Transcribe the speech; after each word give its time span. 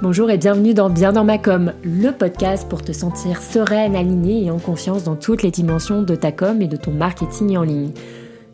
Bonjour 0.00 0.30
et 0.30 0.38
bienvenue 0.38 0.74
dans 0.74 0.90
Bien 0.90 1.12
dans 1.12 1.24
ma 1.24 1.38
com, 1.38 1.72
le 1.82 2.12
podcast 2.12 2.68
pour 2.68 2.82
te 2.82 2.92
sentir 2.92 3.42
sereine, 3.42 3.96
alignée 3.96 4.44
et 4.44 4.50
en 4.52 4.60
confiance 4.60 5.02
dans 5.02 5.16
toutes 5.16 5.42
les 5.42 5.50
dimensions 5.50 6.02
de 6.02 6.14
ta 6.14 6.30
com 6.30 6.62
et 6.62 6.68
de 6.68 6.76
ton 6.76 6.92
marketing 6.92 7.56
en 7.56 7.64
ligne. 7.64 7.90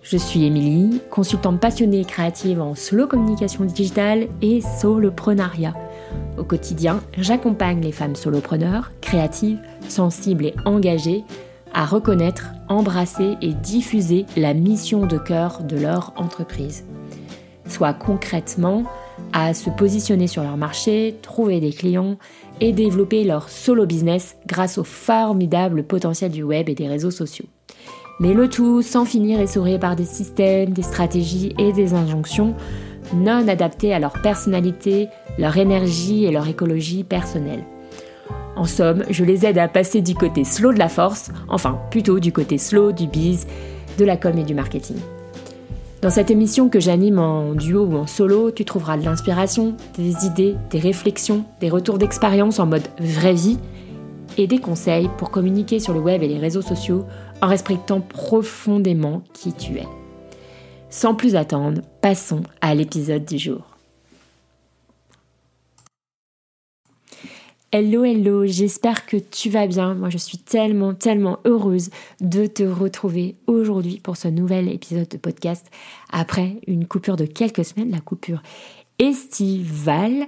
Je 0.01 0.17
suis 0.17 0.47
Émilie, 0.47 1.03
consultante 1.11 1.61
passionnée 1.61 2.01
et 2.01 2.05
créative 2.07 2.63
en 2.63 2.75
slow 2.75 3.07
communication 3.07 3.67
digitale 3.67 4.29
et 4.41 4.63
soloprenariat. 4.63 5.75
Au 6.39 6.45
quotidien, 6.45 7.01
j'accompagne 7.19 7.83
les 7.83 7.93
femmes 7.93 8.17
solopreneurs, 8.17 8.93
créatives, 9.03 9.61
sensibles 9.87 10.47
et 10.47 10.55
engagées 10.65 11.25
à 11.75 11.85
reconnaître, 11.85 12.53
embrasser 12.71 13.37
et 13.43 13.53
diffuser 13.53 14.25
la 14.39 14.55
mission 14.55 15.05
de 15.05 15.19
cœur 15.19 15.63
de 15.63 15.77
leur 15.77 16.15
entreprise. 16.17 16.87
Soit 17.69 17.93
concrètement 17.93 18.85
à 19.35 19.53
se 19.53 19.69
positionner 19.69 20.29
sur 20.29 20.45
leur 20.45 20.57
marché, 20.57 21.17
trouver 21.21 21.61
des 21.61 21.73
clients 21.73 22.17
et 22.61 22.73
développer 22.73 23.25
leur 23.25 23.51
solo 23.51 23.85
business 23.85 24.37
grâce 24.47 24.79
au 24.79 24.85
formidable 24.85 25.83
potentiel 25.83 26.31
du 26.31 26.45
web 26.45 26.69
et 26.69 26.75
des 26.77 26.87
réseaux 26.87 27.11
sociaux. 27.11 27.47
Mais 28.21 28.33
le 28.33 28.49
tout 28.49 28.81
sans 28.81 29.05
finir 29.05 29.41
essoré 29.41 29.79
par 29.79 29.97
des 29.97 30.05
systèmes, 30.05 30.71
des 30.71 30.83
stratégies 30.83 31.53
et 31.59 31.73
des 31.73 31.95
injonctions 31.95 32.55
non 33.13 33.47
adaptés 33.49 33.93
à 33.93 33.99
leur 33.99 34.13
personnalité, 34.23 35.09
leur 35.37 35.57
énergie 35.57 36.25
et 36.25 36.31
leur 36.31 36.47
écologie 36.49 37.03
personnelle. 37.03 37.65
En 38.57 38.67
somme, 38.67 39.05
je 39.11 39.25
les 39.25 39.45
aide 39.45 39.59
à 39.59 39.67
passer 39.67 40.01
du 40.01 40.15
côté 40.15 40.45
slow 40.45 40.73
de 40.73 40.79
la 40.79 40.89
force, 40.89 41.33
enfin 41.49 41.81
plutôt 41.91 42.21
du 42.21 42.33
côté 42.33 42.57
slow 42.57 42.93
du 42.93 43.09
biz, 43.09 43.49
de 43.99 44.05
la 44.05 44.17
com 44.17 44.39
et 44.39 44.45
du 44.45 44.55
marketing. 44.55 44.97
Dans 46.05 46.11
cette 46.11 46.31
émission 46.31 46.69
que 46.69 46.81
j'anime 46.81 47.19
en 47.19 47.55
duo 47.55 47.87
ou 47.87 47.97
en 47.97 48.07
solo, 48.07 48.51
tu 48.51 48.67
trouveras 48.67 48.99
de 48.99 49.05
l'inspiration, 49.07 49.75
des 49.97 50.27
idées, 50.27 50.55
des 50.69 50.79
réflexions, 50.79 51.47
des 51.61 51.71
retours 51.71 51.97
d'expérience 51.97 52.59
en 52.59 52.67
mode 52.67 52.87
vraie 53.01 53.33
vie 53.33 53.57
et 54.37 54.47
des 54.47 54.59
conseils 54.59 55.09
pour 55.17 55.31
communiquer 55.31 55.81
sur 55.81 55.95
le 55.95 56.01
web 56.01 56.23
et 56.23 56.29
les 56.29 56.39
réseaux 56.39 56.61
sociaux 56.61 57.07
en 57.41 57.47
respectant 57.47 58.03
profondément 58.03 59.23
qui 59.33 59.55
tu 59.55 59.79
es. 59.79 59.89
Sans 60.91 61.15
plus 61.15 61.37
attendre, 61.37 61.81
passons 62.03 62.43
à 62.61 62.75
l'épisode 62.75 63.25
du 63.25 63.39
jour. 63.39 63.74
Hello, 67.77 68.05
hello, 68.05 68.47
j'espère 68.47 69.05
que 69.05 69.17
tu 69.17 69.51
vas 69.51 69.67
bien. 69.67 69.95
Moi, 69.95 70.09
je 70.09 70.17
suis 70.17 70.39
tellement, 70.39 70.95
tellement 70.95 71.41
heureuse 71.45 71.91
de 72.21 72.47
te 72.47 72.63
retrouver 72.63 73.35
aujourd'hui 73.49 73.99
pour 73.99 74.17
ce 74.17 74.29
nouvel 74.29 74.69
épisode 74.69 75.09
de 75.09 75.17
podcast 75.17 75.67
après 76.09 76.61
une 76.69 76.87
coupure 76.87 77.17
de 77.17 77.27
quelques 77.27 77.65
semaines, 77.65 77.91
la 77.91 77.99
coupure 77.99 78.45
estivale. 79.01 80.27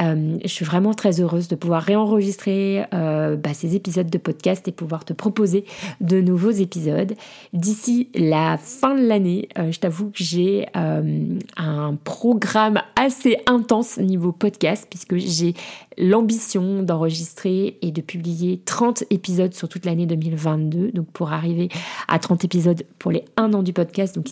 Euh, 0.00 0.38
je 0.42 0.48
suis 0.48 0.64
vraiment 0.64 0.94
très 0.94 1.20
heureuse 1.20 1.48
de 1.48 1.56
pouvoir 1.56 1.82
réenregistrer 1.82 2.84
euh, 2.94 3.36
bah, 3.36 3.54
ces 3.54 3.76
épisodes 3.76 4.08
de 4.08 4.18
podcast 4.18 4.66
et 4.68 4.72
pouvoir 4.72 5.04
te 5.04 5.12
proposer 5.12 5.64
de 6.00 6.20
nouveaux 6.20 6.50
épisodes. 6.50 7.14
D'ici 7.52 8.08
la 8.14 8.58
fin 8.58 8.94
de 8.94 9.06
l'année, 9.06 9.48
euh, 9.58 9.70
je 9.70 9.80
t'avoue 9.80 10.10
que 10.10 10.22
j'ai 10.22 10.66
un 10.74 11.96
programme 12.04 12.80
assez 12.96 13.36
intense 13.46 13.98
niveau 13.98 14.32
podcast 14.32 14.86
puisque 14.88 15.16
j'ai 15.16 15.54
l'ambition 15.98 16.82
d'enregistrer 16.82 17.78
et 17.82 17.90
de 17.90 18.00
publier 18.00 18.62
30 18.64 19.04
épisodes 19.10 19.52
sur 19.52 19.68
toute 19.68 19.84
l'année 19.84 20.06
2022. 20.06 20.92
Donc 20.92 21.06
pour 21.12 21.32
arriver 21.32 21.68
à 22.08 22.18
30 22.18 22.44
épisodes 22.44 22.82
pour 22.98 23.10
les 23.10 23.24
1 23.36 23.52
an 23.52 23.62
du 23.62 23.72
podcast, 23.72 24.14
donc 24.14 24.26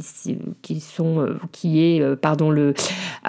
qui, 0.62 0.80
sont, 0.80 1.26
qui 1.52 1.80
est 1.80 2.16
pardon, 2.16 2.50
le 2.50 2.74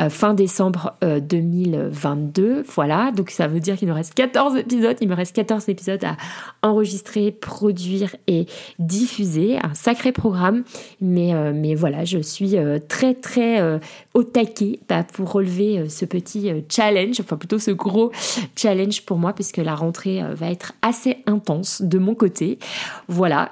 fin 0.09 0.34
décembre 0.34 0.96
2022 1.02 2.20
voilà, 2.67 3.11
donc 3.11 3.30
ça 3.30 3.47
veut 3.47 3.59
dire 3.59 3.77
qu'il 3.77 3.88
nous 3.88 3.94
reste 3.94 4.14
14 4.14 4.58
épisodes. 4.58 4.97
Il 5.02 5.08
me 5.08 5.16
reste 5.16 5.36
14 5.36 5.69
épisodes 5.69 6.03
à 6.03 6.17
enregistrer, 6.61 7.31
produire 7.31 8.16
et 8.28 8.45
diffuser. 8.80 9.58
Un 9.61 9.73
sacré 9.73 10.11
programme. 10.11 10.63
Mais, 11.00 11.34
euh, 11.34 11.51
mais 11.53 11.75
voilà, 11.75 12.06
je 12.06 12.19
suis 12.19 12.57
euh, 12.57 12.79
très 12.88 13.13
très 13.13 13.62
euh, 13.62 13.79
au 14.13 14.23
taquet 14.23 14.79
bah, 14.88 15.03
pour 15.03 15.31
relever 15.31 15.90
ce 15.90 16.06
petit 16.06 16.51
challenge, 16.69 17.19
enfin 17.19 17.38
plutôt 17.38 17.59
ce 17.59 17.72
gros 17.72 18.12
challenge 18.56 19.06
pour 19.06 19.17
moi, 19.17 19.34
puisque 19.34 19.57
la 19.57 19.75
rentrée 19.75 20.22
va 20.34 20.51
être 20.51 20.73
assez 20.81 21.17
intense 21.25 21.81
de 21.81 21.97
mon 21.97 22.16
côté. 22.16 22.59
Voilà, 23.07 23.51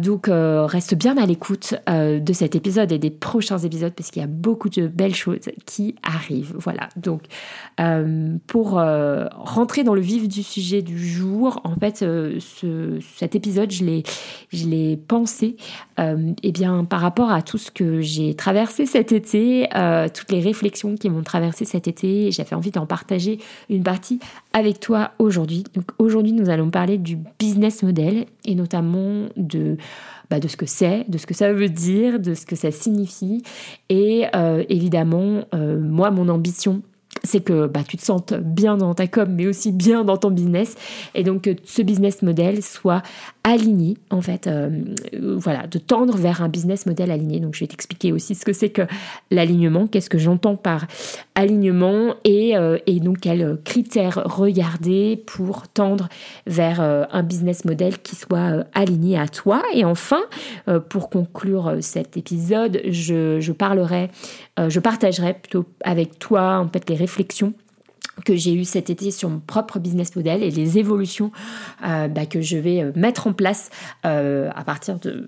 donc 0.00 0.28
reste 0.28 0.94
bien 0.94 1.16
à 1.16 1.26
l'écoute 1.26 1.74
de 1.88 2.32
cet 2.32 2.54
épisode 2.54 2.92
et 2.92 2.98
des 2.98 3.10
prochains 3.10 3.58
épisodes, 3.58 3.92
parce 3.94 4.10
qu'il 4.10 4.20
y 4.20 4.24
a 4.24 4.28
beaucoup 4.28 4.68
de 4.68 4.86
belles 4.86 5.14
choses 5.14 5.50
qui 5.66 5.94
arrivent. 6.02 6.54
Voilà, 6.58 6.88
donc 6.96 7.22
pour 8.46 8.78
euh, 8.78 9.26
rentrer 9.32 9.84
dans 9.84 9.94
le 9.94 10.00
vif 10.00 10.28
du 10.28 10.42
sujet 10.42 10.82
du 10.82 10.98
jour, 10.98 11.60
en 11.64 11.76
fait, 11.76 12.02
euh, 12.02 12.38
ce, 12.40 12.98
cet 13.16 13.34
épisode, 13.34 13.70
je 13.70 13.84
l'ai, 13.84 14.02
je 14.52 14.66
l'ai 14.66 14.96
pensé, 14.96 15.56
eh 15.98 16.52
bien, 16.52 16.84
par 16.84 17.00
rapport 17.00 17.30
à 17.30 17.42
tout 17.42 17.58
ce 17.58 17.70
que 17.70 18.00
j'ai 18.00 18.34
traversé 18.34 18.86
cet 18.86 19.12
été, 19.12 19.68
toutes 20.12 20.32
les 20.32 20.40
réflexions 20.40 20.96
qui 20.96 21.08
m'ont 21.08 21.22
traversé 21.22 21.64
cet 21.64 21.86
été, 21.86 22.32
j'avais 22.32 22.54
envie 22.54 22.72
d'en 22.72 22.86
partager 22.86 23.38
une 23.70 23.84
partie 23.84 24.18
avec 24.52 24.80
toi 24.80 25.12
aujourd'hui. 25.18 25.64
Donc, 25.74 25.84
aujourd'hui, 25.98 26.32
nous 26.32 26.50
allons 26.50 26.70
parler 26.70 26.98
du 26.98 27.18
business 27.38 27.82
model 27.82 28.26
et 28.44 28.54
notamment 28.54 29.26
de 29.36 29.76
bah, 30.30 30.40
de 30.40 30.48
ce 30.48 30.56
que 30.56 30.66
c'est, 30.66 31.04
de 31.08 31.18
ce 31.18 31.26
que 31.26 31.34
ça 31.34 31.52
veut 31.52 31.68
dire, 31.68 32.18
de 32.18 32.34
ce 32.34 32.46
que 32.46 32.56
ça 32.56 32.70
signifie. 32.70 33.42
Et 33.88 34.24
évidemment, 34.68 35.44
moi, 35.52 36.10
mon 36.10 36.28
ambition 36.28 36.82
c'est 37.22 37.40
que 37.40 37.66
bah, 37.66 37.80
tu 37.86 37.96
te 37.96 38.04
sentes 38.04 38.34
bien 38.34 38.76
dans 38.76 38.94
ta 38.94 39.06
com, 39.06 39.28
mais 39.30 39.46
aussi 39.46 39.72
bien 39.72 40.04
dans 40.04 40.16
ton 40.16 40.30
business, 40.30 40.74
et 41.14 41.22
donc 41.22 41.42
que 41.42 41.50
ce 41.64 41.82
business 41.82 42.22
model 42.22 42.62
soit 42.62 43.02
aligné, 43.44 43.98
en 44.10 44.22
fait, 44.22 44.46
euh, 44.46 44.70
voilà, 45.36 45.66
de 45.66 45.78
tendre 45.78 46.16
vers 46.16 46.42
un 46.42 46.48
business 46.48 46.86
model 46.86 47.10
aligné. 47.10 47.40
Donc 47.40 47.54
je 47.54 47.60
vais 47.60 47.66
t'expliquer 47.66 48.10
aussi 48.10 48.34
ce 48.34 48.44
que 48.44 48.54
c'est 48.54 48.70
que 48.70 48.82
l'alignement, 49.30 49.86
qu'est-ce 49.86 50.08
que 50.08 50.18
j'entends 50.18 50.56
par 50.56 50.86
alignement, 51.34 52.14
et, 52.24 52.56
euh, 52.56 52.78
donc 52.86 53.20
quels 53.20 53.58
critères 53.64 54.22
regarder 54.24 55.22
pour 55.26 55.68
tendre 55.68 56.08
vers 56.46 56.80
euh, 56.80 57.04
un 57.12 57.22
business 57.22 57.66
model 57.66 57.98
qui 57.98 58.16
soit 58.16 58.64
aligné 58.72 59.18
à 59.18 59.28
toi. 59.28 59.62
Et 59.74 59.84
enfin, 59.84 60.22
pour 60.88 61.10
conclure 61.10 61.76
cet 61.80 62.16
épisode, 62.16 62.80
je, 62.88 63.40
je 63.40 63.52
parlerai, 63.52 64.10
je 64.56 64.80
partagerai 64.80 65.34
plutôt 65.34 65.66
avec 65.82 66.18
toi 66.18 66.58
en 66.58 66.68
fait 66.68 66.88
les 66.88 66.96
réflexions 66.96 67.52
que 68.24 68.36
j'ai 68.36 68.54
eu 68.54 68.64
cet 68.64 68.90
été 68.90 69.10
sur 69.10 69.28
mon 69.28 69.40
propre 69.40 69.78
business 69.78 70.14
model 70.14 70.42
et 70.42 70.50
les 70.50 70.78
évolutions 70.78 71.32
euh, 71.84 72.08
bah, 72.08 72.26
que 72.26 72.40
je 72.40 72.56
vais 72.56 72.82
euh, 72.82 72.92
mettre 72.94 73.26
en 73.26 73.32
place 73.32 73.70
euh, 74.06 74.50
à 74.54 74.64
partir 74.64 74.98
de 74.98 75.26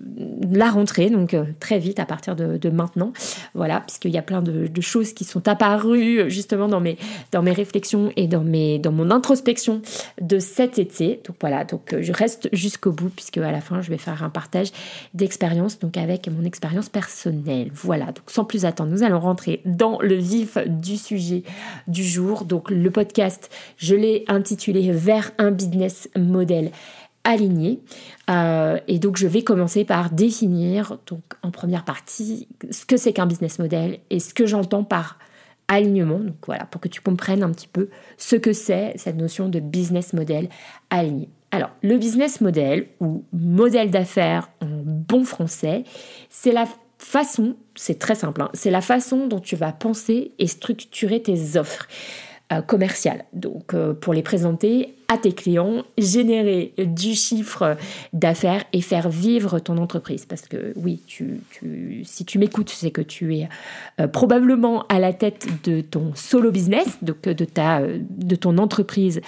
la 0.51 0.69
rentrée, 0.69 1.09
donc 1.09 1.35
très 1.59 1.79
vite 1.79 1.99
à 1.99 2.05
partir 2.05 2.35
de, 2.35 2.69
maintenant. 2.69 3.13
Voilà, 3.53 3.81
puisqu'il 3.81 4.11
y 4.11 4.17
a 4.17 4.21
plein 4.21 4.41
de, 4.41 4.69
choses 4.81 5.13
qui 5.13 5.23
sont 5.23 5.47
apparues 5.47 6.29
justement 6.29 6.67
dans 6.67 6.79
mes, 6.79 6.97
dans 7.31 7.41
mes 7.41 7.51
réflexions 7.51 8.11
et 8.15 8.27
dans, 8.27 8.43
mes, 8.43 8.77
dans 8.79 8.91
mon 8.91 9.09
introspection 9.09 9.81
de 10.21 10.39
cet 10.39 10.79
été. 10.79 11.21
Donc 11.25 11.35
voilà, 11.41 11.65
donc 11.65 11.95
je 11.99 12.13
reste 12.13 12.47
jusqu'au 12.53 12.91
bout 12.91 13.09
puisque 13.09 13.37
à 13.37 13.51
la 13.51 13.59
fin 13.59 13.81
je 13.81 13.89
vais 13.89 13.97
faire 13.97 14.23
un 14.23 14.29
partage 14.29 14.71
d'expérience, 15.13 15.79
donc 15.79 15.97
avec 15.97 16.29
mon 16.29 16.43
expérience 16.45 16.89
personnelle. 16.89 17.71
Voilà, 17.73 18.05
donc 18.05 18.23
sans 18.27 18.45
plus 18.45 18.65
attendre, 18.65 18.91
nous 18.91 19.03
allons 19.03 19.19
rentrer 19.19 19.61
dans 19.65 19.99
le 19.99 20.15
vif 20.15 20.57
du 20.67 20.97
sujet 20.97 21.43
du 21.87 22.03
jour. 22.03 22.45
Donc 22.45 22.69
le 22.77 22.91
podcast, 22.91 23.49
je 23.77 23.95
l'ai 23.95 24.23
intitulé 24.27 24.91
Vers 24.91 25.31
un 25.37 25.51
business 25.51 26.09
model 26.15 26.71
aligné. 27.23 27.81
Euh, 28.29 28.79
et 28.87 28.99
donc, 28.99 29.17
je 29.17 29.27
vais 29.27 29.43
commencer 29.43 29.83
par 29.83 30.11
définir, 30.11 30.97
donc 31.07 31.21
en 31.43 31.51
première 31.51 31.83
partie, 31.83 32.47
ce 32.71 32.85
que 32.85 32.95
c'est 32.95 33.13
qu'un 33.13 33.25
business 33.25 33.59
model 33.59 33.99
et 34.09 34.19
ce 34.19 34.33
que 34.33 34.45
j'entends 34.45 34.83
par 34.83 35.19
alignement. 35.67 36.19
Donc 36.19 36.37
voilà, 36.45 36.65
pour 36.65 36.79
que 36.79 36.87
tu 36.87 37.01
comprennes 37.01 37.43
un 37.43 37.51
petit 37.51 37.67
peu 37.67 37.89
ce 38.17 38.35
que 38.35 38.53
c'est 38.53 38.93
cette 38.95 39.17
notion 39.17 39.49
de 39.49 39.59
business 39.59 40.13
model 40.13 40.47
aligné. 40.89 41.29
Alors, 41.51 41.71
le 41.81 41.97
business 41.97 42.41
model 42.41 42.87
ou 42.99 43.23
modèle 43.33 43.89
d'affaires 43.89 44.49
en 44.61 44.67
bon 44.83 45.23
français, 45.23 45.83
c'est 46.29 46.51
la 46.51 46.65
façon, 46.97 47.55
c'est 47.75 47.99
très 47.99 48.15
simple, 48.15 48.41
hein, 48.41 48.49
c'est 48.53 48.71
la 48.71 48.81
façon 48.81 49.27
dont 49.27 49.39
tu 49.39 49.55
vas 49.55 49.71
penser 49.71 50.31
et 50.39 50.47
structurer 50.47 51.21
tes 51.21 51.57
offres. 51.57 51.87
Euh, 52.53 52.61
commerciales. 52.61 53.25
Donc, 53.33 53.73
euh, 53.73 53.93
pour 53.93 54.13
les 54.13 54.23
présenter 54.23 54.95
à 55.09 55.17
tes 55.17 55.31
clients, 55.31 55.83
générer 55.97 56.73
du 56.77 57.15
chiffre 57.15 57.77
d'affaires 58.11 58.63
et 58.73 58.81
faire 58.81 59.09
vivre 59.09 59.59
ton 59.59 59.77
entreprise. 59.77 60.25
Parce 60.25 60.41
que 60.41 60.73
oui, 60.75 61.01
tu, 61.07 61.39
si 62.03 62.25
tu 62.25 62.37
m'écoutes, 62.37 62.69
c'est 62.69 62.91
que 62.91 63.01
tu 63.01 63.37
es 63.37 63.47
euh, 64.01 64.07
probablement 64.07 64.85
à 64.89 64.99
la 64.99 65.13
tête 65.13 65.47
de 65.63 65.79
ton 65.79 66.11
solo 66.13 66.51
business, 66.51 66.97
donc 67.01 67.21
de, 67.21 67.45
ta, 67.45 67.81
de 67.81 68.35
ton 68.35 68.57
entreprise 68.57 69.21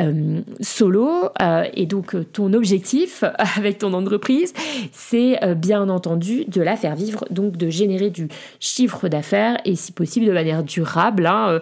euh, 0.00 0.40
solo. 0.60 1.10
Euh, 1.42 1.64
et 1.74 1.86
donc 1.86 2.14
ton 2.32 2.52
objectif 2.52 3.24
avec 3.56 3.78
ton 3.78 3.92
entreprise, 3.92 4.52
c'est 4.92 5.40
bien 5.56 5.88
entendu 5.88 6.44
de 6.44 6.62
la 6.62 6.76
faire 6.76 6.94
vivre, 6.94 7.24
donc 7.30 7.56
de 7.56 7.70
générer 7.70 8.10
du 8.10 8.28
chiffre 8.60 9.08
d'affaires 9.08 9.58
et 9.64 9.74
si 9.74 9.90
possible 9.90 10.26
de 10.26 10.32
manière 10.32 10.62
durable. 10.62 11.26
Hein, 11.26 11.60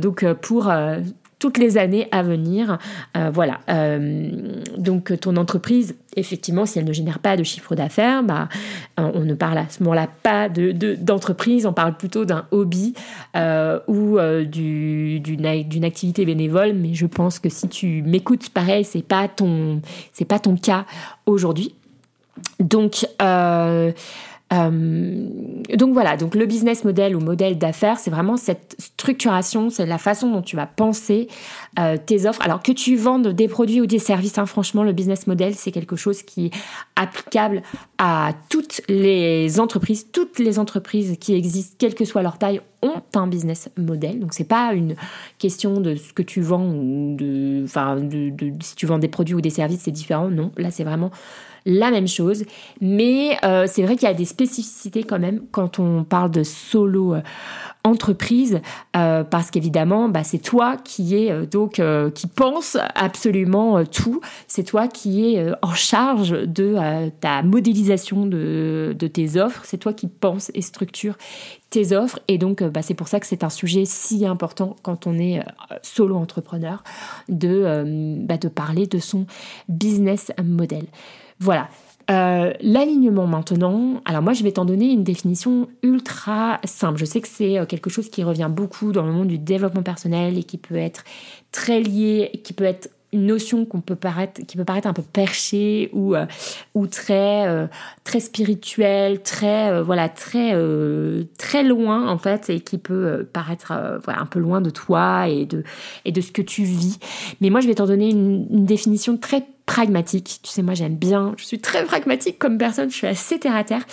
donc 0.00 0.24
pour 0.34 0.70
toutes 1.44 1.58
les 1.58 1.76
années 1.76 2.08
à 2.10 2.22
venir. 2.22 2.78
voilà. 3.34 3.60
donc 4.78 5.12
ton 5.20 5.36
entreprise, 5.36 5.94
effectivement, 6.16 6.64
si 6.64 6.78
elle 6.78 6.86
ne 6.86 6.92
génère 6.94 7.18
pas 7.18 7.36
de 7.36 7.42
chiffre 7.42 7.74
d'affaires, 7.74 8.22
bah, 8.22 8.48
on 8.96 9.20
ne 9.20 9.34
parle 9.34 9.58
à 9.58 9.68
ce 9.68 9.82
moment-là 9.82 10.08
pas 10.22 10.48
de, 10.48 10.72
d'entreprise, 10.94 11.66
on 11.66 11.74
parle 11.74 11.98
plutôt 11.98 12.24
d'un 12.24 12.46
hobby 12.50 12.94
ou 13.88 14.18
d'une, 14.46 15.84
activité 15.84 16.24
bénévole. 16.24 16.72
Mais 16.72 16.94
je 16.94 17.04
pense 17.04 17.38
que 17.38 17.50
si 17.50 17.68
tu 17.68 18.00
m'écoutes, 18.00 18.48
pareil, 18.48 18.84
c'est 18.84 19.04
pas 19.04 19.28
c'est 20.14 20.24
pas 20.24 20.38
ton 20.38 20.56
cas 20.56 20.86
aujourd'hui. 21.26 21.74
Donc, 22.58 23.06
euh, 24.54 25.28
donc 25.76 25.92
voilà, 25.92 26.16
donc 26.16 26.34
le 26.34 26.46
business 26.46 26.84
model 26.84 27.16
ou 27.16 27.20
modèle 27.20 27.58
d'affaires, 27.58 27.98
c'est 27.98 28.10
vraiment 28.10 28.36
cette 28.36 28.76
structuration, 28.78 29.70
c'est 29.70 29.86
la 29.86 29.98
façon 29.98 30.30
dont 30.30 30.42
tu 30.42 30.56
vas 30.56 30.66
penser 30.66 31.28
euh, 31.78 31.96
tes 31.96 32.26
offres. 32.26 32.42
Alors 32.42 32.62
que 32.62 32.72
tu 32.72 32.96
vendes 32.96 33.28
des 33.28 33.48
produits 33.48 33.80
ou 33.80 33.86
des 33.86 33.98
services, 33.98 34.38
hein, 34.38 34.46
franchement, 34.46 34.82
le 34.82 34.92
business 34.92 35.26
model, 35.26 35.54
c'est 35.54 35.72
quelque 35.72 35.96
chose 35.96 36.22
qui 36.22 36.46
est 36.46 36.50
applicable 36.96 37.62
à 37.98 38.32
toutes 38.48 38.82
les 38.88 39.58
entreprises. 39.58 40.06
Toutes 40.12 40.38
les 40.38 40.58
entreprises 40.58 41.16
qui 41.18 41.34
existent, 41.34 41.76
quelle 41.78 41.94
que 41.94 42.04
soit 42.04 42.22
leur 42.22 42.38
taille, 42.38 42.60
ont 42.82 43.02
un 43.14 43.26
business 43.26 43.70
model. 43.78 44.20
Donc 44.20 44.34
c'est 44.34 44.44
pas 44.44 44.74
une 44.74 44.94
question 45.38 45.80
de 45.80 45.96
ce 45.96 46.12
que 46.12 46.22
tu 46.22 46.42
vends 46.42 46.68
ou 46.68 47.16
de, 47.16 47.62
enfin, 47.64 47.98
si 48.60 48.76
tu 48.76 48.86
vends 48.86 48.98
des 48.98 49.08
produits 49.08 49.34
ou 49.34 49.40
des 49.40 49.50
services, 49.50 49.80
c'est 49.84 49.90
différent. 49.90 50.28
Non, 50.28 50.52
là 50.58 50.70
c'est 50.70 50.84
vraiment 50.84 51.10
la 51.66 51.90
même 51.90 52.08
chose. 52.08 52.44
Mais 52.80 53.36
euh, 53.44 53.66
c'est 53.66 53.82
vrai 53.82 53.96
qu'il 53.96 54.08
y 54.08 54.10
a 54.10 54.14
des 54.14 54.24
spécificités 54.24 55.02
quand 55.04 55.18
même 55.18 55.42
quand 55.50 55.78
on 55.78 56.04
parle 56.04 56.30
de 56.30 56.42
solo 56.42 57.14
euh, 57.14 57.22
entreprise, 57.84 58.60
euh, 58.96 59.24
parce 59.24 59.50
qu'évidemment, 59.50 60.08
bah, 60.08 60.24
c'est 60.24 60.38
toi 60.38 60.76
qui 60.76 61.16
est 61.16 61.46
donc 61.46 61.82
qui 62.14 62.26
pense 62.26 62.78
absolument 62.94 63.84
tout. 63.84 64.20
C'est 64.48 64.62
toi 64.62 64.88
qui 64.88 65.34
est 65.34 65.46
en 65.60 65.74
charge 65.74 66.30
de 66.30 66.76
ta 67.20 67.42
modélisation 67.42 68.26
de, 68.26 68.96
tes 69.12 69.38
offres. 69.38 69.62
C'est 69.64 69.76
toi 69.76 69.92
qui 69.92 70.06
pense 70.06 70.50
et 70.54 70.62
structure 70.62 71.16
tes 71.68 71.94
offres. 71.94 72.20
Et 72.26 72.38
donc, 72.38 72.62
bah, 72.62 72.80
c'est 72.80 72.94
pour 72.94 73.08
ça 73.08 73.20
que 73.20 73.26
c'est 73.26 73.44
un 73.44 73.50
sujet 73.50 73.84
si 73.84 74.24
important 74.24 74.76
quand 74.82 75.06
on 75.06 75.18
est 75.18 75.44
solo 75.82 76.16
entrepreneur 76.16 76.82
de, 77.28 78.16
bah, 78.24 78.38
de 78.38 78.48
parler 78.48 78.86
de 78.86 78.98
son 78.98 79.26
business 79.68 80.32
model. 80.42 80.86
Voilà. 81.44 81.68
Euh, 82.10 82.52
l'alignement 82.60 83.26
maintenant, 83.26 84.00
alors 84.06 84.22
moi 84.22 84.32
je 84.32 84.42
vais 84.42 84.52
t'en 84.52 84.64
donner 84.64 84.90
une 84.90 85.04
définition 85.04 85.68
ultra 85.82 86.58
simple. 86.64 86.98
Je 86.98 87.04
sais 87.04 87.20
que 87.20 87.28
c'est 87.28 87.58
euh, 87.58 87.66
quelque 87.66 87.90
chose 87.90 88.08
qui 88.08 88.22
revient 88.24 88.48
beaucoup 88.50 88.92
dans 88.92 89.04
le 89.04 89.12
monde 89.12 89.28
du 89.28 89.38
développement 89.38 89.82
personnel 89.82 90.38
et 90.38 90.42
qui 90.42 90.56
peut 90.56 90.76
être 90.76 91.04
très 91.52 91.80
lié, 91.80 92.40
qui 92.44 92.54
peut 92.54 92.64
être 92.64 92.90
une 93.14 93.26
notion 93.26 93.64
peut 93.64 93.96
paraître, 93.96 94.42
qui 94.46 94.56
peut 94.56 94.64
paraître 94.64 94.86
un 94.86 94.92
peu 94.92 95.02
perchée 95.02 95.90
ou, 95.92 96.14
euh, 96.14 96.26
ou 96.74 96.86
très, 96.86 97.68
très 98.04 98.20
spirituelle, 98.20 99.22
très, 99.22 99.82
voilà, 99.82 100.08
très, 100.08 100.54
très 101.38 101.62
loin 101.62 102.08
en 102.08 102.18
fait, 102.18 102.50
et 102.50 102.60
qui 102.60 102.78
peut 102.78 103.26
paraître 103.32 103.72
un 103.72 104.26
peu 104.26 104.38
loin 104.38 104.60
de 104.60 104.70
toi 104.70 105.28
et 105.28 105.46
de, 105.46 105.64
et 106.04 106.12
de 106.12 106.20
ce 106.20 106.32
que 106.32 106.42
tu 106.42 106.62
vis. 106.62 106.98
Mais 107.40 107.50
moi, 107.50 107.60
je 107.60 107.66
vais 107.66 107.74
t'en 107.74 107.86
donner 107.86 108.10
une, 108.10 108.64
définition 108.64 109.16
très 109.16 109.46
pragmatique. 109.66 110.40
Tu 110.42 110.50
sais, 110.50 110.62
moi 110.62 110.74
j'aime 110.74 110.96
bien, 110.96 111.34
je 111.36 111.44
suis 111.44 111.58
très 111.58 111.84
pragmatique 111.84 112.38
comme 112.38 112.58
personne, 112.58 112.90
je 112.90 112.96
suis 112.96 113.06
assez 113.06 113.38
terre 113.38 113.56
à 113.56 113.64
terre. 113.64 113.84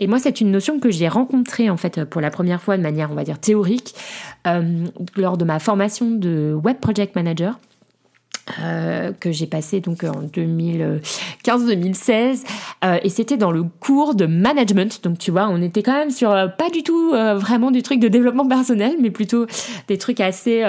Et 0.00 0.06
moi, 0.06 0.18
c'est 0.18 0.40
une 0.40 0.50
notion 0.50 0.78
que 0.78 0.90
j'ai 0.90 1.08
rencontrée 1.08 1.70
en 1.70 1.76
fait 1.76 2.04
pour 2.04 2.20
la 2.20 2.30
première 2.30 2.62
fois 2.62 2.76
de 2.76 2.82
manière, 2.82 3.10
on 3.10 3.14
va 3.14 3.24
dire, 3.24 3.38
théorique 3.38 3.94
euh, 4.46 4.86
lors 5.16 5.36
de 5.36 5.44
ma 5.44 5.58
formation 5.58 6.10
de 6.10 6.54
Web 6.54 6.78
Project 6.78 7.16
Manager. 7.16 7.58
Euh, 8.62 9.10
que 9.18 9.32
j'ai 9.32 9.48
passé 9.48 9.80
donc 9.80 10.04
en 10.04 10.22
2015-2016 10.22 12.44
euh, 12.84 12.98
et 13.02 13.08
c'était 13.08 13.36
dans 13.36 13.50
le 13.50 13.64
cours 13.64 14.14
de 14.14 14.26
management 14.26 15.02
donc 15.02 15.18
tu 15.18 15.32
vois 15.32 15.48
on 15.48 15.60
était 15.60 15.82
quand 15.82 15.94
même 15.94 16.12
sur 16.12 16.28
pas 16.56 16.70
du 16.72 16.84
tout 16.84 17.10
vraiment 17.10 17.72
du 17.72 17.82
truc 17.82 17.98
de 17.98 18.06
développement 18.06 18.46
personnel 18.46 18.94
mais 19.00 19.10
plutôt 19.10 19.46
des 19.88 19.98
trucs 19.98 20.20
assez 20.20 20.62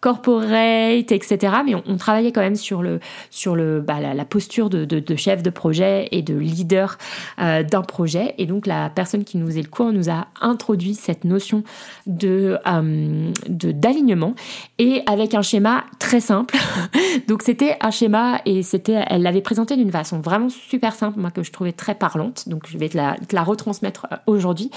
corporate, 0.00 1.10
etc. 1.10 1.56
Mais 1.64 1.74
on, 1.74 1.96
travaillait 1.96 2.32
quand 2.32 2.40
même 2.40 2.56
sur 2.56 2.82
le 2.82 3.00
sur 3.30 3.56
le 3.56 3.80
bah, 3.80 3.98
la, 4.00 4.24
posture 4.24 4.70
de, 4.70 4.84
de, 4.84 5.16
chef 5.16 5.42
de 5.42 5.50
projet 5.50 6.08
et 6.12 6.22
de 6.22 6.34
leader 6.34 6.98
euh, 7.40 7.62
d'un 7.62 7.82
projet. 7.82 8.34
Et 8.38 8.46
donc 8.46 8.66
la 8.66 8.90
personne 8.90 9.24
qui 9.24 9.38
nous 9.38 9.46
faisait 9.46 9.62
le 9.62 9.68
cours 9.68 9.92
nous 9.92 10.08
a 10.08 10.28
introduit 10.40 10.94
cette 10.94 11.24
notion 11.24 11.64
de 12.06 12.58
euh, 12.66 13.30
de 13.48 13.72
d'alignement 13.72 14.34
et 14.78 15.02
avec 15.06 15.34
un 15.34 15.42
schéma 15.42 15.84
très 15.98 16.20
simple. 16.20 16.56
donc 17.26 17.42
c'était 17.42 17.76
un 17.80 17.90
schéma 17.90 18.40
et 18.44 18.62
c'était 18.62 19.04
elle 19.06 19.22
l'avait 19.22 19.40
présenté 19.40 19.76
d'une 19.76 19.90
façon 19.90 20.20
vraiment 20.20 20.48
super 20.48 20.94
simple, 20.94 21.18
moi 21.18 21.30
que 21.30 21.42
je 21.42 21.52
trouvais 21.52 21.72
très 21.72 21.94
parlante. 21.94 22.48
Donc 22.48 22.66
je 22.68 22.78
vais 22.78 22.88
te 22.88 22.96
la, 22.96 23.42
retransmettre 23.42 24.06
euh, 24.12 24.16
aujourd'hui. 24.26 24.70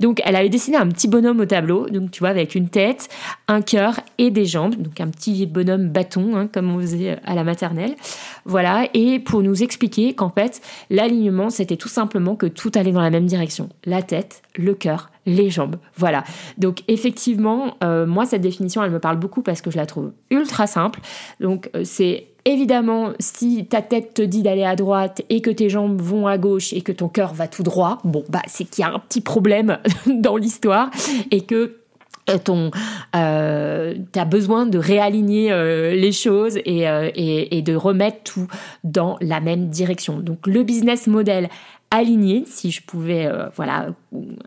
Donc 0.00 0.20
elle 0.24 0.36
avait 0.36 0.48
dessiné 0.48 0.76
un 0.76 0.88
petit 0.88 1.08
bonhomme 1.08 1.40
au 1.40 1.46
tableau, 1.46 1.88
donc 1.88 2.10
tu 2.10 2.20
vois 2.20 2.30
avec 2.30 2.54
une 2.54 2.68
tête, 2.68 3.08
un 3.48 3.62
cœur 3.62 4.00
et 4.18 4.30
des 4.30 4.44
jambes 4.44 4.74
donc 4.74 5.00
un 5.00 5.08
petit 5.08 5.46
bonhomme 5.46 5.88
bâton, 5.88 6.36
hein, 6.36 6.48
comme 6.52 6.74
on 6.74 6.80
faisait 6.80 7.18
à 7.24 7.34
la 7.34 7.44
maternelle. 7.44 7.94
Voilà, 8.44 8.88
et 8.94 9.18
pour 9.18 9.42
nous 9.42 9.62
expliquer 9.62 10.14
qu'en 10.14 10.30
fait, 10.30 10.60
l'alignement, 10.90 11.50
c'était 11.50 11.76
tout 11.76 11.88
simplement 11.88 12.36
que 12.36 12.46
tout 12.46 12.70
allait 12.74 12.92
dans 12.92 13.00
la 13.00 13.10
même 13.10 13.26
direction. 13.26 13.68
La 13.84 14.02
tête, 14.02 14.42
le 14.56 14.74
cœur, 14.74 15.10
les 15.26 15.50
jambes. 15.50 15.76
Voilà. 15.96 16.24
Donc 16.56 16.82
effectivement, 16.88 17.76
euh, 17.84 18.06
moi, 18.06 18.24
cette 18.24 18.40
définition, 18.40 18.82
elle 18.82 18.92
me 18.92 19.00
parle 19.00 19.18
beaucoup 19.18 19.42
parce 19.42 19.60
que 19.60 19.70
je 19.70 19.76
la 19.76 19.86
trouve 19.86 20.12
ultra 20.30 20.66
simple. 20.66 21.00
Donc 21.40 21.70
euh, 21.74 21.82
c'est 21.84 22.28
Évidemment, 22.48 23.10
si 23.18 23.66
ta 23.66 23.82
tête 23.82 24.14
te 24.14 24.22
dit 24.22 24.44
d'aller 24.44 24.62
à 24.62 24.76
droite 24.76 25.20
et 25.30 25.40
que 25.40 25.50
tes 25.50 25.68
jambes 25.68 26.00
vont 26.00 26.28
à 26.28 26.38
gauche 26.38 26.72
et 26.72 26.80
que 26.80 26.92
ton 26.92 27.08
cœur 27.08 27.34
va 27.34 27.48
tout 27.48 27.64
droit, 27.64 27.98
bon, 28.04 28.22
bah, 28.28 28.42
c'est 28.46 28.62
qu'il 28.62 28.82
y 28.82 28.84
a 28.86 28.92
un 28.92 29.00
petit 29.00 29.20
problème 29.20 29.78
dans 30.06 30.36
l'histoire 30.36 30.88
et 31.32 31.40
que 31.40 31.78
euh, 32.30 32.38
ton 32.38 32.70
euh, 33.16 33.94
tu 34.12 34.18
as 34.20 34.24
besoin 34.24 34.64
de 34.64 34.78
réaligner 34.78 35.50
les 35.92 36.12
choses 36.12 36.56
et, 36.64 36.82
de 37.62 37.74
remettre 37.74 38.22
tout 38.22 38.46
dans 38.84 39.16
la 39.20 39.40
même 39.40 39.68
direction. 39.68 40.20
Donc 40.20 40.46
le 40.46 40.62
business 40.62 41.08
model 41.08 41.48
aligné, 41.90 42.44
si 42.46 42.70
je 42.70 42.82
pouvais 42.82 43.30
voilà 43.54 43.88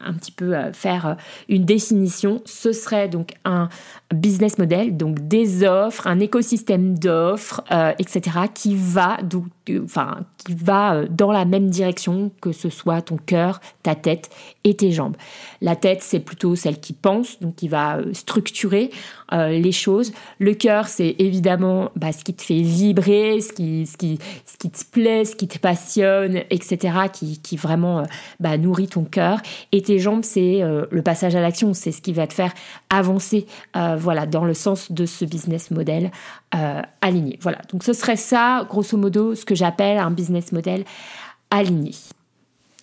un 0.01 0.13
petit 0.13 0.31
peu 0.31 0.55
faire 0.73 1.15
une 1.47 1.63
définition, 1.63 2.41
ce 2.45 2.73
serait 2.73 3.07
donc 3.07 3.33
un 3.45 3.69
business 4.13 4.57
model, 4.57 4.97
donc 4.97 5.27
des 5.27 5.63
offres, 5.63 6.07
un 6.07 6.19
écosystème 6.19 6.97
d'offres, 6.99 7.63
etc., 7.97 8.39
qui 8.53 8.75
va 8.75 9.17
donc 9.21 9.45
enfin, 9.77 10.25
qui 10.37 10.53
va 10.53 10.95
euh, 10.95 11.07
dans 11.09 11.31
la 11.31 11.45
même 11.45 11.69
direction 11.69 12.31
que 12.41 12.51
ce 12.51 12.69
soit 12.69 13.01
ton 13.01 13.17
cœur, 13.17 13.61
ta 13.83 13.95
tête 13.95 14.29
et 14.63 14.75
tes 14.75 14.91
jambes. 14.91 15.15
La 15.61 15.75
tête, 15.75 16.01
c'est 16.01 16.19
plutôt 16.19 16.55
celle 16.55 16.79
qui 16.79 16.93
pense, 16.93 17.39
donc 17.39 17.55
qui 17.55 17.67
va 17.67 17.97
euh, 17.97 18.13
structurer 18.13 18.91
euh, 19.33 19.49
les 19.49 19.71
choses. 19.71 20.11
Le 20.39 20.53
cœur, 20.53 20.87
c'est 20.87 21.15
évidemment 21.19 21.91
bah, 21.95 22.11
ce 22.11 22.23
qui 22.23 22.33
te 22.33 22.41
fait 22.41 22.61
vibrer, 22.61 23.41
ce 23.41 23.53
qui, 23.53 23.85
ce, 23.85 23.97
qui, 23.97 24.19
ce 24.45 24.57
qui 24.57 24.69
te 24.69 24.85
plaît, 24.85 25.25
ce 25.25 25.35
qui 25.35 25.47
te 25.47 25.57
passionne, 25.57 26.43
etc., 26.49 26.97
qui, 27.11 27.39
qui 27.39 27.57
vraiment 27.57 28.03
bah, 28.39 28.57
nourrit 28.57 28.87
ton 28.87 29.03
cœur. 29.03 29.41
Et 29.71 29.81
tes 29.81 29.99
jambes, 29.99 30.23
c'est 30.23 30.61
le 30.61 31.01
passage 31.01 31.35
à 31.35 31.41
l'action, 31.41 31.73
c'est 31.73 31.91
ce 31.91 32.01
qui 32.01 32.13
va 32.13 32.27
te 32.27 32.33
faire 32.33 32.53
avancer 32.89 33.45
voilà, 33.97 34.25
dans 34.25 34.45
le 34.45 34.53
sens 34.53 34.91
de 34.91 35.05
ce 35.05 35.25
business 35.25 35.71
model 35.71 36.11
aligné. 37.01 37.37
Voilà, 37.41 37.59
donc 37.71 37.83
ce 37.83 37.93
serait 37.93 38.15
ça, 38.15 38.65
grosso 38.69 38.97
modo, 38.97 39.35
ce 39.35 39.45
que 39.45 39.55
j'appelle 39.55 39.97
un 39.97 40.11
business 40.11 40.51
model 40.51 40.83
aligné. 41.51 41.91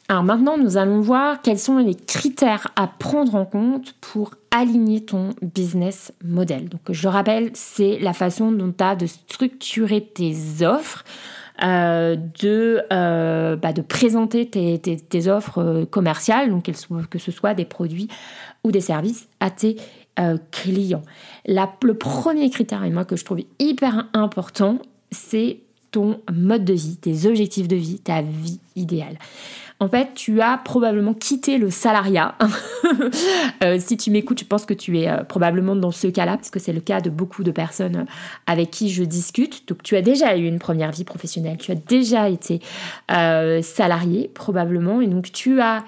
Alors 0.08 0.22
maintenant, 0.22 0.56
nous 0.56 0.76
allons 0.76 1.00
voir 1.00 1.42
quels 1.42 1.58
sont 1.58 1.78
les 1.78 1.96
critères 1.96 2.68
à 2.76 2.86
prendre 2.86 3.34
en 3.34 3.44
compte 3.44 3.94
pour 4.00 4.34
aligner 4.52 5.04
ton 5.04 5.30
business 5.42 6.12
model. 6.24 6.68
Donc 6.68 6.80
je 6.90 7.08
rappelle, 7.08 7.50
c'est 7.54 7.98
la 7.98 8.12
façon 8.12 8.52
dont 8.52 8.72
tu 8.76 8.84
as 8.84 8.94
de 8.94 9.06
structurer 9.06 10.00
tes 10.00 10.64
offres, 10.64 11.04
euh, 11.64 12.14
de, 12.40 12.82
euh, 12.92 13.56
bah, 13.56 13.72
de 13.72 13.82
présenter 13.82 14.48
tes, 14.48 15.28
offres 15.28 15.58
euh, 15.58 15.84
commerciales, 15.86 16.50
donc 16.50 16.70
que 17.10 17.18
ce 17.18 17.32
soit 17.32 17.54
des 17.54 17.64
produits 17.64 18.08
ou 18.62 18.70
des 18.70 18.80
services 18.80 19.28
à 19.40 19.50
tes 19.50 19.76
clients. 20.50 21.02
le 21.46 21.92
premier 21.92 22.48
critère, 22.48 22.84
et 22.84 22.90
moi 22.90 23.04
que 23.04 23.16
je 23.16 23.24
trouve 23.24 23.40
hyper 23.58 24.08
important, 24.14 24.78
c'est 25.10 25.58
ton 25.90 26.20
mode 26.32 26.64
de 26.64 26.72
vie, 26.72 26.96
tes 26.96 27.26
objectifs 27.26 27.68
de 27.68 27.76
vie, 27.76 27.98
ta 27.98 28.22
vie 28.22 28.60
idéale. 28.76 29.18
En 29.78 29.88
fait, 29.88 30.14
tu 30.14 30.40
as 30.40 30.56
probablement 30.56 31.12
quitté 31.12 31.58
le 31.58 31.70
salariat. 31.70 32.34
Euh, 33.64 33.78
si 33.80 33.96
tu 33.96 34.10
m'écoutes, 34.10 34.40
je 34.40 34.44
pense 34.44 34.66
que 34.66 34.74
tu 34.74 34.98
es 34.98 35.08
euh, 35.08 35.24
probablement 35.24 35.74
dans 35.74 35.90
ce 35.90 36.06
cas-là, 36.08 36.36
parce 36.36 36.50
que 36.50 36.58
c'est 36.58 36.72
le 36.72 36.80
cas 36.80 37.00
de 37.00 37.10
beaucoup 37.10 37.42
de 37.42 37.50
personnes 37.50 38.06
avec 38.46 38.70
qui 38.70 38.90
je 38.90 39.02
discute. 39.02 39.66
Donc, 39.68 39.82
tu 39.82 39.96
as 39.96 40.02
déjà 40.02 40.36
eu 40.36 40.46
une 40.46 40.58
première 40.58 40.92
vie 40.92 41.04
professionnelle, 41.04 41.56
tu 41.56 41.72
as 41.72 41.74
déjà 41.74 42.28
été 42.28 42.60
euh, 43.10 43.62
salarié, 43.62 44.30
probablement, 44.34 45.00
et 45.00 45.06
donc 45.06 45.32
tu 45.32 45.60
as 45.60 45.84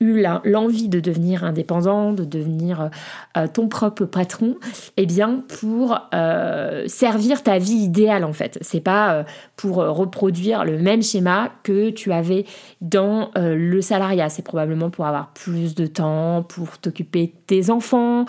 l'envie 0.00 0.88
de 0.88 1.00
devenir 1.00 1.44
indépendant, 1.44 2.12
de 2.12 2.24
devenir 2.24 2.90
euh, 3.36 3.46
ton 3.52 3.68
propre 3.68 4.04
patron, 4.04 4.56
eh 4.96 5.06
bien 5.06 5.42
pour 5.60 5.98
euh, 6.14 6.84
servir 6.86 7.42
ta 7.42 7.58
vie 7.58 7.74
idéale 7.74 8.24
en 8.24 8.32
fait. 8.32 8.58
C'est 8.60 8.80
pas 8.80 9.12
euh, 9.12 9.22
pour 9.56 9.76
reproduire 9.76 10.64
le 10.64 10.78
même 10.78 11.02
schéma 11.02 11.50
que 11.64 11.90
tu 11.90 12.12
avais 12.12 12.44
dans 12.80 13.30
le 13.34 13.80
salariat. 13.80 14.28
C'est 14.28 14.44
probablement 14.44 14.88
pour 14.88 15.04
avoir 15.06 15.32
plus 15.32 15.74
de 15.74 15.86
temps, 15.86 16.44
pour 16.48 16.78
t'occuper 16.78 17.26
de 17.26 17.32
tes 17.46 17.70
enfants, 17.70 18.24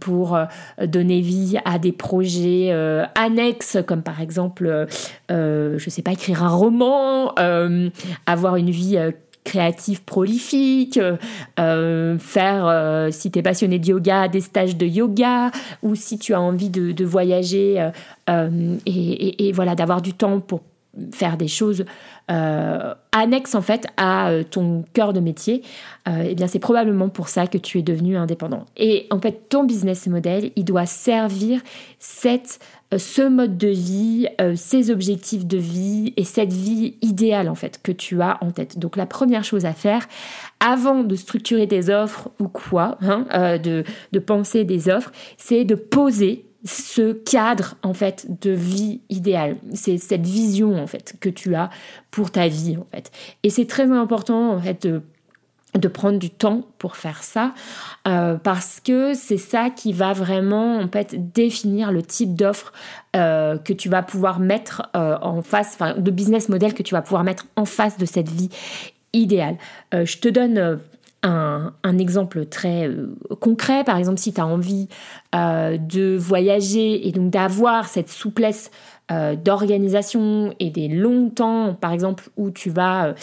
pour 0.00 0.38
donner 0.80 1.20
vie 1.20 1.58
à 1.64 1.80
des 1.80 1.90
projets 1.90 2.72
annexes 3.16 3.78
comme 3.84 4.02
par 4.02 4.20
exemple, 4.20 4.86
je 5.28 5.84
sais 5.88 6.02
pas, 6.02 6.12
écrire 6.12 6.44
un 6.44 6.50
roman, 6.50 7.34
avoir 8.26 8.54
une 8.54 8.70
vie 8.70 8.98
créatif 9.44 10.02
prolifique, 10.04 10.98
euh, 11.58 12.18
faire, 12.18 12.66
euh, 12.66 13.10
si 13.10 13.30
tu 13.30 13.38
es 13.38 13.42
passionné 13.42 13.78
de 13.78 13.86
yoga, 13.86 14.28
des 14.28 14.40
stages 14.40 14.76
de 14.76 14.86
yoga, 14.86 15.50
ou 15.82 15.94
si 15.94 16.18
tu 16.18 16.34
as 16.34 16.40
envie 16.40 16.70
de, 16.70 17.04
voyager 17.04 17.90
euh, 18.30 18.76
et, 18.86 19.52
voilà, 19.52 19.74
d'avoir 19.74 20.00
du 20.02 20.12
temps 20.14 20.40
pour 20.40 20.60
faire 21.12 21.36
des 21.36 21.48
choses 21.48 21.84
annexes 22.28 23.54
en 23.54 23.62
fait 23.62 23.86
à 23.96 24.30
ton 24.50 24.84
cœur 24.94 25.12
de 25.12 25.20
métier, 25.20 25.62
eh 26.06 26.34
bien 26.34 26.46
c'est 26.46 26.60
probablement 26.60 27.08
pour 27.08 27.28
ça 27.28 27.46
que 27.46 27.58
tu 27.58 27.78
es 27.78 27.82
devenu 27.82 28.16
indépendant. 28.16 28.64
Et 28.76 29.06
en 29.10 29.18
fait, 29.18 29.48
ton 29.48 29.64
business 29.64 30.06
model, 30.06 30.52
il 30.56 30.64
doit 30.64 30.86
servir 30.86 31.60
cette 31.98 32.58
ce 32.98 33.22
mode 33.22 33.56
de 33.56 33.68
vie, 33.68 34.28
euh, 34.40 34.54
ces 34.56 34.90
objectifs 34.90 35.46
de 35.46 35.58
vie 35.58 36.12
et 36.16 36.24
cette 36.24 36.52
vie 36.52 36.96
idéale 37.02 37.48
en 37.48 37.54
fait 37.54 37.80
que 37.82 37.92
tu 37.92 38.20
as 38.20 38.38
en 38.42 38.50
tête. 38.50 38.78
Donc 38.78 38.96
la 38.96 39.06
première 39.06 39.44
chose 39.44 39.64
à 39.64 39.72
faire 39.72 40.08
avant 40.60 41.02
de 41.02 41.16
structurer 41.16 41.66
des 41.66 41.90
offres 41.90 42.30
ou 42.38 42.48
quoi, 42.48 42.98
hein, 43.00 43.26
euh, 43.34 43.58
de, 43.58 43.84
de 44.12 44.18
penser 44.18 44.64
des 44.64 44.88
offres, 44.88 45.12
c'est 45.36 45.64
de 45.64 45.74
poser 45.74 46.44
ce 46.64 47.12
cadre 47.12 47.74
en 47.82 47.94
fait 47.94 48.40
de 48.40 48.50
vie 48.50 49.00
idéale. 49.08 49.56
C'est 49.74 49.98
cette 49.98 50.26
vision 50.26 50.80
en 50.80 50.86
fait 50.86 51.14
que 51.20 51.28
tu 51.28 51.54
as 51.54 51.70
pour 52.10 52.30
ta 52.30 52.48
vie 52.48 52.76
en 52.76 52.86
fait. 52.94 53.10
Et 53.42 53.50
c'est 53.50 53.66
très 53.66 53.90
important 53.90 54.52
en 54.52 54.60
fait 54.60 54.86
de 55.78 55.88
prendre 55.88 56.18
du 56.18 56.30
temps 56.30 56.62
pour 56.78 56.96
faire 56.96 57.22
ça 57.22 57.52
euh, 58.06 58.36
parce 58.36 58.80
que 58.80 59.14
c'est 59.14 59.38
ça 59.38 59.70
qui 59.70 59.92
va 59.92 60.12
vraiment 60.12 60.78
en 60.78 60.88
fait 60.88 61.32
définir 61.32 61.92
le 61.92 62.02
type 62.02 62.34
d'offre 62.34 62.72
euh, 63.16 63.56
que 63.56 63.72
tu 63.72 63.88
vas 63.88 64.02
pouvoir 64.02 64.38
mettre 64.38 64.90
euh, 64.94 65.16
en 65.22 65.40
face, 65.40 65.72
enfin 65.74 65.94
de 65.94 66.10
business 66.10 66.48
model 66.48 66.74
que 66.74 66.82
tu 66.82 66.94
vas 66.94 67.02
pouvoir 67.02 67.24
mettre 67.24 67.46
en 67.56 67.64
face 67.64 67.96
de 67.96 68.04
cette 68.04 68.28
vie 68.28 68.50
idéale. 69.14 69.56
je 69.92 70.16
te 70.16 70.28
donne 70.28 70.80
un, 71.22 71.74
un, 71.84 71.98
exemple 71.98 72.46
très 72.46 72.88
concret, 73.40 73.84
par 73.84 73.98
exemple 73.98 74.18
si 74.18 74.32
tu 74.32 74.40
as 74.40 74.46
envie 74.46 74.88
de 75.34 76.16
voyager 76.16 77.06
et 77.06 77.12
donc 77.12 77.30
d'avoir 77.30 77.88
cette 77.88 78.08
souplesse 78.08 78.70
d'organisation 79.44 80.54
et 80.60 80.70
des 80.70 80.88
longs 80.88 81.28
temps, 81.28 81.74
par 81.78 81.92
exemple, 81.92 82.30
où 82.38 82.50
tu 82.50 82.70
vas 82.70 83.14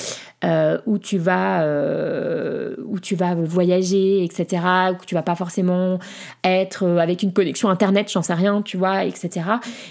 euh, 0.45 0.77
où 0.85 0.97
tu 0.97 1.17
vas 1.17 1.63
euh, 1.63 2.73
où 2.85 2.97
tu 2.97 3.13
vas 3.13 3.35
voyager 3.35 4.23
etc 4.23 4.63
où 4.93 5.05
tu 5.05 5.13
vas 5.13 5.21
pas 5.21 5.35
forcément 5.35 5.99
être 6.45 6.85
euh, 6.85 6.97
avec 6.99 7.23
une 7.23 7.33
connexion 7.33 7.67
internet 7.67 8.09
j'en 8.09 8.21
sais 8.21 8.35
rien 8.35 8.61
tu 8.61 8.77
vois 8.77 9.03
etc 9.03 9.41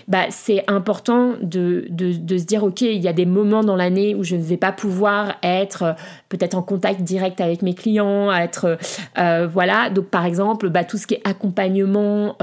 bah 0.06 0.22
c'est 0.30 0.64
important 0.66 1.34
de, 1.42 1.84
de, 1.90 2.14
de, 2.14 2.38
se 2.38 2.44
dire 2.44 2.64
ok 2.64 2.80
il 2.80 2.96
y 2.96 3.08
a 3.08 3.12
des 3.12 3.26
moments 3.26 3.62
dans 3.62 3.76
l'année 3.76 4.14
où 4.14 4.24
je 4.24 4.36
ne 4.36 4.42
vais 4.42 4.56
pas 4.56 4.72
pouvoir 4.72 5.34
être 5.42 5.94
peut-être 6.30 6.54
en 6.54 6.62
contact 6.62 7.02
direct 7.02 7.42
avec 7.42 7.60
mes 7.60 7.74
clients 7.74 8.32
être 8.32 8.78
voilà 9.52 9.90
donc 9.90 10.06
par 10.06 10.24
exemple 10.24 10.70
bah, 10.70 10.84
tout 10.84 10.96
ce 10.96 11.06
qui 11.06 11.12
est 11.12 11.28
accompagnement 11.28 12.36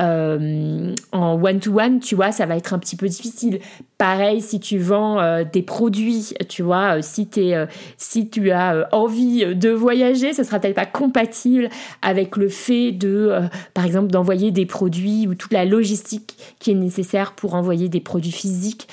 en 0.00 1.42
one-to-one, 1.42 1.98
tu 1.98 2.14
vois, 2.14 2.30
ça 2.30 2.46
va 2.46 2.56
être 2.56 2.72
un 2.72 2.78
petit 2.78 2.94
peu 2.94 3.08
difficile. 3.08 3.58
Pareil, 3.96 4.40
si 4.40 4.60
tu 4.60 4.78
vends 4.78 5.42
des 5.42 5.62
produits, 5.62 6.34
tu 6.48 6.62
vois, 6.62 7.02
si, 7.08 7.28
es, 7.36 7.54
euh, 7.54 7.66
si 7.96 8.28
tu 8.28 8.50
as 8.50 8.74
euh, 8.74 8.84
envie 8.92 9.54
de 9.54 9.70
voyager, 9.70 10.32
ça 10.32 10.44
sera 10.44 10.60
peut-être 10.60 10.76
pas 10.76 10.86
compatible 10.86 11.68
avec 12.02 12.36
le 12.36 12.48
fait 12.48 12.92
de, 12.92 13.28
euh, 13.30 13.40
par 13.74 13.84
exemple, 13.84 14.08
d'envoyer 14.08 14.50
des 14.50 14.66
produits 14.66 15.26
ou 15.26 15.34
toute 15.34 15.52
la 15.52 15.64
logistique 15.64 16.36
qui 16.58 16.70
est 16.70 16.74
nécessaire 16.74 17.32
pour 17.32 17.54
envoyer 17.54 17.88
des 17.88 18.00
produits 18.00 18.32
physiques 18.32 18.88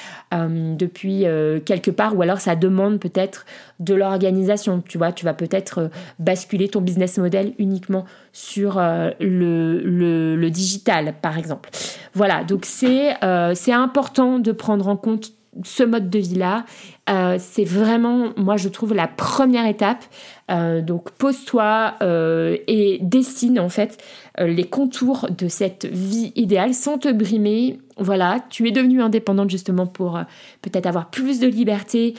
depuis 0.78 1.24
quelque 1.66 1.92
part, 1.92 2.18
ou 2.18 2.22
alors 2.22 2.42
ça 2.42 2.58
demande 2.58 3.00
peut-être 3.00 3.46
de 3.80 3.94
l'organisation. 3.94 4.84
Tu 4.86 4.98
vois, 4.98 5.14
tu 5.14 5.24
vas 5.24 5.34
peut-être 5.34 5.90
basculer 6.20 6.68
ton 6.68 6.82
business 6.82 7.18
model 7.18 7.54
uniquement 7.58 8.04
sur 8.34 8.76
le, 8.76 10.36
le, 10.36 10.50
digital, 10.50 11.14
par 11.22 11.38
exemple. 11.38 11.70
Voilà, 12.14 12.44
donc 12.44 12.66
c'est 12.66 13.14
c'est 13.54 13.72
important 13.72 14.40
de 14.40 14.52
prendre 14.52 14.90
en 14.90 14.98
compte 14.98 15.32
ce 15.64 15.84
mode 15.84 16.10
de 16.10 16.20
vie-là, 16.20 16.66
euh, 17.10 17.38
c'est 17.40 17.64
vraiment, 17.64 18.34
moi 18.38 18.58
je 18.58 18.70
trouve, 18.70 18.94
la 18.94 19.08
première 19.08 19.66
étape. 19.68 20.04
Euh, 20.52 20.82
donc 20.82 21.12
pose-toi 21.12 21.96
euh, 22.02 22.58
et 22.68 23.00
dessine 23.02 23.60
en 23.60 23.70
fait 23.70 23.98
les 24.38 24.66
contours 24.66 25.28
de 25.36 25.48
cette 25.48 25.86
vie 25.86 26.32
idéale 26.36 26.74
sans 26.74 26.98
te 26.98 27.12
brimer. 27.12 27.80
Voilà, 27.98 28.44
tu 28.50 28.68
es 28.68 28.72
devenue 28.72 29.02
indépendante 29.02 29.50
justement 29.50 29.88
pour 29.88 30.20
peut-être 30.62 30.86
avoir 30.86 31.10
plus 31.10 31.40
de 31.40 31.48
liberté, 31.48 32.16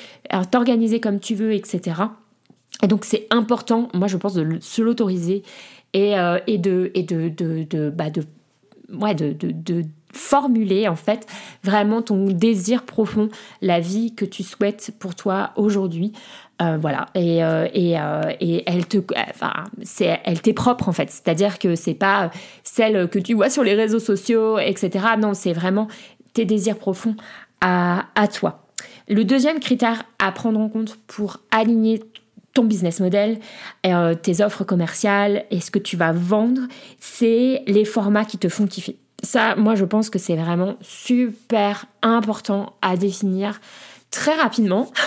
t'organiser 0.50 1.00
comme 1.00 1.20
tu 1.20 1.34
veux, 1.34 1.52
etc. 1.52 2.00
Et 2.82 2.86
donc 2.86 3.04
c'est 3.04 3.26
important, 3.30 3.88
moi 3.92 4.08
je 4.08 4.16
pense, 4.16 4.34
de 4.34 4.58
se 4.60 4.80
l'autoriser 4.80 5.42
et, 5.92 6.14
de, 6.14 6.90
de, 6.94 7.28
de, 7.28 7.90
bah 7.90 8.08
de, 8.08 8.22
ouais, 8.98 9.14
de 9.14 9.34
formuler 10.16 10.88
en 10.88 10.96
fait 10.96 11.26
vraiment 11.62 12.02
ton 12.02 12.26
désir 12.26 12.82
profond, 12.82 13.28
la 13.62 13.80
vie 13.80 14.14
que 14.14 14.24
tu 14.24 14.42
souhaites 14.42 14.92
pour 14.98 15.14
toi 15.14 15.50
aujourd'hui. 15.56 16.12
Euh, 16.62 16.78
voilà. 16.80 17.06
Et, 17.14 17.44
euh, 17.44 17.68
et, 17.74 18.00
euh, 18.00 18.32
et, 18.40 18.62
elle 18.66 18.86
te 18.86 18.98
enfin 19.30 19.52
c'est 19.82 20.20
elle 20.24 20.40
t'est 20.40 20.54
propre 20.54 20.88
en 20.88 20.92
fait. 20.92 21.10
C'est 21.10 21.28
à 21.28 21.34
dire 21.34 21.58
que 21.58 21.74
c'est 21.74 21.94
pas 21.94 22.30
celle 22.64 23.08
que 23.08 23.18
tu 23.18 23.34
vois 23.34 23.50
sur 23.50 23.62
les 23.62 23.74
réseaux 23.74 23.98
sociaux 23.98 24.58
etc 24.58 25.04
non 25.18 25.34
c'est 25.34 25.52
vraiment 25.52 25.88
tes 26.32 26.44
désirs 26.44 26.78
profonds 26.78 27.14
à, 27.60 28.06
à 28.14 28.28
toi. 28.28 28.66
Le 29.08 29.24
deuxième 29.24 29.60
critère 29.60 30.04
à 30.18 30.32
prendre 30.32 30.58
en 30.58 30.68
compte 30.68 30.98
pour 31.06 31.40
aligner 31.50 32.02
ton 32.54 32.64
business 32.64 33.00
model, 33.00 33.38
tes 33.82 34.42
offres 34.42 34.64
commerciales 34.64 35.44
et 35.50 35.60
ce 35.60 35.70
que 35.70 35.78
tu 35.78 35.96
vas 35.96 36.12
vendre, 36.12 36.62
c'est 36.98 37.62
les 37.66 37.84
formats 37.84 38.24
qui 38.24 38.38
te 38.38 38.48
font 38.48 38.66
kiffer 38.66 38.98
ça, 39.22 39.56
moi, 39.56 39.74
je 39.74 39.84
pense 39.84 40.10
que 40.10 40.18
c'est 40.18 40.36
vraiment 40.36 40.76
super 40.80 41.86
important 42.02 42.74
à 42.82 42.96
définir 42.96 43.60
très 44.10 44.34
rapidement. 44.34 44.90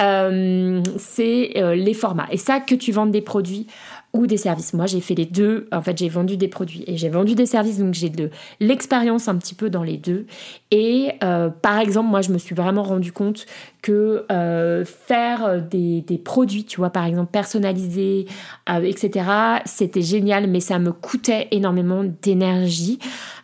Euh, 0.00 0.82
c'est 0.98 1.52
euh, 1.56 1.74
les 1.74 1.94
formats. 1.94 2.26
Et 2.30 2.36
ça, 2.36 2.60
que 2.60 2.74
tu 2.74 2.90
vendes 2.90 3.12
des 3.12 3.20
produits 3.20 3.66
ou 4.12 4.26
des 4.26 4.36
services. 4.36 4.74
Moi, 4.74 4.86
j'ai 4.86 5.00
fait 5.00 5.14
les 5.14 5.24
deux. 5.24 5.68
En 5.72 5.80
fait, 5.80 5.96
j'ai 5.96 6.08
vendu 6.08 6.36
des 6.36 6.48
produits 6.48 6.84
et 6.86 6.96
j'ai 6.96 7.08
vendu 7.08 7.34
des 7.34 7.46
services, 7.46 7.78
donc 7.78 7.94
j'ai 7.94 8.10
de 8.10 8.30
l'expérience 8.60 9.28
un 9.28 9.36
petit 9.36 9.54
peu 9.54 9.70
dans 9.70 9.82
les 9.82 9.96
deux. 9.96 10.26
Et 10.70 11.12
euh, 11.22 11.48
par 11.48 11.78
exemple, 11.78 12.10
moi, 12.10 12.20
je 12.20 12.30
me 12.30 12.38
suis 12.38 12.54
vraiment 12.54 12.82
rendu 12.82 13.12
compte 13.12 13.46
que 13.80 14.26
euh, 14.30 14.84
faire 14.84 15.62
des, 15.62 16.02
des, 16.02 16.18
produits, 16.18 16.64
tu 16.64 16.76
vois, 16.76 16.90
par 16.90 17.04
exemple 17.04 17.32
personnalisés, 17.32 18.26
euh, 18.70 18.82
etc., 18.82 19.26
c'était 19.64 20.02
génial, 20.02 20.46
mais 20.46 20.60
ça 20.60 20.78
me 20.78 20.92
coûtait 20.92 21.48
énormément 21.50 22.04
d'énergie. 22.22 22.98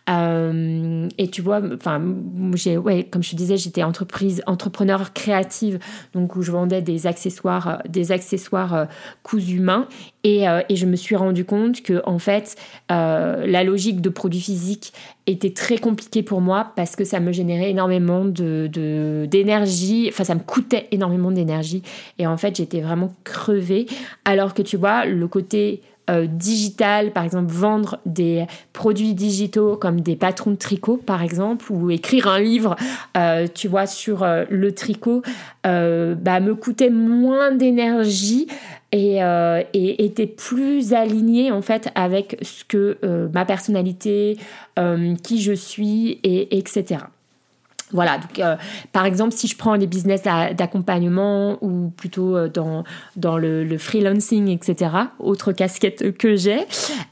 Euh, 0.08 1.08
et 1.18 1.28
tu 1.28 1.42
vois, 1.42 1.60
enfin, 1.74 2.00
j'ai, 2.54 2.76
ouais, 2.76 3.04
comme 3.04 3.22
je 3.22 3.30
te 3.30 3.36
disais, 3.36 3.56
j'étais 3.56 3.82
entreprise, 3.82 4.42
entrepreneur 4.46 5.12
créative, 5.12 5.78
donc 6.14 6.36
où 6.36 6.42
je 6.42 6.50
vendais 6.50 6.82
des 6.82 7.06
accessoires, 7.06 7.68
euh, 7.68 7.76
des 7.88 8.10
accessoires 8.12 8.74
euh, 8.74 8.84
cousus 9.22 9.56
humains. 9.56 9.86
Et, 10.24 10.44
et, 10.68 10.76
je 10.76 10.84
me 10.84 10.96
suis 10.96 11.16
rendu 11.16 11.44
compte 11.44 11.80
que 11.80 12.02
en 12.04 12.18
fait, 12.18 12.56
la 12.90 13.64
logique 13.64 14.02
de 14.02 14.10
produits 14.10 14.40
physiques 14.40 14.92
était 15.26 15.52
très 15.52 15.78
compliquée 15.78 16.22
pour 16.22 16.42
moi 16.42 16.72
parce 16.76 16.96
que 16.96 17.04
ça 17.04 17.18
me 17.20 17.32
générait 17.32 17.70
énormément 17.70 18.24
de, 18.26 19.26
d'énergie. 19.30 20.06
Enfin, 20.10 20.24
ça 20.24 20.34
me 20.34 20.40
coûtait 20.40 20.88
énormément 20.90 21.30
d'énergie. 21.30 21.82
Et 22.18 22.26
en 22.26 22.36
fait, 22.36 22.56
j'étais 22.56 22.80
vraiment 22.80 23.14
crevée. 23.24 23.86
Alors 24.26 24.52
que 24.52 24.60
tu 24.60 24.76
vois, 24.76 25.06
le 25.06 25.28
côté 25.28 25.80
euh, 26.08 26.26
digital, 26.26 27.12
par 27.12 27.24
exemple 27.24 27.52
vendre 27.52 27.98
des 28.06 28.46
produits 28.72 29.14
digitaux 29.14 29.76
comme 29.76 30.00
des 30.00 30.16
patrons 30.16 30.52
de 30.52 30.56
tricot 30.56 30.96
par 30.96 31.22
exemple, 31.22 31.70
ou 31.70 31.90
écrire 31.90 32.28
un 32.28 32.40
livre, 32.40 32.76
euh, 33.16 33.46
tu 33.52 33.68
vois, 33.68 33.86
sur 33.86 34.22
euh, 34.22 34.44
le 34.50 34.72
tricot, 34.72 35.22
bah, 35.64 36.40
me 36.40 36.54
coûtait 36.54 36.88
moins 36.88 37.52
d'énergie 37.52 38.46
et, 38.90 39.18
et, 39.74 40.04
était 40.04 40.26
plus 40.26 40.94
aligné 40.94 41.52
en 41.52 41.60
fait 41.60 41.90
avec 41.94 42.38
ce 42.40 42.64
que 42.64 42.96
ma 43.34 43.44
personnalité, 43.44 44.38
qui 45.22 45.42
je 45.42 45.52
suis, 45.52 46.20
et 46.22 46.56
etc. 46.56 47.00
Voilà, 47.92 48.18
donc 48.18 48.38
euh, 48.38 48.56
par 48.92 49.06
exemple, 49.06 49.32
si 49.34 49.46
je 49.46 49.56
prends 49.56 49.74
les 49.74 49.86
business 49.86 50.22
d'accompagnement 50.22 51.56
ou 51.62 51.90
plutôt 51.96 52.36
euh, 52.36 52.48
dans, 52.48 52.84
dans 53.16 53.38
le, 53.38 53.78
freelancing, 53.78 54.48
etc., 54.48 54.90
autre 55.18 55.52
casquette 55.52 56.16
que 56.18 56.36
j'ai, 56.36 56.58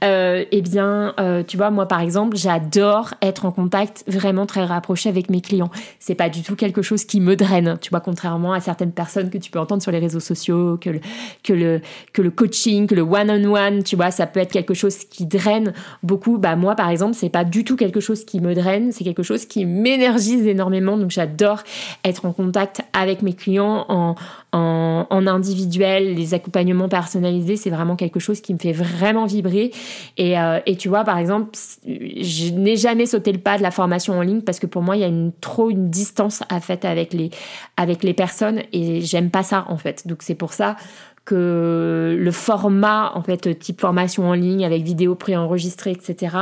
euh, 0.05 0.45
eh 0.51 0.61
bien, 0.61 1.15
euh, 1.19 1.43
tu 1.43 1.57
vois, 1.57 1.71
moi 1.71 1.87
par 1.87 2.01
exemple, 2.01 2.37
j'adore 2.37 3.15
être 3.23 3.47
en 3.47 3.53
contact 3.53 4.05
vraiment 4.07 4.45
très 4.45 4.65
rapproché 4.65 5.09
avec 5.09 5.31
mes 5.31 5.41
clients. 5.41 5.71
C'est 5.99 6.15
pas 6.15 6.29
du 6.29 6.43
tout 6.43 6.57
quelque 6.57 6.83
chose 6.83 7.05
qui 7.05 7.21
me 7.21 7.37
draine, 7.37 7.79
tu 7.81 7.91
vois, 7.91 8.01
contrairement 8.01 8.53
à 8.53 8.61
certaines 8.61 8.93
personnes 8.93 9.31
que 9.31 9.39
tu 9.39 9.51
peux 9.51 9.59
entendre 9.59 9.83
sur 9.83 9.93
les 9.93 9.99
réseaux 9.99 10.21
sociaux, 10.21 10.77
que 10.79 10.91
le, 10.91 11.01
que 11.43 11.55
le, 11.55 11.81
que 12.13 12.21
le 12.21 12.31
coaching, 12.31 12.87
que 12.87 12.95
le 12.95 13.03
one-on-one, 13.03 13.83
tu 13.83 13.97
vois, 13.97 14.11
ça 14.11 14.27
peut 14.27 14.41
être 14.41 14.53
quelque 14.53 14.75
chose 14.75 15.05
qui 15.05 15.25
draine 15.25 15.73
beaucoup. 16.03 16.37
Bah, 16.37 16.55
moi 16.55 16.75
par 16.75 16.91
exemple, 16.91 17.15
c'est 17.15 17.31
pas 17.31 17.45
du 17.45 17.65
tout 17.65 17.77
quelque 17.77 18.01
chose 18.01 18.27
qui 18.27 18.41
me 18.41 18.55
draine, 18.55 18.93
c'est 18.93 19.05
quelque 19.05 19.23
chose 19.23 19.47
qui 19.47 19.65
m'énergise 19.65 20.47
énormément 20.47 20.66
donc 20.71 21.11
j'adore 21.11 21.63
être 22.05 22.25
en 22.25 22.33
contact 22.33 22.83
avec 22.93 23.23
mes 23.23 23.33
clients 23.33 23.85
en, 23.89 24.15
en, 24.53 25.27
individuel. 25.27 26.15
Les 26.15 26.35
accompagnements 26.35 26.89
personnalisés, 26.89 27.57
c'est 27.57 27.71
vraiment 27.71 27.97
quelque 27.97 28.21
chose 28.21 28.41
qui 28.41 28.55
me 28.55 28.59
fait 28.59 28.73
vraiment 28.73 29.27
vibrer. 29.27 29.73
Et, 30.17 30.39
euh, 30.39 30.61
et 30.67 30.77
tu 30.77 30.89
vois, 30.89 31.05
par 31.05 31.19
exemple, 31.19 31.51
je 31.85 32.53
n'ai 32.53 32.77
jamais 32.77 33.07
sauté 33.07 33.33
le 33.33 33.39
pas 33.39 33.59
de 33.59 33.63
la 33.63 33.71
formation 33.71 34.19
en 34.19 34.23
ligne 34.23 34.43
parce 34.43 34.61
que 34.61 34.67
pour 34.67 34.83
moi, 34.83 34.97
il 34.97 35.01
y 35.01 35.05
a 35.05 35.09
une, 35.09 35.33
trop 35.41 35.71
une 35.71 35.91
distance 35.91 36.43
à 36.49 36.61
faire 36.61 36.77
avec 36.83 37.13
les, 37.13 37.31
avec 37.77 38.03
les 38.03 38.15
personnes 38.15 38.63
et 38.73 39.01
j'aime 39.01 39.31
pas 39.31 39.43
ça 39.43 39.65
en 39.69 39.77
fait. 39.77 40.07
Donc 40.07 40.23
c'est 40.23 40.35
pour 40.35 40.53
ça 40.53 40.77
que 41.25 42.17
le 42.19 42.31
format 42.31 43.13
en 43.15 43.23
fait 43.23 43.59
type 43.59 43.81
formation 43.81 44.29
en 44.29 44.35
ligne 44.35 44.65
avec 44.65 44.83
vidéo 44.83 45.17
préenregistrée 45.17 45.91
etc 45.91 46.37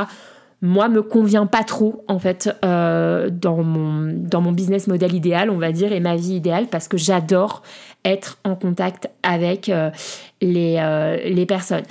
moi 0.65 0.89
me 0.89 1.01
convient 1.01 1.45
pas 1.45 1.63
trop 1.63 2.03
en 2.07 2.19
fait 2.19 2.49
euh, 2.65 3.29
dans 3.29 3.63
mon 3.63 4.11
dans 4.13 4.41
mon 4.41 4.51
business 4.51 4.87
model 4.87 5.13
idéal 5.13 5.49
on 5.49 5.57
va 5.57 5.71
dire 5.71 5.93
et 5.93 5.99
ma 5.99 6.15
vie 6.15 6.33
idéale 6.33 6.67
parce 6.67 6.87
que 6.87 6.97
j'adore 6.97 7.61
être 8.03 8.39
en 8.43 8.55
contact 8.55 9.09
avec 9.23 9.69
euh, 9.69 9.91
les 10.41 10.77
euh, 10.79 11.17
les 11.23 11.45
personnes 11.45 11.83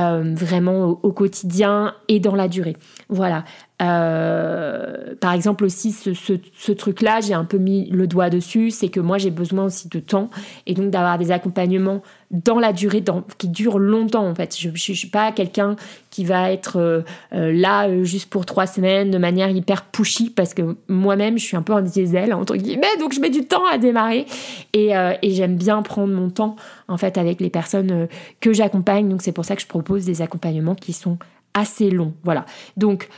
vraiment 0.00 0.90
au, 1.02 1.10
quotidien 1.10 1.92
et 2.06 2.20
dans 2.20 2.36
la 2.36 2.46
durée. 2.46 2.76
Voilà. 3.08 3.42
Par 3.80 5.32
exemple 5.32 5.64
aussi 5.64 5.90
ce, 5.90 6.14
ce, 6.14 6.34
ce 6.56 6.70
truc 6.70 7.02
là 7.02 7.18
j'ai 7.20 7.34
un 7.34 7.44
peu 7.44 7.58
mis 7.58 7.90
le 7.90 8.06
doigt 8.06 8.30
dessus 8.30 8.70
c'est 8.70 8.90
que 8.90 9.00
moi 9.00 9.18
j'ai 9.18 9.32
besoin 9.32 9.64
aussi 9.64 9.88
de 9.88 9.98
temps 9.98 10.30
et 10.66 10.74
donc 10.74 10.90
d'avoir 10.90 11.18
des 11.18 11.32
accompagnements 11.32 12.00
dans 12.30 12.58
la 12.58 12.72
durée, 12.72 13.02
qui 13.38 13.48
dure 13.48 13.78
longtemps 13.78 14.26
en 14.26 14.34
fait. 14.34 14.54
Je 14.58 14.68
ne 14.68 14.76
suis 14.76 15.08
pas 15.08 15.32
quelqu'un 15.32 15.76
qui 16.10 16.24
va 16.24 16.52
être 16.52 16.76
euh, 16.76 17.02
euh, 17.32 17.52
là 17.52 17.88
euh, 17.88 18.04
juste 18.04 18.28
pour 18.28 18.44
trois 18.44 18.66
semaines 18.66 19.10
de 19.10 19.18
manière 19.18 19.50
hyper 19.50 19.84
pushy 19.84 20.30
parce 20.30 20.52
que 20.52 20.76
moi-même 20.88 21.38
je 21.38 21.44
suis 21.44 21.56
un 21.56 21.62
peu 21.62 21.72
en 21.72 21.80
diesel 21.80 22.34
entre 22.34 22.56
guillemets, 22.56 22.96
donc 22.98 23.14
je 23.14 23.20
mets 23.20 23.30
du 23.30 23.46
temps 23.46 23.66
à 23.66 23.78
démarrer 23.78 24.26
et, 24.74 24.90
et 25.22 25.30
j'aime 25.30 25.56
bien 25.56 25.82
prendre 25.82 26.12
mon 26.12 26.30
temps 26.30 26.56
en 26.88 26.96
fait 26.96 27.18
avec 27.18 27.40
les 27.40 27.50
personnes 27.50 28.08
que 28.40 28.52
j'accompagne. 28.52 29.08
Donc 29.08 29.22
c'est 29.22 29.32
pour 29.32 29.44
ça 29.44 29.56
que 29.56 29.62
je 29.62 29.66
propose 29.66 30.04
des 30.04 30.22
accompagnements 30.22 30.74
qui 30.74 30.92
sont 30.92 31.18
assez 31.58 31.90
longs. 31.90 32.14
Voilà. 32.24 32.44
Donc 32.76 33.08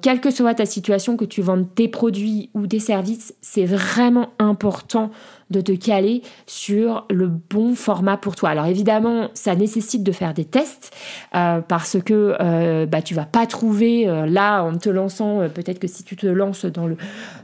quelle 0.00 0.22
que 0.22 0.30
soit 0.30 0.54
ta 0.54 0.64
situation, 0.64 1.18
que 1.18 1.26
tu 1.26 1.42
vendes 1.42 1.66
tes 1.74 1.88
produits 1.88 2.48
ou 2.54 2.66
des 2.66 2.80
services, 2.80 3.34
c'est 3.42 3.66
vraiment 3.66 4.30
important 4.38 5.10
de 5.50 5.60
te 5.60 5.72
caler 5.72 6.22
sur 6.46 7.06
le 7.10 7.26
bon 7.28 7.74
format 7.74 8.16
pour 8.16 8.36
toi. 8.36 8.50
Alors 8.50 8.66
évidemment, 8.66 9.28
ça 9.34 9.54
nécessite 9.54 10.02
de 10.02 10.12
faire 10.12 10.34
des 10.34 10.44
tests 10.44 10.90
euh, 11.34 11.60
parce 11.60 11.96
que 12.02 12.36
euh, 12.40 12.86
bah, 12.86 13.02
tu 13.02 13.14
vas 13.14 13.24
pas 13.24 13.46
trouver 13.46 14.08
euh, 14.08 14.26
là 14.26 14.62
en 14.62 14.76
te 14.76 14.90
lançant, 14.90 15.40
euh, 15.40 15.48
peut-être 15.48 15.78
que 15.78 15.86
si 15.86 16.04
tu 16.04 16.16
te 16.16 16.26
lances 16.26 16.66
dans 16.66 16.86
le, 16.86 16.96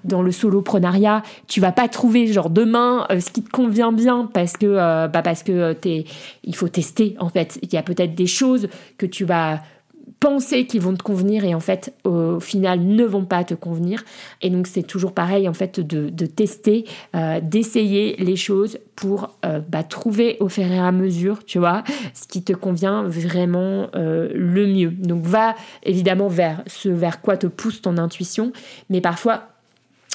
dans 0.05 0.23
le 0.23 0.33
soloprenariat, 0.33 1.23
tu 1.47 1.61
vas 1.61 1.73
pas 1.73 1.89
trouver 1.89 2.27
genre 2.27 2.51
demain 2.51 3.07
ce 3.11 3.31
qui 3.31 3.43
te 3.43 3.51
convient 3.51 3.93
bien 3.93 4.29
parce 4.33 4.57
que, 4.57 4.75
bah, 5.07 5.23
parce 5.23 5.43
que 5.43 5.73
t'es, 5.73 6.05
il 6.43 6.55
faut 6.55 6.69
tester 6.69 7.17
en 7.19 7.29
fait. 7.29 7.59
Il 7.63 7.73
y 7.73 7.77
a 7.77 7.83
peut-être 7.83 8.15
des 8.15 8.27
choses 8.27 8.69
que 8.99 9.07
tu 9.07 9.25
vas 9.25 9.61
penser 10.21 10.67
qu'ils 10.67 10.81
vont 10.81 10.95
te 10.95 11.03
convenir 11.03 11.45
et 11.45 11.55
en 11.55 11.61
fait 11.61 11.95
au 12.05 12.41
final 12.41 12.81
ne 12.81 13.05
vont 13.05 13.25
pas 13.25 13.45
te 13.45 13.55
convenir. 13.55 14.05
Et 14.43 14.51
donc 14.51 14.67
c'est 14.67 14.83
toujours 14.83 15.13
pareil 15.13 15.49
en 15.49 15.55
fait 15.55 15.81
de, 15.81 16.27
tester 16.27 16.85
euh, 17.14 17.40
d'essayer 17.40 18.17
les 18.17 18.37
choses 18.37 18.79
pour 18.97 19.37
euh, 19.45 19.61
bah, 19.69 19.83
trouver 19.83 20.37
au 20.40 20.49
fur 20.49 20.64
et 20.64 20.79
à 20.79 20.93
mesure 20.93 21.45
tu 21.45 21.59
vois 21.59 21.85
ce 22.14 22.27
qui 22.27 22.43
te 22.43 22.53
convient 22.53 23.03
vraiment 23.05 23.88
euh, 23.95 24.31
le 24.35 24.67
mieux. 24.67 24.90
Donc 24.90 25.23
va 25.23 25.55
évidemment 25.83 26.29
vers 26.29 26.62
ce 26.67 26.88
vers 26.88 27.21
quoi 27.21 27.37
te 27.37 27.47
pousse 27.47 27.83
ton 27.83 27.99
intuition 27.99 28.53
mais 28.90 29.01
parfois 29.01 29.54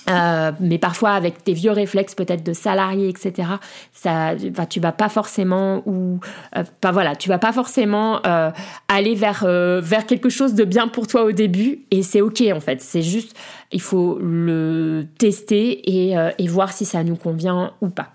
euh, 0.10 0.52
mais 0.60 0.78
parfois 0.78 1.12
avec 1.12 1.44
tes 1.44 1.54
vieux 1.54 1.72
réflexes 1.72 2.16
peut-être 2.16 2.44
de 2.44 2.54
salarié 2.54 3.10
etc 3.10 3.50
ça 3.92 4.34
tu 4.70 4.80
vas 4.80 4.94
pas 4.94 5.10
forcément 5.10 5.84
ou 5.86 6.20
euh, 6.56 6.64
voilà 6.94 7.18
tu 7.18 7.28
vas 7.28 7.38
pas 7.38 7.52
forcément 7.52 8.22
euh, 8.26 8.50
aller 8.88 9.14
vers 9.14 9.46
vers 9.46 10.06
quelque 10.06 10.30
chose 10.30 10.54
de 10.54 10.64
bien 10.64 10.88
pour 10.88 11.06
toi 11.06 11.26
au 11.26 11.32
début 11.32 11.82
et 11.92 12.02
c'est 12.02 12.22
ok 12.22 12.44
en 12.54 12.60
fait. 12.60 12.82
C'est 12.82 13.02
juste 13.02 13.36
il 13.72 13.82
faut 13.82 14.18
le 14.22 15.06
tester 15.18 15.90
et, 15.90 16.16
et 16.38 16.48
voir 16.48 16.72
si 16.72 16.86
ça 16.86 17.04
nous 17.04 17.16
convient 17.16 17.74
ou 17.82 17.90
pas. 17.90 18.14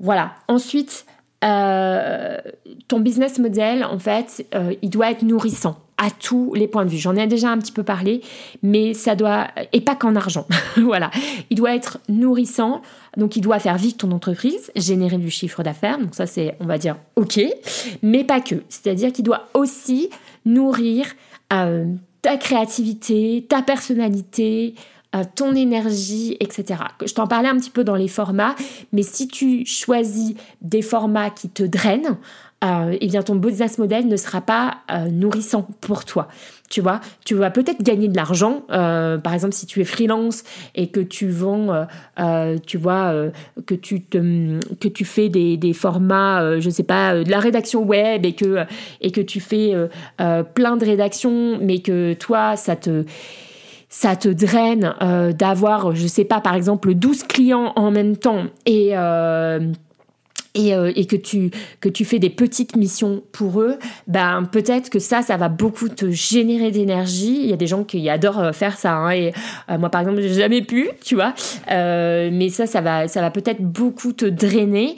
Voilà. 0.00 0.32
Ensuite 0.48 1.06
ton 1.40 3.00
business 3.00 3.38
model 3.38 3.84
en 3.84 3.98
fait 3.98 4.46
il 4.82 4.90
doit 4.90 5.10
être 5.10 5.22
nourrissant 5.22 5.85
à 5.98 6.10
tous 6.10 6.52
les 6.54 6.68
points 6.68 6.84
de 6.84 6.90
vue. 6.90 6.98
J'en 6.98 7.16
ai 7.16 7.26
déjà 7.26 7.50
un 7.50 7.58
petit 7.58 7.72
peu 7.72 7.82
parlé, 7.82 8.20
mais 8.62 8.94
ça 8.94 9.14
doit, 9.14 9.48
et 9.72 9.80
pas 9.80 9.94
qu'en 9.94 10.14
argent, 10.14 10.46
voilà. 10.76 11.10
Il 11.50 11.56
doit 11.56 11.74
être 11.74 11.98
nourrissant, 12.08 12.82
donc 13.16 13.36
il 13.36 13.40
doit 13.40 13.58
faire 13.58 13.78
vivre 13.78 13.96
ton 13.96 14.12
entreprise, 14.12 14.70
générer 14.76 15.16
du 15.18 15.30
chiffre 15.30 15.62
d'affaires, 15.62 15.98
donc 15.98 16.14
ça 16.14 16.26
c'est, 16.26 16.56
on 16.60 16.66
va 16.66 16.78
dire, 16.78 16.96
ok, 17.16 17.40
mais 18.02 18.24
pas 18.24 18.40
que. 18.40 18.56
C'est-à-dire 18.68 19.12
qu'il 19.12 19.24
doit 19.24 19.48
aussi 19.54 20.10
nourrir 20.44 21.06
euh, 21.52 21.86
ta 22.22 22.36
créativité, 22.36 23.46
ta 23.48 23.62
personnalité, 23.62 24.74
euh, 25.14 25.22
ton 25.34 25.54
énergie, 25.54 26.36
etc. 26.40 26.80
Je 27.04 27.14
t'en 27.14 27.26
parlais 27.26 27.48
un 27.48 27.56
petit 27.56 27.70
peu 27.70 27.84
dans 27.84 27.94
les 27.94 28.08
formats, 28.08 28.54
mais 28.92 29.02
si 29.02 29.28
tu 29.28 29.64
choisis 29.64 30.34
des 30.60 30.82
formats 30.82 31.30
qui 31.30 31.48
te 31.48 31.62
drainent, 31.62 32.18
euh, 32.64 32.96
eh 32.98 33.06
bien 33.06 33.22
ton 33.22 33.34
business 33.34 33.76
model 33.76 34.08
ne 34.08 34.16
sera 34.16 34.40
pas 34.40 34.78
euh, 34.90 35.08
nourrissant 35.10 35.68
pour 35.82 36.06
toi. 36.06 36.28
Tu 36.70 36.80
vois, 36.80 37.00
tu 37.24 37.34
vas 37.34 37.50
peut-être 37.50 37.82
gagner 37.82 38.08
de 38.08 38.16
l'argent. 38.16 38.62
Euh, 38.70 39.18
par 39.18 39.34
exemple, 39.34 39.52
si 39.52 39.66
tu 39.66 39.82
es 39.82 39.84
freelance 39.84 40.42
et 40.74 40.88
que 40.88 41.00
tu 41.00 41.28
vends, 41.28 41.86
tu 42.66 42.78
vois, 42.78 43.14
que 43.66 43.74
tu 43.74 44.02
te, 44.02 44.58
que 44.80 44.88
tu 44.88 45.04
fais 45.04 45.28
des, 45.28 45.56
des 45.58 45.72
formats, 45.74 46.58
je 46.58 46.70
sais 46.70 46.82
pas, 46.82 47.22
de 47.22 47.30
la 47.30 47.38
rédaction 47.38 47.84
web 47.84 48.24
et 48.24 48.32
que 48.32 48.64
et 49.00 49.12
que 49.12 49.20
tu 49.20 49.38
fais 49.38 49.74
plein 50.54 50.76
de 50.76 50.84
rédactions, 50.84 51.58
mais 51.60 51.78
que 51.78 52.14
toi, 52.14 52.56
ça 52.56 52.74
te 52.74 53.04
ça 53.88 54.16
te 54.16 54.28
draine 54.28 54.92
d'avoir, 55.38 55.94
je 55.94 56.08
sais 56.08 56.24
pas, 56.24 56.40
par 56.40 56.56
exemple, 56.56 56.94
12 56.94 57.22
clients 57.24 57.74
en 57.76 57.92
même 57.92 58.16
temps 58.16 58.46
et 58.64 58.96
euh, 60.56 60.92
et, 60.94 61.06
que 61.06 61.16
tu 61.16 61.50
que 61.80 61.88
tu 61.88 62.04
fais 62.04 62.18
des 62.18 62.30
petites 62.30 62.76
missions 62.76 63.22
pour 63.32 63.60
eux, 63.60 63.78
ben 64.06 64.44
peut-être 64.50 64.90
que 64.90 64.98
ça, 64.98 65.22
ça 65.22 65.36
va 65.36 65.48
beaucoup 65.48 65.88
te 65.88 66.10
générer 66.10 66.70
d'énergie. 66.70 67.40
Il 67.42 67.46
y 67.46 67.52
a 67.52 67.56
des 67.56 67.66
gens 67.66 67.84
qui 67.84 68.08
adorent 68.08 68.40
euh, 68.40 68.52
faire 68.52 68.76
ça, 68.78 68.94
hein, 68.94 69.10
et 69.10 69.32
euh, 69.70 69.78
moi 69.78 69.90
par 69.90 70.00
exemple, 70.00 70.20
j'ai 70.20 70.32
jamais 70.34 70.62
pu, 70.62 70.88
tu 71.04 71.14
vois. 71.14 71.34
mais 71.68 72.48
ça, 72.48 72.66
ça 72.66 72.80
va 72.80 73.08
ça 73.08 73.20
va 73.20 73.30
peut-être 73.30 73.62
beaucoup 73.62 74.12
te 74.12 74.26
drainer 74.26 74.96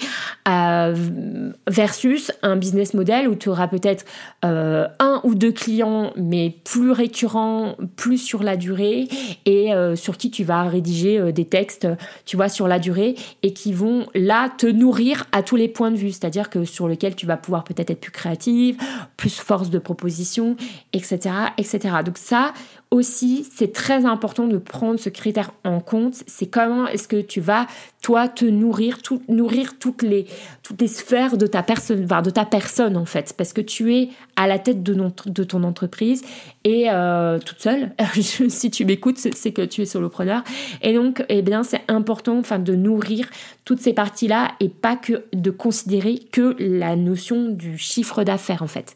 versus 1.66 2.32
un 2.42 2.56
business 2.56 2.94
model 2.94 3.28
où 3.28 3.34
tu 3.34 3.48
auras 3.48 3.68
peut-être 3.68 4.04
un 4.42 5.20
ou 5.24 5.34
deux 5.34 5.52
clients, 5.52 6.12
mais 6.16 6.54
plus 6.64 6.90
récurrents, 6.90 7.76
plus 7.96 8.18
sur 8.18 8.42
la 8.42 8.56
durée, 8.56 9.08
et 9.44 9.72
sur 9.94 10.16
qui 10.16 10.30
tu 10.30 10.44
vas 10.44 10.64
rédiger 10.64 11.32
des 11.32 11.44
textes, 11.44 11.86
tu 12.24 12.36
vois, 12.36 12.48
sur 12.48 12.66
la 12.68 12.78
durée, 12.78 13.14
et 13.42 13.52
qui 13.52 13.72
vont 13.72 14.06
là 14.14 14.48
te 14.56 14.66
nourrir 14.66 15.26
à 15.32 15.42
tous 15.48 15.56
les 15.56 15.68
points 15.68 15.90
de 15.90 15.96
vue, 15.96 16.10
c'est-à-dire 16.10 16.50
que 16.50 16.66
sur 16.66 16.88
lequel 16.88 17.16
tu 17.16 17.24
vas 17.24 17.38
pouvoir 17.38 17.64
peut-être 17.64 17.88
être 17.88 18.02
plus 18.02 18.10
créative, 18.10 18.76
plus 19.16 19.40
force 19.40 19.70
de 19.70 19.78
proposition, 19.78 20.56
etc., 20.92 21.30
etc. 21.56 21.88
Donc 22.04 22.18
ça, 22.18 22.52
aussi, 22.90 23.46
c'est 23.54 23.72
très 23.72 24.06
important 24.06 24.46
de 24.46 24.56
prendre 24.56 24.98
ce 24.98 25.10
critère 25.10 25.52
en 25.64 25.80
compte. 25.80 26.22
C'est 26.26 26.46
comment 26.46 26.86
est-ce 26.86 27.06
que 27.06 27.20
tu 27.20 27.40
vas, 27.40 27.66
toi, 28.02 28.28
te 28.28 28.46
nourrir, 28.46 28.98
nourrir 29.28 29.78
toutes 29.78 30.02
les, 30.02 30.26
toutes 30.62 30.80
les 30.80 30.88
sphères 30.88 31.36
de 31.36 31.46
ta 31.46 31.62
personne, 31.62 32.06
de 32.06 32.30
ta 32.30 32.44
personne 32.46 32.96
en 32.96 33.04
fait, 33.04 33.34
parce 33.36 33.52
que 33.52 33.60
tu 33.60 33.94
es 33.94 34.08
à 34.36 34.46
la 34.46 34.58
tête 34.58 34.82
de, 34.82 34.96
de 35.26 35.44
ton 35.44 35.64
entreprise 35.64 36.22
et 36.64 36.86
euh, 36.88 37.38
toute 37.38 37.60
seule. 37.60 37.92
si 38.14 38.70
tu 38.70 38.84
m'écoutes, 38.84 39.18
c'est 39.18 39.52
que 39.52 39.62
tu 39.62 39.82
es 39.82 39.86
solopreneur. 39.86 40.42
Et 40.80 40.94
donc, 40.94 41.24
eh 41.28 41.42
bien, 41.42 41.62
c'est 41.64 41.82
important, 41.88 42.38
enfin, 42.38 42.58
de 42.58 42.74
nourrir 42.74 43.28
toutes 43.64 43.80
ces 43.80 43.92
parties-là 43.92 44.52
et 44.60 44.70
pas 44.70 44.96
que 44.96 45.24
de 45.34 45.50
considérer 45.50 46.18
que 46.32 46.56
la 46.58 46.96
notion 46.96 47.50
du 47.50 47.76
chiffre 47.76 48.24
d'affaires 48.24 48.62
en 48.62 48.66
fait. 48.66 48.94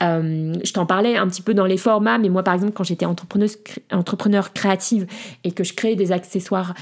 Je 0.00 0.72
t'en 0.72 0.86
parlais 0.86 1.16
un 1.16 1.26
petit 1.26 1.42
peu 1.42 1.54
dans 1.54 1.66
les 1.66 1.76
formats, 1.76 2.18
mais 2.18 2.28
moi 2.28 2.42
par 2.42 2.54
exemple 2.54 2.72
quand 2.72 2.84
j'étais 2.84 3.06
entrepreneuse, 3.06 3.58
entrepreneur 3.90 4.52
créative 4.52 5.06
et 5.44 5.52
que 5.52 5.64
je 5.64 5.74
créais 5.74 5.96
des 5.96 6.12
accessoires 6.12 6.74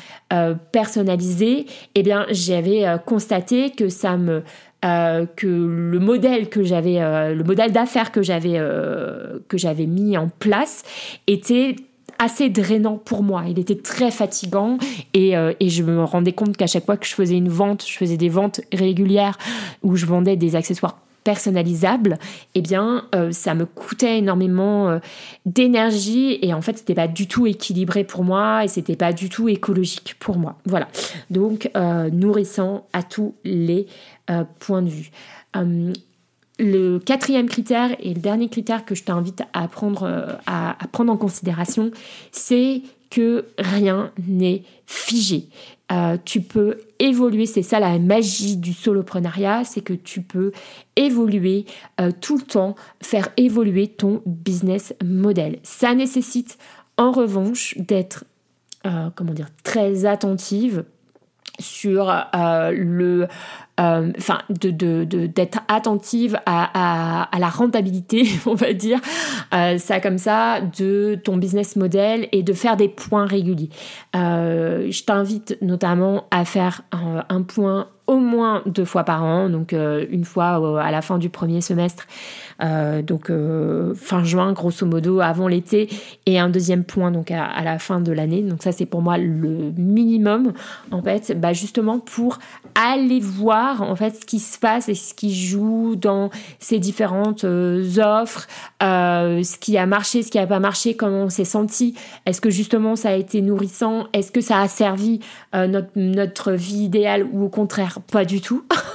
personnalisés, 0.73 1.67
eh 1.95 2.03
bien 2.03 2.27
j'avais 2.31 2.85
constaté 3.07 3.71
que 3.71 3.89
ça 3.89 4.17
me 4.17 4.43
que 4.83 5.47
le 5.47 5.99
modèle 5.99 6.51
que 6.51 6.63
j'avais, 6.63 6.99
le 7.35 7.43
modèle 7.43 7.73
d'affaires 7.73 8.13
que 8.13 8.23
j'avais 8.23 8.61
que 9.49 9.57
j'avais 9.57 9.87
mis 9.87 10.19
en 10.19 10.29
place 10.29 10.83
était 11.27 11.77
assez 12.19 12.49
drainant 12.49 12.97
pour 12.97 13.23
moi. 13.23 13.45
Il 13.49 13.59
était 13.59 13.77
très 13.77 14.11
fatigant 14.11 14.79
et, 15.15 15.37
euh, 15.37 15.53
et 15.61 15.69
je 15.69 15.83
me 15.83 16.03
rendais 16.05 16.33
compte 16.33 16.57
qu'à 16.57 16.67
chaque 16.67 16.87
fois 16.87 16.97
que 16.97 17.07
je 17.07 17.15
faisais 17.15 17.37
une 17.37 17.49
vente, 17.49 17.85
je 17.87 17.97
faisais 17.97 18.17
des 18.17 18.29
ventes 18.29 18.61
régulières 18.73 19.39
où 19.83 19.97
je 19.97 20.07
vendais 20.07 20.37
des 20.37 20.57
accessoires 20.57 20.99
personnalisables, 21.27 22.19
eh 22.55 22.63
bien, 22.63 23.05
euh, 23.15 23.33
ça 23.33 23.55
me 23.55 23.67
coûtait 23.67 24.19
énormément 24.19 24.89
euh, 24.89 24.99
d'énergie 25.45 26.39
et 26.41 26.55
en 26.55 26.63
fait, 26.63 26.79
c'était 26.79 26.95
pas 26.95 27.09
du 27.09 27.27
tout 27.27 27.47
équilibré 27.47 28.05
pour 28.05 28.23
moi 28.25 28.65
et 28.65 28.69
c'était 28.69 28.97
pas 28.97 29.13
du 29.13 29.29
tout 29.29 29.49
écologique 29.49 30.15
pour 30.21 30.39
moi. 30.39 30.57
Voilà. 30.65 30.89
Donc, 31.31 31.71
nourrissant 32.13 32.87
à 32.93 33.03
tous 33.03 33.35
les 33.45 33.87
points 34.59 34.83
de 34.83 34.89
vue. 34.89 35.11
Le 36.59 36.99
quatrième 36.99 37.49
critère 37.49 37.95
et 38.01 38.15
le 38.15 38.21
dernier 38.21 38.49
critère 38.49 38.87
que 38.87 38.95
je 38.95 39.05
t'invite 39.05 39.43
euh, 39.43 40.37
à, 40.47 40.79
prendre 40.91 41.13
en 41.13 41.17
considération, 41.17 41.91
c'est 42.33 42.81
que 43.11 43.45
rien 43.59 44.11
n'est 44.27 44.63
figé. 44.87 45.49
Euh, 45.93 46.17
tu 46.25 46.41
peux 46.41 46.79
évoluer, 46.99 47.47
c'est 47.47 47.63
ça 47.63 47.79
la 47.79 47.99
magie 47.99 48.57
du 48.57 48.73
soloprenariat, 48.73 49.63
c'est 49.65 49.83
que 49.83 49.93
tu 49.93 50.21
peux 50.23 50.51
évoluer 50.97 51.65
euh, 52.01 52.11
tout 52.21 52.37
le 52.37 52.43
temps, 52.43 52.75
faire 53.01 53.29
évoluer 53.37 53.87
ton 53.87 54.21
business 54.27 54.95
model. 55.05 55.59
Ça 55.63 55.95
nécessite 55.95 56.59
en 56.97 57.13
revanche 57.13 57.77
d'être, 57.79 58.25
comment 59.15 59.35
dire, 59.35 59.49
très 59.63 60.07
attentive 60.07 60.85
sur 61.59 62.07
le 62.73 63.23
euh, 63.23 63.27
enfin, 63.79 64.39
de, 64.49 65.05
d'être 65.05 65.61
attentive 65.69 66.39
à, 66.47 67.27
à, 67.31 67.39
la 67.39 67.49
rentabilité, 67.49 68.27
on 68.47 68.55
va 68.55 68.73
dire, 68.73 69.01
euh, 69.55 69.79
ça 69.79 70.01
comme 70.01 70.19
ça, 70.19 70.61
de 70.61 71.19
ton 71.23 71.37
business 71.37 71.77
model 71.77 72.29
et 72.33 72.43
de 72.43 72.53
faire 72.53 72.77
des 72.77 72.89
points 72.89 73.27
réguliers. 73.27 73.71
Euh, 74.15 74.91
je 74.91 75.05
t'invite 75.05 75.59
notamment 75.61 76.25
à 76.31 76.45
faire 76.45 76.83
un, 76.93 77.43
point 77.43 77.89
au 78.07 78.17
moins 78.17 78.63
deux 78.67 78.85
fois 78.85 79.05
par 79.05 79.23
an, 79.25 79.49
donc 79.51 79.73
une 79.73 80.25
fois 80.25 80.81
à 80.81 80.91
la 80.91 81.03
fin 81.03 81.19
du 81.19 81.29
premier 81.29 81.61
semestre 81.61 82.07
euh, 82.63 83.03
donc 83.03 83.29
euh, 83.29 83.95
fin 83.95 84.25
juin 84.25 84.55
grosso 84.55 84.87
modo 84.87 85.21
avant 85.21 85.47
l'été 85.47 85.91
et 86.25 86.39
un 86.39 86.49
deuxième 86.49 86.85
point 86.85 87.11
donc 87.11 87.31
à, 87.31 87.63
la 87.63 87.79
fin 87.79 88.01
de 88.01 88.11
l'année 88.13 88.41
donc 88.41 88.63
ça 88.63 88.73
c'est 88.73 88.87
pour 88.87 89.03
moi 89.03 89.19
le 89.19 89.73
minimum 89.77 90.55
en 90.91 91.03
fait 91.03 91.39
bah 91.39 91.53
justement 91.53 91.99
pour 91.99 92.39
aller 92.75 93.21
voir 93.21 93.66
en 93.81 93.97
fait 93.97 94.17
ce 94.21 94.27
qui 94.27 94.39
se 94.39 94.59
passe 94.59 94.89
et 94.89 94.95
ce 94.95 95.15
qui 95.15 95.35
joue 95.35 95.97
dans 95.97 96.31
ces 96.59 96.79
différentes 96.79 97.45
euh, 97.45 97.85
offres 97.99 98.47
ce 98.81 99.59
qui 99.59 99.79
a 99.79 99.87
marché 99.87 100.23
ce 100.23 100.31
qui 100.31 100.39
a 100.39 100.47
pas 100.47 100.61
marché 100.61 100.97
comment 100.97 101.25
on 101.25 101.31
s'est 101.31 101.45
senti. 101.45 101.95
Est-ce 102.25 102.41
que 102.41 102.51
justement 102.51 102.97
ça 102.97 103.11
a 103.11 103.15
été 103.15 103.43
nourrissant? 103.43 104.07
Est-ce 104.13 104.33
que 104.33 104.41
ça 104.41 104.61
a 104.61 104.69
servi 104.69 105.21
notre, 105.55 105.91
notre 105.97 106.53
vie 106.53 106.85
idéale 106.85 107.27
ou 107.33 107.45
au 107.45 107.49
contraire 107.49 107.99
pas 108.01 108.25
du 108.25 108.41
tout? 108.41 108.65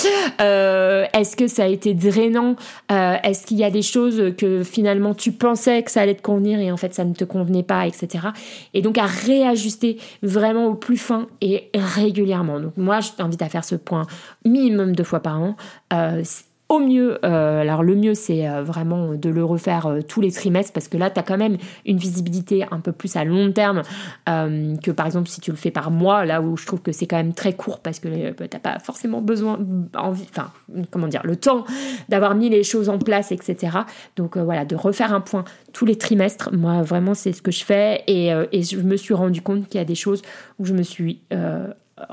Euh, 0.40 1.06
est-ce 1.14 1.34
que 1.34 1.46
ça 1.46 1.64
a 1.64 1.66
été 1.66 1.94
drainant 1.94 2.56
euh, 2.92 3.16
Est-ce 3.22 3.46
qu'il 3.46 3.56
y 3.56 3.64
a 3.64 3.70
des 3.70 3.82
choses 3.82 4.34
que 4.36 4.62
finalement 4.62 5.14
tu 5.14 5.32
pensais 5.32 5.82
que 5.82 5.90
ça 5.90 6.02
allait 6.02 6.14
te 6.14 6.20
convenir 6.20 6.58
et 6.60 6.70
en 6.70 6.76
fait 6.76 6.92
ça 6.92 7.04
ne 7.04 7.14
te 7.14 7.24
convenait 7.24 7.62
pas, 7.62 7.86
etc. 7.86 8.28
Et 8.74 8.82
donc 8.82 8.98
à 8.98 9.06
réajuster 9.06 9.98
vraiment 10.22 10.66
au 10.66 10.74
plus 10.74 10.98
fin 10.98 11.26
et 11.40 11.70
régulièrement. 11.74 12.60
Donc 12.60 12.76
moi 12.76 13.00
je 13.00 13.12
t'invite 13.12 13.40
à 13.40 13.48
faire 13.48 13.64
ce 13.64 13.76
point 13.76 14.06
minimum 14.44 14.94
deux 14.94 15.04
fois 15.04 15.20
par 15.20 15.40
an. 15.40 15.56
Euh, 15.92 16.22
au 16.68 16.80
mieux, 16.80 17.18
euh, 17.24 17.60
alors 17.60 17.84
le 17.84 17.94
mieux 17.94 18.14
c'est 18.14 18.48
euh, 18.48 18.64
vraiment 18.64 19.14
de 19.14 19.28
le 19.28 19.44
refaire 19.44 19.86
euh, 19.86 20.00
tous 20.02 20.20
les 20.20 20.32
trimestres 20.32 20.72
parce 20.72 20.88
que 20.88 20.96
là 20.96 21.10
tu 21.10 21.20
as 21.20 21.22
quand 21.22 21.38
même 21.38 21.58
une 21.84 21.96
visibilité 21.96 22.64
un 22.68 22.80
peu 22.80 22.90
plus 22.90 23.14
à 23.14 23.24
long 23.24 23.52
terme 23.52 23.82
que 24.26 24.90
par 24.90 25.06
exemple 25.06 25.28
si 25.28 25.40
tu 25.40 25.50
le 25.52 25.56
fais 25.56 25.70
par 25.70 25.90
mois, 25.90 26.24
là 26.24 26.42
où 26.42 26.56
je 26.56 26.66
trouve 26.66 26.82
que 26.82 26.90
c'est 26.90 27.06
quand 27.06 27.16
même 27.16 27.34
très 27.34 27.52
court 27.52 27.78
parce 27.78 28.00
que 28.00 28.32
t'as 28.32 28.58
pas 28.58 28.78
forcément 28.80 29.20
besoin, 29.20 29.58
enfin 29.94 30.50
comment 30.90 31.06
dire, 31.06 31.22
le 31.24 31.36
temps 31.36 31.64
d'avoir 32.08 32.34
mis 32.34 32.48
les 32.48 32.64
choses 32.64 32.88
en 32.88 32.98
place, 32.98 33.30
etc. 33.30 33.78
Donc 34.16 34.36
voilà, 34.36 34.64
de 34.64 34.74
refaire 34.74 35.14
un 35.14 35.20
point 35.20 35.44
tous 35.72 35.86
les 35.86 35.96
trimestres, 35.96 36.50
moi 36.52 36.82
vraiment 36.82 37.14
c'est 37.14 37.32
ce 37.32 37.42
que 37.42 37.52
je 37.52 37.64
fais 37.64 38.02
et, 38.08 38.28
et 38.52 38.62
je 38.62 38.80
me 38.80 38.96
suis 38.96 39.14
rendu 39.14 39.40
compte 39.40 39.68
qu'il 39.68 39.78
y 39.78 39.82
a 39.82 39.86
des 39.86 39.94
choses 39.94 40.22
où 40.58 40.64
je 40.64 40.74
me 40.74 40.82
suis 40.82 41.22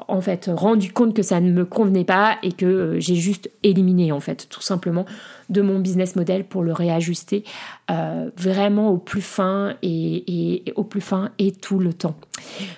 en 0.08 0.22
fait 0.22 0.50
rendu 0.54 0.94
compte 0.94 1.14
que 1.14 1.22
ça 1.22 1.42
ne 1.42 1.52
me 1.52 1.66
convenait 1.66 2.06
pas 2.06 2.38
et 2.42 2.54
que 2.54 2.66
euh, 2.66 3.00
j'ai 3.00 3.16
juste 3.16 3.52
éliminé 3.64 4.12
en 4.14 4.22
fait 4.22 4.48
tout 4.50 4.62
simplement 4.62 5.06
de 5.50 5.62
mon 5.62 5.80
business 5.80 6.16
model 6.16 6.46
pour 6.46 6.64
le 6.64 6.72
réajuster 6.72 7.44
euh, 7.92 8.30
vraiment 8.38 8.90
au 8.90 8.98
plus 8.98 9.22
fin 9.22 9.76
et, 9.82 10.64
au 10.76 10.84
plus 10.84 11.02
fin 11.02 11.32
et 11.38 11.52
tout 11.52 11.80
le 11.80 11.94
temps. 11.94 12.16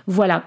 Voilà. 0.08 0.44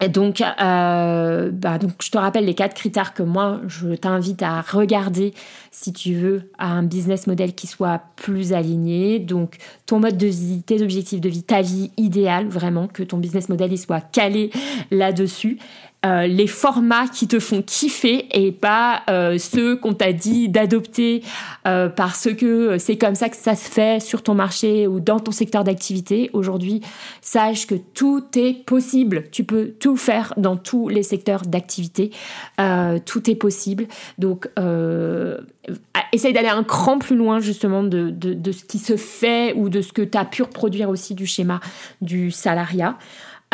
Et 0.00 0.08
donc, 0.08 0.40
euh, 0.40 1.50
bah 1.52 1.78
donc, 1.78 1.92
je 2.02 2.10
te 2.10 2.18
rappelle 2.18 2.44
les 2.44 2.54
quatre 2.54 2.74
critères 2.74 3.14
que 3.14 3.22
moi, 3.22 3.60
je 3.68 3.94
t'invite 3.94 4.42
à 4.42 4.60
regarder 4.60 5.32
si 5.70 5.92
tu 5.92 6.14
veux 6.14 6.50
à 6.58 6.72
un 6.72 6.82
business 6.82 7.26
model 7.26 7.54
qui 7.54 7.66
soit 7.66 8.02
plus 8.16 8.52
aligné. 8.52 9.20
Donc, 9.20 9.56
ton 9.86 10.00
mode 10.00 10.18
de 10.18 10.26
vie, 10.26 10.62
tes 10.62 10.82
objectifs 10.82 11.20
de 11.20 11.28
vie, 11.28 11.44
ta 11.44 11.62
vie 11.62 11.92
idéale, 11.96 12.48
vraiment, 12.48 12.88
que 12.88 13.02
ton 13.02 13.18
business 13.18 13.48
model 13.48 13.72
il 13.72 13.78
soit 13.78 14.00
calé 14.00 14.50
là-dessus. 14.90 15.58
Euh, 16.04 16.26
les 16.26 16.46
formats 16.46 17.08
qui 17.08 17.26
te 17.26 17.38
font 17.38 17.62
kiffer 17.62 18.26
et 18.32 18.52
pas 18.52 19.02
euh, 19.08 19.38
ceux 19.38 19.76
qu'on 19.76 19.94
t'a 19.94 20.12
dit 20.12 20.50
d'adopter 20.50 21.22
euh, 21.66 21.88
parce 21.88 22.28
que 22.34 22.76
c'est 22.76 22.98
comme 22.98 23.14
ça 23.14 23.30
que 23.30 23.36
ça 23.36 23.54
se 23.54 23.70
fait 23.70 24.02
sur 24.02 24.22
ton 24.22 24.34
marché 24.34 24.86
ou 24.86 25.00
dans 25.00 25.18
ton 25.18 25.32
secteur 25.32 25.64
d'activité. 25.64 26.28
Aujourd'hui, 26.34 26.82
sache 27.22 27.66
que 27.66 27.74
tout 27.74 28.24
est 28.36 28.64
possible. 28.66 29.24
Tu 29.30 29.44
peux 29.44 29.68
tout 29.80 29.96
faire 29.96 30.34
dans 30.36 30.56
tous 30.56 30.88
les 30.88 31.02
secteurs 31.02 31.42
d'activité. 31.42 32.10
tout 33.06 33.30
est 33.30 33.34
possible. 33.34 33.86
Donc, 34.18 34.48
essaye 36.12 36.32
d'aller 36.32 36.48
un 36.48 36.64
cran 36.64 36.98
plus 36.98 37.16
loin 37.16 37.40
justement 37.40 37.82
de, 37.82 38.10
de, 38.10 38.52
ce 38.52 38.64
qui 38.64 38.78
se 38.78 38.96
fait 38.96 39.54
ou 39.54 39.68
de 39.68 39.80
ce 39.80 39.92
que 39.92 40.02
tu 40.02 40.16
as 40.16 40.24
pu 40.24 40.42
reproduire 40.42 40.88
aussi 40.88 41.14
du 41.14 41.26
schéma 41.26 41.60
du 42.00 42.30
salariat. 42.30 42.96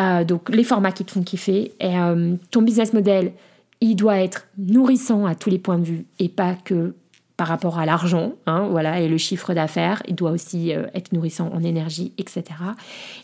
Euh, 0.00 0.24
donc 0.24 0.48
les 0.48 0.64
formats 0.64 0.92
qui 0.92 1.04
te 1.04 1.12
font 1.12 1.22
kiffer. 1.22 1.72
Et 1.80 1.98
euh, 1.98 2.34
ton 2.50 2.62
business 2.62 2.92
model, 2.92 3.32
il 3.80 3.96
doit 3.96 4.18
être 4.18 4.46
nourrissant 4.58 5.26
à 5.26 5.34
tous 5.34 5.50
les 5.50 5.58
points 5.58 5.78
de 5.78 5.84
vue 5.84 6.04
et 6.18 6.28
pas 6.28 6.54
que 6.54 6.94
par 7.36 7.48
rapport 7.48 7.78
à 7.78 7.86
l'argent, 7.86 8.34
hein, 8.44 8.68
voilà, 8.70 9.00
et 9.00 9.08
le 9.08 9.16
chiffre 9.16 9.54
d'affaires, 9.54 10.02
il 10.06 10.14
doit 10.14 10.30
aussi 10.30 10.74
euh, 10.74 10.84
être 10.92 11.12
nourrissant 11.12 11.50
en 11.54 11.62
énergie, 11.62 12.12
etc. 12.18 12.44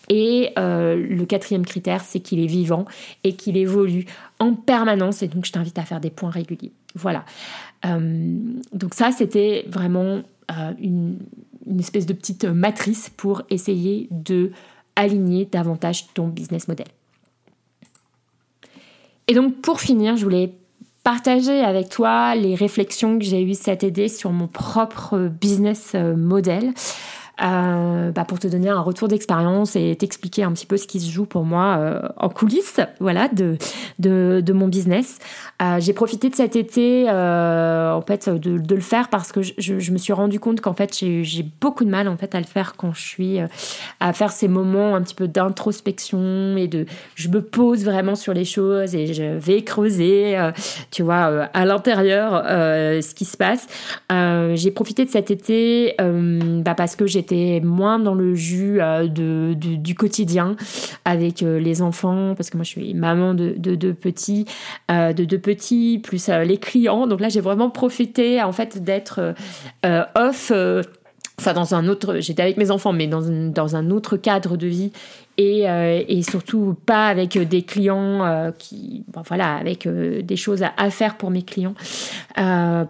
Et 0.08 0.52
le 0.56 1.24
quatrième 1.24 1.66
critère, 1.66 2.00
c'est 2.00 2.20
qu'il 2.20 2.40
est 2.40 2.46
vivant 2.46 2.86
et 3.24 3.34
qu'il 3.34 3.58
évolue 3.58 4.06
en 4.38 4.54
permanence, 4.54 5.22
et 5.22 5.28
donc 5.28 5.44
je 5.44 5.52
t'invite 5.52 5.78
à 5.78 5.82
faire 5.82 6.00
des 6.00 6.08
points 6.08 6.30
réguliers. 6.30 6.72
Voilà. 6.94 7.26
donc 7.84 8.94
ça, 8.94 9.10
c'était 9.12 9.66
vraiment 9.68 10.22
une, 10.80 11.18
une, 11.66 11.78
espèce 11.78 12.06
de 12.06 12.14
petite 12.14 12.46
matrice 12.46 13.10
pour 13.14 13.42
essayer 13.50 14.08
de 14.10 14.50
aligner 14.96 15.44
davantage 15.44 16.06
ton 16.14 16.28
business 16.28 16.68
model. 16.68 16.86
Et 19.28 19.34
donc 19.34 19.60
pour 19.60 19.80
finir, 19.80 20.16
je 20.16 20.24
voulais 20.24 20.52
partager 21.04 21.60
avec 21.60 21.88
toi 21.88 22.34
les 22.34 22.54
réflexions 22.54 23.18
que 23.18 23.24
j'ai 23.24 23.42
eues 23.42 23.54
cet 23.54 23.84
été 23.84 24.08
sur 24.08 24.32
mon 24.32 24.48
propre 24.48 25.28
business 25.28 25.92
euh, 25.94 26.16
model. 26.16 26.72
Euh, 27.42 28.12
bah 28.12 28.24
pour 28.24 28.38
te 28.38 28.46
donner 28.46 28.70
un 28.70 28.80
retour 28.80 29.08
d'expérience 29.08 29.76
et 29.76 29.94
t'expliquer 29.94 30.42
un 30.44 30.52
petit 30.52 30.64
peu 30.64 30.78
ce 30.78 30.86
qui 30.86 31.00
se 31.00 31.10
joue 31.10 31.26
pour 31.26 31.44
moi 31.44 31.76
euh, 31.78 32.00
en 32.16 32.30
coulisses 32.30 32.80
voilà, 32.98 33.28
de, 33.28 33.58
de, 33.98 34.52
mon 34.54 34.68
business. 34.68 35.18
Euh, 35.60 35.78
j'ai 35.78 35.92
profité 35.92 36.30
de 36.30 36.34
cet 36.34 36.56
été 36.56 37.10
en 37.10 38.00
fait 38.06 38.30
de, 38.30 38.74
le 38.74 38.80
faire 38.80 39.10
parce 39.10 39.32
que 39.32 39.42
je, 39.42 39.52
je 39.58 39.92
me 39.92 39.98
suis 39.98 40.14
rendu 40.14 40.40
compte 40.40 40.62
qu'en 40.62 40.72
fait 40.72 40.96
j'ai 40.98 41.46
beaucoup 41.60 41.84
de 41.84 41.90
mal 41.90 42.08
en 42.08 42.16
fait 42.16 42.34
à 42.34 42.38
le 42.38 42.46
faire 42.46 42.74
quand 42.76 42.94
je 42.94 43.02
suis 43.02 43.38
à 44.00 44.12
faire 44.14 44.32
ces 44.32 44.48
moments 44.48 44.94
un 44.94 45.02
petit 45.02 45.14
peu 45.14 45.28
d'introspection 45.28 46.56
et 46.56 46.68
de 46.68 46.86
je 47.16 47.28
me 47.28 47.42
pose 47.42 47.84
vraiment 47.84 48.14
sur 48.14 48.32
les 48.32 48.46
choses 48.46 48.94
et 48.94 49.12
je 49.12 49.36
vais 49.36 49.62
creuser 49.62 50.36
tu 50.90 51.02
vois 51.02 51.48
à 51.52 51.64
l'intérieur 51.66 52.42
ce 52.46 53.14
qui 53.14 53.26
se 53.26 53.36
passe. 53.36 53.66
j'ai 54.10 54.70
profité 54.70 55.04
de 55.04 55.10
cet 55.10 55.30
été 55.30 55.94
bah 55.98 56.74
parce 56.74 56.96
que 56.96 57.06
j'ai 57.06 57.25
j'étais 57.26 57.60
moins 57.64 57.98
dans 57.98 58.14
le 58.14 58.34
jus 58.34 58.78
de, 58.78 59.54
du 59.54 59.94
quotidien 59.94 60.56
avec 61.04 61.40
les 61.40 61.82
enfants, 61.82 62.34
parce 62.36 62.50
que 62.50 62.56
moi 62.56 62.64
je 62.64 62.70
suis 62.70 62.94
maman 62.94 63.34
de 63.34 63.54
deux 63.56 63.94
petits, 63.94 64.46
de 64.88 65.24
deux 65.24 65.38
petits, 65.38 66.00
plus 66.02 66.28
les 66.28 66.58
clients. 66.58 67.06
Donc 67.06 67.20
là, 67.20 67.28
j'ai 67.28 67.40
vraiment 67.40 67.70
profité 67.70 68.42
en 68.42 68.52
fait 68.52 68.82
d'être 68.82 69.34
off 70.14 70.52
enfin 71.38 71.52
dans 71.52 71.74
un 71.74 71.88
autre, 71.88 72.20
j'étais 72.20 72.42
avec 72.42 72.56
mes 72.56 72.70
enfants, 72.70 72.92
mais 72.92 73.06
dans, 73.06 73.22
dans 73.50 73.76
un 73.76 73.90
autre 73.90 74.16
cadre 74.16 74.56
de 74.56 74.66
vie 74.66 74.92
et, 75.36 75.68
euh, 75.68 76.02
et 76.08 76.22
surtout 76.22 76.76
pas 76.86 77.08
avec 77.08 77.36
des 77.36 77.62
clients 77.62 78.24
euh, 78.24 78.50
qui, 78.52 79.04
voilà, 79.28 79.56
avec 79.56 79.86
euh, 79.86 80.22
des 80.22 80.36
choses 80.36 80.62
à, 80.62 80.90
faire 80.90 81.16
pour 81.16 81.30
mes 81.30 81.42
clients 81.42 81.74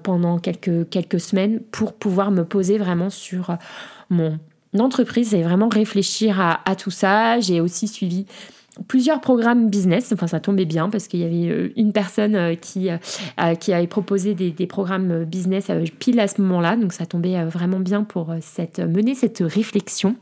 pendant 0.02 0.38
quelques, 0.38 0.88
quelques 0.90 1.20
semaines 1.20 1.60
pour 1.72 1.92
pouvoir 1.94 2.30
me 2.30 2.44
poser 2.44 2.78
vraiment 2.78 3.10
sur 3.10 3.56
mon 4.10 4.38
entreprise 4.78 5.34
et 5.34 5.42
vraiment 5.42 5.68
réfléchir 5.68 6.40
à, 6.40 6.60
à 6.68 6.76
tout 6.76 6.90
ça. 6.90 7.40
J'ai 7.40 7.60
aussi 7.60 7.88
suivi 7.88 8.26
plusieurs 8.88 9.20
programmes 9.20 9.68
business. 9.68 10.12
Enfin, 10.12 10.26
ça 10.26 10.40
tombait 10.40 10.64
bien 10.64 10.90
parce 10.90 11.08
qu'il 11.08 11.20
y 11.20 11.24
avait 11.24 11.50
euh, 11.50 11.72
une 11.76 11.92
personne 11.92 12.34
euh, 12.34 12.54
qui, 12.54 12.88
euh, 12.90 13.54
qui 13.54 13.72
avait 13.72 13.86
proposé 13.86 14.34
des, 14.34 14.66
programmes 14.66 15.24
business 15.24 15.70
pile 15.98 16.18
à 16.20 16.28
ce 16.28 16.40
moment-là. 16.42 16.76
Donc, 16.76 16.92
ça 16.92 17.06
tombait 17.06 17.44
vraiment 17.44 17.78
bien 17.78 18.02
pour 18.02 18.34
cette, 18.40 18.80
mener 18.80 19.14
cette 19.14 19.38
réflexion. 19.38 20.16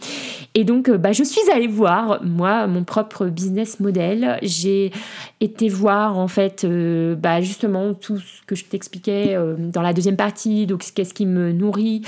Et 0.55 0.64
donc, 0.64 0.90
bah, 0.90 1.12
je 1.12 1.25
suis 1.25 1.40
allée 1.51 1.67
voir, 1.67 2.23
moi, 2.23 2.67
mon 2.67 2.85
propre 2.85 3.27
business 3.27 3.81
model. 3.81 4.38
J'ai 4.43 4.93
été 5.40 5.69
voir, 5.69 6.19
en 6.19 6.29
fait, 6.29 6.67
bah, 6.67 7.40
justement, 7.40 7.95
tout 7.95 8.19
ce 8.19 8.43
que 8.47 8.55
je 8.55 8.64
t'expliquais 8.67 9.37
dans 9.59 9.81
la 9.81 9.95
deuxième 9.95 10.17
partie. 10.17 10.67
Donc, 10.67 10.85
qu'est-ce 10.95 11.14
qui 11.14 11.25
me 11.25 11.53
nourrit, 11.53 12.03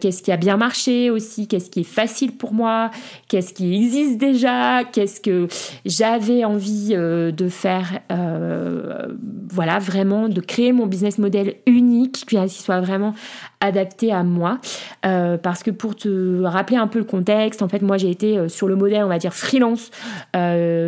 qu'est-ce 0.00 0.22
qui 0.22 0.32
a 0.32 0.36
bien 0.36 0.56
marché 0.56 1.10
aussi, 1.10 1.46
qu'est-ce 1.46 1.70
qui 1.70 1.80
est 1.80 1.84
facile 1.84 2.32
pour 2.32 2.52
moi, 2.52 2.90
qu'est-ce 3.28 3.54
qui 3.54 3.72
existe 3.72 4.18
déjà, 4.18 4.82
qu'est-ce 4.84 5.20
que 5.20 5.46
j'avais 5.84 6.44
envie 6.44 6.90
euh, 6.92 7.30
de 7.30 7.48
faire, 7.48 8.00
euh, 8.12 9.06
voilà, 9.50 9.78
vraiment 9.78 10.28
de 10.28 10.40
créer 10.40 10.72
mon 10.72 10.86
business 10.86 11.18
model 11.18 11.56
unique, 11.66 12.26
qui 12.26 12.48
soit 12.48 12.80
vraiment 12.80 13.14
adapté 13.60 14.12
à 14.12 14.22
moi. 14.22 14.58
Euh, 15.06 15.36
parce 15.38 15.62
que 15.62 15.70
pour 15.70 15.96
te 15.96 16.42
rappeler 16.42 16.76
un 16.76 16.86
peu 16.86 16.98
le 16.98 17.04
contexte, 17.04 17.62
en 17.62 17.68
fait, 17.68 17.82
moi 17.82 17.96
j'ai 17.96 18.10
été 18.10 18.48
sur 18.48 18.68
le 18.68 18.76
modèle, 18.76 19.04
on 19.04 19.08
va 19.08 19.18
dire, 19.18 19.34
freelance 19.34 19.90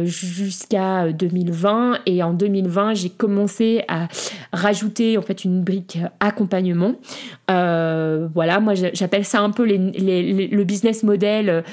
jusqu'à 0.04 1.10
2020. 1.12 1.98
Et 2.06 2.22
en 2.22 2.32
2020, 2.32 2.94
j'ai 2.94 3.10
commencé 3.10 3.84
à 3.88 4.08
rajouter 4.52 5.18
en 5.18 5.22
fait 5.22 5.44
une 5.44 5.62
brique 5.62 5.98
accompagnement. 6.20 6.94
voilà, 7.48 8.60
moi 8.60 8.74
j'appelle 8.74 9.24
ça 9.24 9.40
un 9.40 9.50
peu 9.50 9.66
le 9.66 10.64
business 10.64 11.02
model 11.02 11.64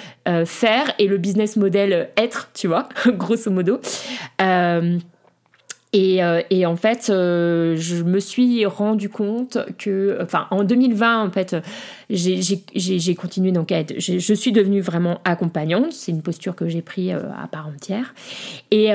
faire 0.46 0.94
et 1.00 1.08
le 1.08 1.18
business 1.18 1.58
model 1.58 2.10
être, 2.18 2.50
tu 2.54 2.68
vois. 2.68 2.90
grosso 3.08 3.52
modo. 3.52 3.80
Euh, 4.42 4.98
et, 5.98 6.24
euh, 6.24 6.44
et, 6.52 6.68
en 6.68 6.76
fait, 6.76 7.10
euh, 7.10 7.76
je 7.76 8.04
me 8.04 8.20
suis 8.20 8.68
rendu 8.68 9.10
compte 9.10 9.58
que, 9.80 10.20
enfin, 10.22 10.46
en 10.52 10.64
2020, 10.64 11.26
en 11.26 11.32
fait, 11.32 11.56
j'ai 12.12 13.16
continué 13.16 13.52
d'enquête. 13.52 13.96
Je 13.98 14.34
suis 14.36 14.52
devenue 14.52 14.80
vraiment 14.80 15.20
accompagnante. 15.24 15.94
C'est 15.94 16.12
une 16.12 16.22
posture 16.22 16.56
que 16.56 16.70
j'ai 16.70 16.84
prise 16.84 17.14
euh, 17.14 17.24
à 17.44 17.48
part 17.48 17.68
entière. 17.68 18.14
Et, 18.70 18.90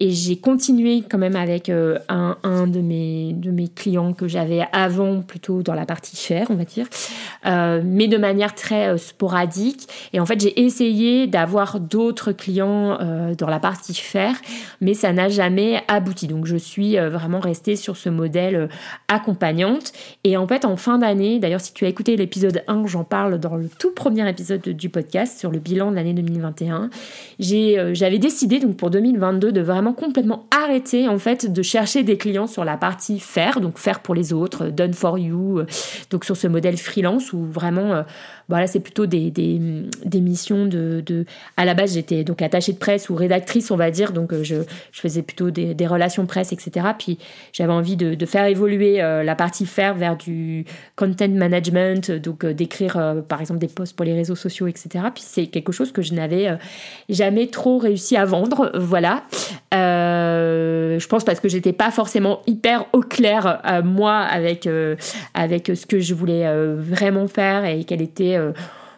j'ai 0.00 0.36
continué 0.36 1.02
quand 1.10 1.18
même 1.18 1.36
avec 1.36 1.70
un, 1.70 2.66
de, 2.66 2.80
mes, 2.80 3.34
de 3.34 3.50
mes 3.50 3.68
clients 3.68 4.14
que 4.14 4.28
j'avais 4.28 4.66
avant, 4.72 5.20
plutôt 5.20 5.62
dans 5.62 5.74
la 5.74 5.84
partie 5.84 6.16
faire, 6.16 6.46
on 6.48 6.54
va 6.54 6.64
dire, 6.64 6.86
mais 7.84 8.08
de 8.08 8.16
manière 8.16 8.54
très 8.54 8.96
sporadique. 8.96 9.88
Et 10.14 10.20
en 10.20 10.26
fait, 10.26 10.40
j'ai 10.40 10.58
essayé 10.64 11.26
d'avoir 11.26 11.80
d'autres 11.80 12.32
clients 12.32 12.98
dans 13.36 13.48
la 13.48 13.58
partie 13.58 13.94
faire, 13.94 14.36
mais 14.80 14.94
ça 14.94 15.12
n'a 15.12 15.28
jamais 15.28 15.65
abouti. 15.88 16.26
Donc, 16.26 16.46
je 16.46 16.56
suis 16.56 16.96
vraiment 16.96 17.40
restée 17.40 17.76
sur 17.76 17.96
ce 17.96 18.08
modèle 18.08 18.68
accompagnante. 19.08 19.92
Et 20.24 20.36
en 20.36 20.46
fait, 20.46 20.64
en 20.64 20.76
fin 20.76 20.98
d'année, 20.98 21.38
d'ailleurs, 21.38 21.60
si 21.60 21.72
tu 21.72 21.84
as 21.84 21.88
écouté 21.88 22.16
l'épisode 22.16 22.62
1, 22.68 22.86
j'en 22.86 23.04
parle 23.04 23.38
dans 23.38 23.56
le 23.56 23.68
tout 23.68 23.92
premier 23.92 24.28
épisode 24.28 24.62
du 24.62 24.88
podcast 24.88 25.38
sur 25.38 25.50
le 25.50 25.58
bilan 25.58 25.90
de 25.90 25.96
l'année 25.96 26.14
2021. 26.14 26.90
Euh, 27.40 27.94
j'avais 27.94 28.18
décidé 28.18 28.58
donc 28.58 28.76
pour 28.76 28.90
2022 28.90 29.52
de 29.52 29.60
vraiment 29.60 29.92
complètement 29.92 30.46
arrêter 30.50 31.08
en 31.08 31.18
fait 31.18 31.52
de 31.52 31.62
chercher 31.62 32.02
des 32.02 32.16
clients 32.16 32.46
sur 32.46 32.64
la 32.64 32.76
partie 32.76 33.18
faire, 33.20 33.60
donc 33.60 33.78
faire 33.78 34.00
pour 34.00 34.14
les 34.14 34.32
autres, 34.32 34.66
done 34.66 34.94
for 34.94 35.18
you, 35.18 35.58
euh, 35.58 35.66
donc 36.10 36.24
sur 36.24 36.36
ce 36.36 36.46
modèle 36.46 36.76
freelance 36.76 37.32
où 37.32 37.44
vraiment 37.44 38.04
voilà, 38.48 38.68
c'est 38.68 38.80
plutôt 38.80 39.06
des, 39.06 39.30
des, 39.30 40.20
missions 40.20 40.66
de, 40.66 41.02
de, 41.04 41.24
À 41.56 41.64
la 41.64 41.74
base, 41.74 41.94
j'étais 41.94 42.22
donc 42.22 42.42
attachée 42.42 42.72
de 42.72 42.78
presse 42.78 43.10
ou 43.10 43.16
rédactrice, 43.16 43.72
on 43.72 43.76
va 43.76 43.90
dire, 43.90 44.12
donc 44.12 44.32
euh, 44.32 44.44
je, 44.44 44.56
je 44.92 45.00
faisais 45.00 45.22
plutôt 45.22 45.50
des, 45.50 45.86
relations 45.86 46.26
presse, 46.26 46.52
etc. 46.52 46.86
Puis 46.96 47.18
j'avais 47.52 47.72
envie 47.72 47.96
de, 47.96 48.14
de, 48.14 48.26
faire 48.26 48.46
évoluer 48.46 49.02
euh, 49.02 49.24
la 49.24 49.34
partie 49.34 49.66
faire 49.66 49.94
vers 49.94 50.16
du 50.16 50.64
content 50.94 51.28
management, 51.28 52.10
donc 52.12 52.44
euh, 52.44 52.54
d'écrire 52.54 53.16
par 53.28 53.40
exemple 53.40 53.60
des 53.60 53.68
posts 53.68 53.96
pour 53.96 54.04
les 54.04 54.14
réseaux 54.14 54.36
sociaux, 54.36 54.68
etc. 54.68 55.06
Puis 55.12 55.24
c'est 55.26 55.46
quelque 55.46 55.72
chose 55.72 55.90
que 55.90 56.02
je 56.02 56.14
n'avais 56.14 56.56
jamais 57.08 57.48
trop 57.48 57.78
réussi 57.78 58.16
à 58.16 58.24
vendre, 58.24 58.70
voilà. 58.74 59.24
je 59.72 61.06
pense 61.06 61.24
parce 61.24 61.40
que 61.40 61.48
j'étais 61.48 61.72
pas 61.72 61.90
forcément 61.90 62.42
hyper 62.46 62.86
au 62.92 63.00
clair 63.00 63.60
moi 63.84 64.18
avec 64.18 64.68
avec 65.34 65.72
ce 65.74 65.86
que 65.86 66.00
je 66.00 66.14
voulais 66.14 66.46
vraiment 66.76 67.26
faire 67.26 67.64
et 67.64 67.84
quelle 67.84 68.02
était 68.02 68.35
euh, 68.36 68.52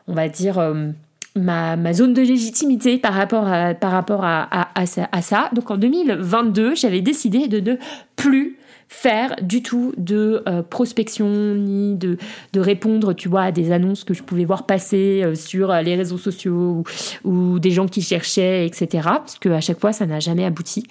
on 0.07 0.15
va 0.15 0.29
dire, 0.29 0.59
euh, 0.59 0.91
ma, 1.37 1.93
zone 1.93 2.15
de 2.15 2.23
légitimité 2.23 2.99
par 2.99 3.15
rapport 3.15 3.47
à, 3.47 3.75
par 3.75 3.93
rapport 3.93 4.25
à, 4.25 4.69
à, 4.75 4.87
ça. 5.23 5.51
Donc 5.53 5.71
en 5.71 5.77
2022, 5.77 6.75
j'avais 6.75 7.01
décidé 7.01 7.49
de 7.49 7.61
ne 7.61 7.77
plus 8.17 8.58
faire 8.89 9.37
du 9.43 9.63
tout 9.63 9.93
de 9.99 10.43
euh, 10.49 10.63
prospection 10.63 11.29
ni 11.55 11.95
de, 11.95 12.17
de 12.55 12.61
répondre, 12.61 13.13
tu 13.13 13.29
vois, 13.29 13.43
à 13.43 13.53
des 13.53 13.71
annonces 13.71 14.03
que 14.03 14.15
je 14.15 14.23
pouvais 14.23 14.47
voir 14.47 14.65
passer 14.65 15.23
euh, 15.23 15.35
sur 15.35 15.73
les 15.75 15.95
réseaux 15.95 16.17
sociaux 16.19 16.85
ou, 17.25 17.59
des 17.59 17.71
gens 17.71 17.87
qui 17.87 18.03
cherchaient, 18.03 18.67
etc. 18.67 18.89
Parce 19.05 19.39
qu'à 19.39 19.61
chaque 19.61 19.81
fois, 19.81 19.93
ça 19.93 20.07
n'a 20.07 20.21
jamais 20.21 20.45
abouti. 20.45 20.85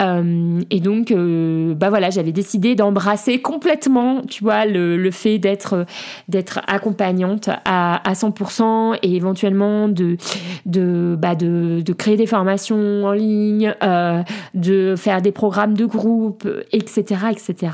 Euh, 0.00 0.60
et 0.70 0.80
donc, 0.80 1.12
bah 1.12 1.88
voilà, 1.88 2.10
j'avais 2.10 2.32
décidé 2.32 2.74
d'embrasser 2.74 3.40
complètement, 3.40 4.22
tu 4.22 4.44
vois, 4.44 4.64
le, 4.66 4.96
le 4.96 5.10
fait 5.10 5.38
d'être 5.38 5.86
d'être 6.28 6.60
accompagnante 6.66 7.48
à, 7.64 8.08
à 8.08 8.12
100% 8.12 8.98
et 9.02 9.16
éventuellement 9.16 9.88
de 9.88 10.16
de, 10.66 11.16
bah 11.18 11.34
de 11.34 11.82
de 11.84 11.92
créer 11.92 12.16
des 12.16 12.26
formations 12.26 13.04
en 13.04 13.12
ligne, 13.12 13.74
de 14.54 14.94
faire 14.96 15.22
des 15.22 15.32
programmes 15.32 15.74
de 15.74 15.86
groupe, 15.86 16.48
etc 16.72 17.31
etc. 17.32 17.72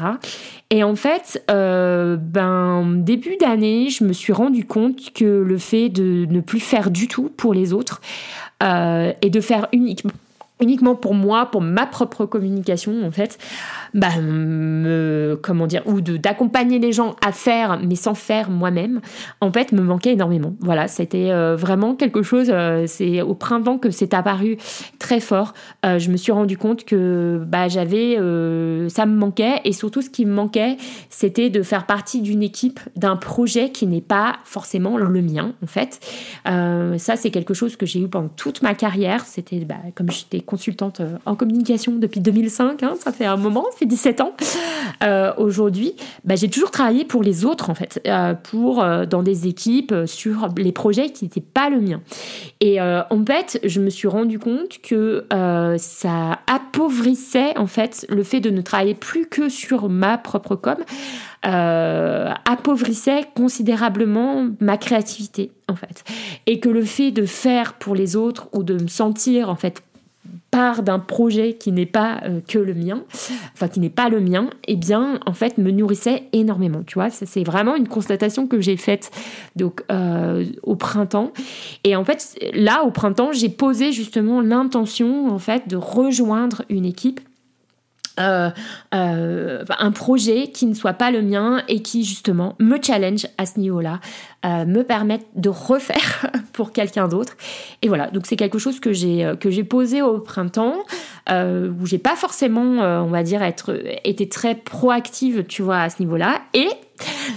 Et 0.70 0.82
en 0.82 0.94
fait, 0.94 1.44
euh, 1.50 2.16
ben, 2.16 2.94
début 2.96 3.36
d'année, 3.36 3.90
je 3.90 4.04
me 4.04 4.12
suis 4.12 4.32
rendu 4.32 4.64
compte 4.64 5.12
que 5.12 5.24
le 5.24 5.58
fait 5.58 5.88
de 5.88 6.26
ne 6.28 6.40
plus 6.40 6.60
faire 6.60 6.90
du 6.90 7.08
tout 7.08 7.30
pour 7.36 7.54
les 7.54 7.72
autres 7.72 8.00
euh, 8.62 9.12
et 9.22 9.30
de 9.30 9.40
faire 9.40 9.68
uniquement 9.72 10.12
uniquement 10.60 10.94
pour 10.94 11.14
moi, 11.14 11.46
pour 11.46 11.60
ma 11.60 11.86
propre 11.86 12.26
communication 12.26 13.04
en 13.04 13.10
fait, 13.10 13.38
bah, 13.94 14.20
me, 14.20 15.38
comment 15.42 15.66
dire, 15.66 15.82
ou 15.86 16.00
d'accompagner 16.00 16.78
les 16.78 16.92
gens 16.92 17.16
à 17.24 17.32
faire, 17.32 17.80
mais 17.82 17.94
sans 17.94 18.14
faire 18.14 18.50
moi-même, 18.50 19.00
en 19.40 19.52
fait, 19.52 19.72
me 19.72 19.82
manquait 19.82 20.12
énormément. 20.12 20.54
Voilà, 20.60 20.88
c'était 20.88 21.30
euh, 21.30 21.56
vraiment 21.56 21.94
quelque 21.94 22.22
chose. 22.22 22.48
Euh, 22.50 22.84
c'est 22.86 23.22
au 23.22 23.34
printemps 23.34 23.78
que 23.78 23.90
c'est 23.90 24.14
apparu 24.14 24.58
très 24.98 25.20
fort. 25.20 25.54
Euh, 25.86 25.98
je 25.98 26.10
me 26.10 26.16
suis 26.16 26.32
rendu 26.32 26.56
compte 26.58 26.84
que 26.84 27.42
bah, 27.46 27.68
j'avais, 27.68 28.16
ça 28.88 29.06
me 29.06 29.16
manquait, 29.16 29.60
et 29.64 29.72
surtout 29.72 30.02
ce 30.02 30.10
qui 30.10 30.26
me 30.26 30.32
manquait, 30.32 30.76
c'était 31.10 31.50
de 31.50 31.62
faire 31.62 31.86
partie 31.86 32.20
d'une 32.20 32.42
équipe, 32.42 32.80
d'un 32.96 33.16
projet 33.16 33.70
qui 33.70 33.86
n'est 33.86 34.00
pas 34.00 34.36
forcément 34.44 34.96
le 34.96 35.22
mien 35.22 35.52
en 35.62 35.66
fait. 35.66 36.00
ça, 36.44 37.16
c'est 37.16 37.30
quelque 37.30 37.54
chose 37.54 37.76
que 37.76 37.86
j'ai 37.86 38.00
eu 38.00 38.08
pendant 38.08 38.28
toute 38.28 38.62
ma 38.62 38.74
carrière. 38.74 39.24
C'était, 39.24 39.60
bah, 39.60 39.76
comme 39.94 40.10
j'étais 40.10 40.40
consultante 40.48 41.02
en 41.26 41.36
communication 41.36 41.92
depuis 41.96 42.20
2005, 42.20 42.82
hein, 42.82 42.94
ça 42.98 43.12
fait 43.12 43.26
un 43.26 43.36
moment, 43.36 43.66
fait 43.76 43.86
17 43.86 44.20
ans 44.22 44.32
euh, 45.02 45.32
aujourd'hui, 45.36 45.94
bah, 46.24 46.34
j'ai 46.36 46.48
toujours 46.48 46.70
travaillé 46.70 47.04
pour 47.04 47.22
les 47.22 47.44
autres 47.44 47.70
en 47.70 47.74
fait, 47.74 48.00
euh, 48.06 48.34
pour 48.34 48.82
euh, 48.82 49.04
dans 49.06 49.22
des 49.22 49.46
équipes 49.46 49.94
sur 50.06 50.48
les 50.56 50.72
projets 50.72 51.10
qui 51.10 51.24
n'étaient 51.24 51.40
pas 51.40 51.70
le 51.70 51.80
mien. 51.80 52.00
Et 52.60 52.80
en 52.80 53.24
fait, 53.24 53.60
je 53.64 53.80
me 53.80 53.90
suis 53.90 54.08
rendu 54.08 54.38
compte 54.38 54.78
que 54.82 55.24
ça 55.78 56.38
appauvrissait 56.46 57.56
en 57.56 57.66
fait 57.66 58.06
le 58.08 58.22
fait 58.22 58.40
de 58.40 58.50
ne 58.50 58.60
travailler 58.60 58.94
plus 58.94 59.26
que 59.26 59.48
sur 59.48 59.88
ma 59.88 60.18
propre 60.18 60.56
com. 60.56 60.76
appauvrissait 61.42 63.24
considérablement 63.34 64.48
ma 64.60 64.76
créativité 64.76 65.52
en 65.68 65.74
fait 65.74 66.04
et 66.46 66.60
que 66.60 66.68
le 66.68 66.82
fait 66.82 67.10
de 67.10 67.26
faire 67.26 67.74
pour 67.74 67.94
les 67.94 68.16
autres 68.16 68.48
ou 68.52 68.62
de 68.62 68.74
me 68.74 68.88
sentir 68.88 69.50
en 69.50 69.56
fait 69.56 69.82
part 70.50 70.82
d'un 70.82 70.98
projet 70.98 71.54
qui 71.54 71.72
n'est 71.72 71.86
pas 71.86 72.20
euh, 72.24 72.40
que 72.46 72.58
le 72.58 72.74
mien, 72.74 73.02
enfin 73.54 73.68
qui 73.68 73.80
n'est 73.80 73.90
pas 73.90 74.08
le 74.08 74.20
mien, 74.20 74.48
eh 74.66 74.76
bien 74.76 75.20
en 75.26 75.32
fait 75.32 75.58
me 75.58 75.70
nourrissait 75.70 76.24
énormément. 76.32 76.82
Tu 76.86 76.94
vois, 76.94 77.10
c'est 77.10 77.44
vraiment 77.44 77.76
une 77.76 77.88
constatation 77.88 78.46
que 78.46 78.60
j'ai 78.60 78.76
faite 78.76 79.10
donc 79.56 79.82
euh, 79.92 80.44
au 80.62 80.74
printemps. 80.74 81.32
Et 81.84 81.96
en 81.96 82.04
fait 82.04 82.38
là 82.54 82.82
au 82.84 82.90
printemps 82.90 83.32
j'ai 83.32 83.50
posé 83.50 83.92
justement 83.92 84.40
l'intention 84.40 85.28
en 85.28 85.38
fait 85.38 85.68
de 85.68 85.76
rejoindre 85.76 86.62
une 86.68 86.86
équipe 86.86 87.20
euh, 88.18 88.50
euh, 88.94 89.64
un 89.78 89.92
projet 89.92 90.48
qui 90.48 90.66
ne 90.66 90.74
soit 90.74 90.94
pas 90.94 91.10
le 91.10 91.22
mien 91.22 91.62
et 91.68 91.82
qui 91.82 92.04
justement 92.04 92.54
me 92.58 92.78
challenge 92.82 93.26
à 93.38 93.46
ce 93.46 93.58
niveau-là, 93.60 94.00
euh, 94.44 94.64
me 94.64 94.82
permette 94.82 95.26
de 95.34 95.48
refaire 95.48 96.30
pour 96.52 96.72
quelqu'un 96.72 97.08
d'autre. 97.08 97.36
Et 97.82 97.88
voilà, 97.88 98.08
donc 98.08 98.26
c'est 98.26 98.36
quelque 98.36 98.58
chose 98.58 98.80
que 98.80 98.92
j'ai 98.92 99.64
posé 99.64 100.02
au 100.02 100.18
printemps 100.18 100.76
où 101.30 101.86
j'ai 101.86 101.98
pas 101.98 102.16
forcément, 102.16 102.82
on 103.04 103.08
va 103.08 103.22
dire, 103.22 103.42
été 104.04 104.28
très 104.28 104.54
proactive, 104.54 105.44
tu 105.46 105.62
vois, 105.62 105.80
à 105.80 105.90
ce 105.90 106.00
niveau-là. 106.00 106.40
Et 106.54 106.68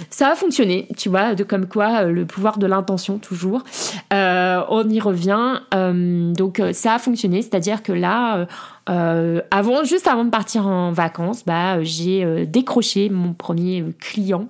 ça 0.10 0.30
a 0.30 0.36
fonctionné, 0.36 0.88
tu 0.98 1.10
vois, 1.10 1.36
de 1.36 1.44
comme 1.44 1.68
quoi 1.68 2.04
le 2.04 2.26
pouvoir 2.26 2.58
de 2.58 2.68
l'intention 2.68 3.18
toujours. 3.18 3.64
on 4.12 4.90
y 4.90 5.00
revient. 5.00 5.62
donc 5.72 6.62
ça 6.74 6.96
a 6.96 7.00
fonctionné, 7.00 7.42
c'est-à-dire 7.42 7.84
que 7.84 7.92
là, 7.92 8.48
euh, 8.90 9.42
avant, 9.52 9.84
juste 9.84 10.08
avant 10.08 10.26
de 10.26 10.30
partir 10.30 10.66
en 10.68 10.92
vacances, 10.92 11.46
bah, 11.46 11.84
j'ai 11.84 12.26
euh, 12.26 12.46
décroché 12.46 13.10
mon 13.10 13.34
premier 13.34 13.86
client 14.00 14.48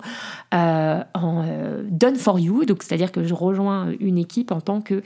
euh, 0.54 1.00
en 1.14 1.44
Done 1.90 2.16
for 2.16 2.38
You, 2.38 2.64
donc 2.64 2.82
c'est-à-dire 2.82 3.12
que 3.12 3.24
je 3.24 3.34
rejoins 3.34 3.88
une 4.00 4.18
équipe 4.18 4.52
en 4.52 4.60
tant 4.60 4.80
que 4.80 5.02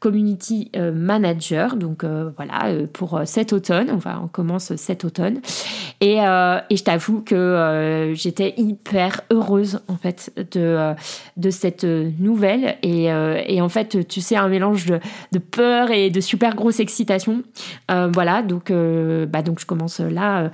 community 0.00 0.70
manager. 0.94 1.76
Donc 1.76 2.04
voilà, 2.04 2.72
pour 2.92 3.20
cet 3.24 3.52
automne, 3.52 3.90
enfin 3.90 4.20
on 4.24 4.28
commence 4.28 4.74
cet 4.76 5.04
automne, 5.04 5.40
et, 6.00 6.16
et 6.16 6.76
je 6.76 6.84
t'avoue 6.84 7.20
que 7.20 8.12
j'étais 8.14 8.54
hyper 8.56 9.22
heureuse 9.30 9.47
en 9.50 9.96
fait 9.96 10.32
de 10.52 10.94
de 11.36 11.50
cette 11.50 11.84
nouvelle 11.84 12.76
et, 12.82 13.04
et 13.04 13.60
en 13.60 13.68
fait 13.68 14.06
tu 14.06 14.20
sais 14.20 14.36
un 14.36 14.48
mélange 14.48 14.86
de, 14.86 15.00
de 15.32 15.38
peur 15.38 15.90
et 15.90 16.10
de 16.10 16.20
super 16.20 16.54
grosse 16.54 16.80
excitation. 16.80 17.42
voilà, 17.88 18.42
donc 18.42 18.70
bah 18.70 19.42
donc 19.42 19.60
je 19.60 19.66
commence 19.66 20.00
là 20.00 20.50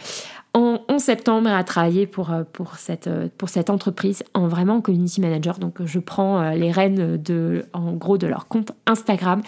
euh, 0.57 0.79
en, 0.89 0.99
septembre 0.99 1.51
à 1.51 1.65
travailler 1.65 2.07
pour, 2.07 2.33
euh, 2.33 2.45
pour, 2.53 2.77
cette, 2.77 3.07
euh, 3.07 3.29
pour 3.37 3.49
cette 3.49 3.71
entreprise 3.71 4.23
en 4.35 4.47
vraiment 4.47 4.81
community 4.81 5.21
manager. 5.21 5.59
Donc 5.59 5.85
je 5.85 5.99
prends 5.99 6.51
les 6.51 6.71
rênes 6.71 7.17
de, 7.17 7.65
en 7.73 7.93
gros 7.93 8.19
de 8.19 8.27
leur 8.27 8.47
compte 8.47 8.73
Instagram 8.87 9.43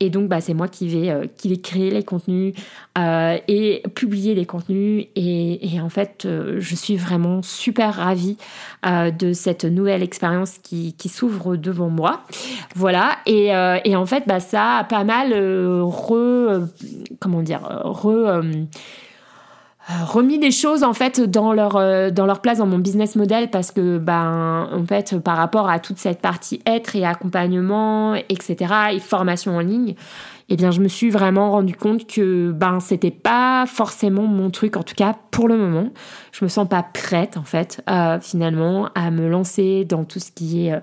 et 0.00 0.10
donc 0.10 0.28
bah, 0.28 0.40
c'est 0.40 0.54
moi 0.54 0.68
qui 0.68 0.88
vais, 0.88 1.30
qui 1.36 1.48
vais 1.48 1.58
créer 1.58 1.90
les 1.90 2.02
contenus 2.02 2.54
et 2.98 3.82
publier 3.94 4.34
les 4.34 4.46
contenus 4.46 5.06
et, 5.16 5.80
en 5.80 5.88
fait 5.88 6.26
je 6.26 6.74
suis 6.74 6.96
vraiment 6.96 7.42
super 7.42 7.94
ravie 7.94 8.36
de 8.84 9.32
cette 9.32 9.64
nouvelle 9.64 10.02
expérience 10.02 10.58
qui, 10.58 10.94
qui 10.94 11.08
s'ouvre 11.08 11.56
devant 11.56 11.88
moi. 11.88 12.22
Voilà 12.74 13.16
et, 13.26 13.52
et, 13.84 13.96
en 13.96 14.06
fait 14.06 14.24
bah, 14.26 14.40
ça 14.40 14.78
a 14.78 14.84
pas 14.84 15.04
mal 15.04 15.32
re, 15.34 16.66
comment 17.20 17.42
dire, 17.42 17.62
re, 17.84 18.06
euh, 18.06 18.42
euh, 18.42 18.64
remis 19.88 20.38
des 20.38 20.50
choses 20.50 20.82
en 20.82 20.92
fait 20.92 21.20
dans 21.20 21.52
leur 21.52 21.76
euh, 21.76 22.10
dans 22.10 22.26
leur 22.26 22.40
place 22.40 22.58
dans 22.58 22.66
mon 22.66 22.78
business 22.78 23.14
model 23.14 23.50
parce 23.50 23.70
que 23.70 23.98
ben 23.98 24.68
en 24.72 24.84
fait 24.84 25.16
par 25.18 25.36
rapport 25.36 25.68
à 25.68 25.78
toute 25.78 25.98
cette 25.98 26.20
partie 26.20 26.60
être 26.66 26.96
et 26.96 27.04
accompagnement 27.04 28.14
etc 28.14 28.74
et 28.92 28.98
formation 28.98 29.56
en 29.56 29.60
ligne 29.60 29.94
eh 30.48 30.54
bien, 30.54 30.70
je 30.70 30.80
me 30.80 30.86
suis 30.86 31.10
vraiment 31.10 31.50
rendu 31.50 31.74
compte 31.74 32.06
que 32.06 32.52
ben 32.52 32.78
c'était 32.78 33.10
pas 33.10 33.64
forcément 33.66 34.22
mon 34.22 34.50
truc, 34.50 34.76
en 34.76 34.84
tout 34.84 34.94
cas 34.94 35.16
pour 35.32 35.48
le 35.48 35.56
moment. 35.56 35.90
Je 36.30 36.44
me 36.44 36.48
sens 36.48 36.68
pas 36.68 36.84
prête 36.84 37.36
en 37.36 37.42
fait, 37.42 37.82
euh, 37.90 38.20
finalement, 38.20 38.88
à 38.94 39.10
me 39.10 39.28
lancer 39.28 39.84
dans 39.84 40.04
tout 40.04 40.20
ce 40.20 40.30
qui 40.30 40.66
est 40.66 40.74
euh, 40.74 40.80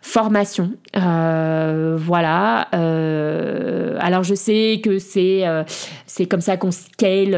formation. 0.00 0.70
Euh, 0.96 1.96
voilà. 1.98 2.68
alors 4.00 4.22
je 4.22 4.34
sais 4.34 4.80
que 4.82 4.98
c'est 4.98 5.44
c'est 6.06 6.26
comme 6.26 6.40
ça 6.40 6.56
qu'on 6.56 6.70
scale, 6.70 7.34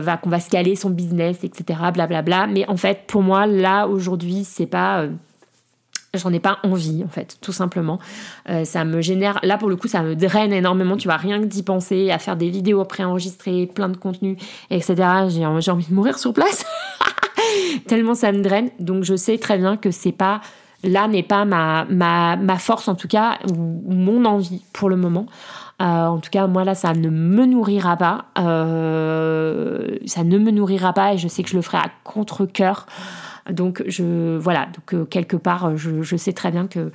va 0.00 0.18
qu'on 0.18 0.30
va 0.30 0.40
scaler 0.40 0.76
son 0.76 0.90
business, 0.90 1.42
etc. 1.42 1.78
Blablabla. 1.94 2.22
Bla, 2.22 2.22
bla. 2.22 2.46
Mais 2.46 2.68
en 2.68 2.76
fait, 2.76 3.04
pour 3.06 3.22
moi, 3.22 3.46
là 3.46 3.86
aujourd'hui, 3.86 4.44
c'est 4.44 4.66
pas 4.66 5.06
j'en 6.18 6.32
ai 6.32 6.40
pas 6.40 6.58
envie 6.62 7.02
en 7.04 7.08
fait 7.08 7.36
tout 7.40 7.52
simplement. 7.52 7.98
Euh, 8.48 8.64
ça 8.64 8.84
me 8.84 9.00
génère 9.00 9.38
là 9.42 9.58
pour 9.58 9.68
le 9.68 9.76
coup 9.76 9.88
ça 9.88 10.02
me 10.02 10.14
draine 10.14 10.52
énormément. 10.52 10.96
Tu 10.96 11.08
vois 11.08 11.16
rien 11.16 11.40
que 11.40 11.46
d'y 11.46 11.62
penser 11.62 12.10
à 12.10 12.18
faire 12.18 12.36
des 12.36 12.50
vidéos 12.50 12.84
préenregistrées 12.84 13.66
plein 13.66 13.88
de 13.88 13.96
contenu 13.96 14.36
etc 14.70 14.94
j'ai 15.28 15.44
envie 15.44 15.86
de 15.86 15.94
mourir 15.94 16.18
sur 16.18 16.32
place. 16.32 16.64
Tellement 17.86 18.14
ça 18.14 18.32
me 18.32 18.42
draine. 18.42 18.70
Donc 18.80 19.04
je 19.04 19.16
sais 19.16 19.38
très 19.38 19.58
bien 19.58 19.76
que 19.76 19.90
c'est 19.90 20.12
pas 20.12 20.40
là 20.82 21.08
n'est 21.08 21.22
pas 21.22 21.44
ma, 21.44 21.86
ma, 21.86 22.36
ma 22.36 22.58
force 22.58 22.88
en 22.88 22.94
tout 22.94 23.08
cas 23.08 23.38
ou 23.50 23.92
mon 23.92 24.24
envie 24.24 24.62
pour 24.72 24.88
le 24.88 24.96
moment. 24.96 25.26
Euh, 25.82 26.06
en 26.06 26.18
tout 26.18 26.30
cas, 26.30 26.46
moi 26.46 26.64
là, 26.64 26.74
ça 26.74 26.92
ne 26.92 27.08
me 27.08 27.46
nourrira 27.46 27.96
pas. 27.96 28.26
Euh, 28.38 29.96
ça 30.06 30.22
ne 30.22 30.38
me 30.38 30.50
nourrira 30.50 30.92
pas 30.92 31.14
et 31.14 31.18
je 31.18 31.26
sais 31.26 31.42
que 31.42 31.48
je 31.48 31.56
le 31.56 31.62
ferai 31.62 31.78
à 31.78 31.90
contre-coeur. 32.04 32.86
Donc 33.50 33.82
je 33.86 34.36
voilà, 34.38 34.66
donc 34.74 34.94
euh, 34.94 35.04
quelque 35.04 35.36
part, 35.36 35.76
je, 35.76 36.16
sais 36.16 36.32
très 36.32 36.50
bien 36.50 36.66
que 36.66 36.90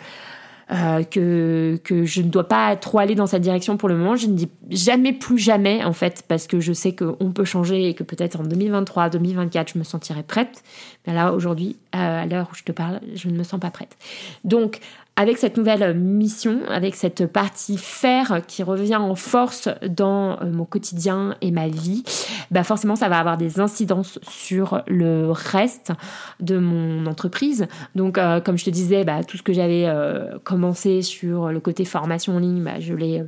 euh, 0.71 1.03
que 1.03 2.05
je 2.05 2.21
ne 2.21 2.29
dois 2.29 2.47
pas 2.47 2.75
trop 2.75 2.99
aller 2.99 3.15
dans 3.15 3.27
cette 3.27 3.41
direction 3.41 3.77
pour 3.77 3.89
le 3.89 3.95
moment. 3.95 4.15
Je 4.15 4.27
ne 4.27 4.33
dis 4.33 4.49
jamais 4.69 5.13
plus 5.13 5.37
jamais, 5.37 5.83
en 5.83 5.93
fait, 5.93 6.23
parce 6.27 6.47
que 6.47 6.59
je 6.59 6.73
sais 6.73 6.95
qu'on 6.95 7.31
peut 7.31 7.45
changer 7.45 7.89
et 7.89 7.93
que 7.93 8.03
peut-être 8.03 8.39
en 8.39 8.43
2023, 8.43 9.09
2024, 9.09 9.73
je 9.73 9.79
me 9.79 9.83
sentirai 9.83 10.23
prête. 10.23 10.63
Là, 11.13 11.33
aujourd'hui, 11.33 11.77
à 11.91 12.25
l'heure 12.25 12.49
où 12.51 12.55
je 12.55 12.63
te 12.63 12.71
parle, 12.71 12.99
je 13.15 13.29
ne 13.29 13.37
me 13.37 13.43
sens 13.43 13.59
pas 13.59 13.71
prête. 13.71 13.97
Donc, 14.43 14.79
avec 15.19 15.37
cette 15.37 15.57
nouvelle 15.57 15.93
mission, 15.95 16.61
avec 16.69 16.95
cette 16.95 17.25
partie 17.25 17.77
faire 17.77 18.39
qui 18.47 18.63
revient 18.63 18.95
en 18.95 19.15
force 19.15 19.67
dans 19.85 20.39
euh, 20.39 20.49
mon 20.49 20.63
quotidien 20.63 21.35
et 21.41 21.51
ma 21.51 21.67
vie, 21.67 22.05
bah 22.51 22.63
forcément 22.63 22.95
ça 22.95 23.09
va 23.09 23.19
avoir 23.19 23.35
des 23.35 23.59
incidences 23.59 24.17
sur 24.21 24.81
le 24.87 25.29
reste 25.29 25.91
de 26.39 26.57
mon 26.57 27.05
entreprise. 27.05 27.67
Donc 27.95 28.17
euh, 28.17 28.39
comme 28.39 28.57
je 28.57 28.63
te 28.63 28.69
disais, 28.69 29.03
bah, 29.03 29.25
tout 29.25 29.35
ce 29.35 29.43
que 29.43 29.51
j'avais 29.51 29.87
euh, 29.87 30.39
commencé 30.45 31.01
sur 31.01 31.49
le 31.49 31.59
côté 31.59 31.83
formation 31.83 32.37
en 32.37 32.39
ligne, 32.39 32.63
bah, 32.63 32.79
je 32.79 32.93
l'ai 32.93 33.21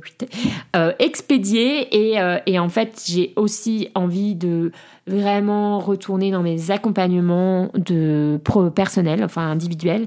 expédié 0.98 1.88
et 1.94 2.58
en 2.58 2.68
fait 2.70 3.02
j'ai 3.06 3.34
aussi 3.36 3.90
envie 3.94 4.34
de 4.34 4.72
vraiment 5.06 5.78
retourner 5.78 6.30
dans 6.30 6.42
mes 6.42 6.70
accompagnements 6.70 7.70
de 7.74 8.40
pro 8.44 8.70
personnels, 8.70 9.24
enfin 9.24 9.50
individuels, 9.50 10.06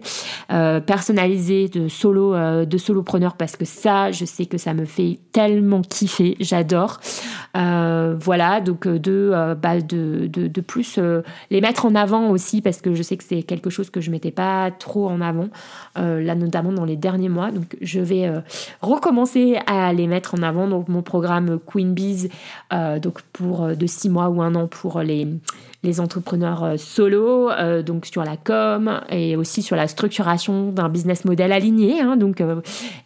euh, 0.51 0.79
personnalisés 0.79 1.67
de 1.67 1.87
solo, 1.87 2.33
euh, 2.33 2.65
de 2.65 2.77
solopreneurs 2.77 3.35
parce 3.35 3.55
que 3.55 3.65
ça, 3.65 4.11
je 4.11 4.25
sais 4.25 4.45
que 4.45 4.57
ça 4.57 4.73
me 4.73 4.85
fait 4.85 5.19
tellement 5.31 5.81
kiffer, 5.81 6.35
j'adore. 6.39 6.99
Euh, 7.57 8.15
voilà, 8.19 8.61
donc 8.61 8.87
de, 8.87 9.31
euh, 9.33 9.55
bah, 9.55 9.79
de, 9.81 10.27
de, 10.27 10.47
de, 10.47 10.61
plus 10.61 10.99
les 11.51 11.61
mettre 11.61 11.85
en 11.85 11.95
avant 11.95 12.29
aussi 12.29 12.61
parce 12.61 12.81
que 12.81 12.93
je 12.93 13.03
sais 13.03 13.17
que 13.17 13.23
c'est 13.23 13.43
quelque 13.43 13.69
chose 13.69 13.89
que 13.89 14.01
je 14.01 14.11
mettais 14.11 14.31
pas 14.31 14.71
trop 14.71 15.07
en 15.07 15.21
avant, 15.21 15.49
là 15.95 16.35
notamment 16.35 16.71
dans 16.71 16.85
les 16.85 16.95
derniers 16.95 17.29
mois. 17.29 17.51
Donc 17.51 17.77
je 17.81 17.99
vais 17.99 18.31
recommencer 18.81 19.57
à 19.67 19.93
les 19.93 20.07
mettre 20.07 20.35
en 20.35 20.41
avant. 20.41 20.67
Donc 20.67 20.87
mon 20.87 21.01
programme 21.01 21.59
Queen 21.65 21.93
Bees, 21.93 22.29
donc 23.01 23.21
pour 23.33 23.67
de 23.67 23.85
six 23.85 24.09
mois 24.09 24.29
ou 24.29 24.41
un 24.41 24.55
an 24.55 24.67
pour 24.67 25.01
les 25.01 25.27
les 25.83 25.99
entrepreneurs 25.99 26.79
solo, 26.79 27.44
donc 27.85 28.05
sur 28.05 28.23
la 28.23 28.37
com 28.37 29.01
et 29.09 29.35
aussi 29.35 29.61
sur 29.61 29.75
la 29.75 29.87
structuration 29.87 30.71
d'un 30.71 30.89
business 30.89 31.25
model 31.25 31.51
aligné. 31.51 32.01
Hein, 32.01 32.17
donc 32.17 32.41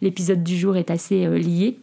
l'épisode 0.00 0.42
du 0.42 0.56
jour 0.56 0.76
est 0.76 0.90
assez 0.90 1.26
lié 1.26 1.78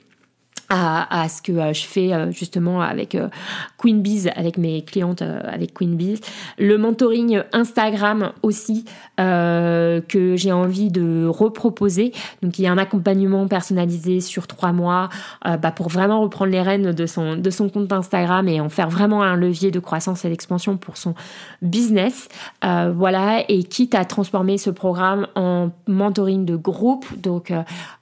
à, 0.70 1.22
à, 1.22 1.30
ce 1.30 1.42
que 1.42 1.52
euh, 1.52 1.74
je 1.74 1.86
fais 1.86 2.14
euh, 2.14 2.32
justement 2.32 2.82
avec 2.82 3.16
euh, 3.16 3.30
Queen 3.78 4.02
Bees, 4.02 4.28
avec 4.36 4.58
mes 4.58 4.84
clientes 4.84 5.22
avec 5.22 5.74
Queen 5.74 5.96
Bees. 5.96 6.20
Le 6.58 6.78
mentoring 6.78 7.42
Instagram 7.54 8.32
aussi 8.44 8.86
que 9.18 10.36
j'ai 10.36 10.52
envie 10.52 10.92
de 10.92 11.26
reproposer. 11.28 12.12
Donc 12.44 12.60
il 12.60 12.64
y 12.64 12.68
a 12.68 12.72
un 12.72 12.78
accompagnement 12.78 13.48
personnalisé 13.48 14.22
sur 14.22 14.48
trois 14.48 14.72
mois 14.72 15.10
bah, 15.44 15.72
pour 15.72 15.90
vraiment 15.90 16.22
reprendre 16.22 16.52
les 16.52 16.62
rênes 16.62 16.92
de 16.92 17.06
son, 17.06 17.36
de 17.36 17.50
son 17.50 17.70
compte 17.70 17.92
Instagram 17.92 18.48
et 18.48 18.62
en 18.62 18.70
faire 18.70 18.90
vraiment 18.90 19.24
un 19.24 19.36
levier 19.36 19.72
de 19.72 19.80
croissance 19.80 20.24
et 20.26 20.30
d'expansion 20.30 20.78
pour 20.78 20.98
son 20.98 21.16
business. 21.62 22.30
voilà, 22.62 23.44
et 23.50 23.64
quitte 23.64 23.96
à 23.96 24.06
transformer 24.06 24.58
ce 24.58 24.70
programme 24.70 25.28
en 25.36 25.72
mentoring 25.88 26.46
de 26.46 26.56
groupe. 26.56 27.06
Donc 27.18 27.52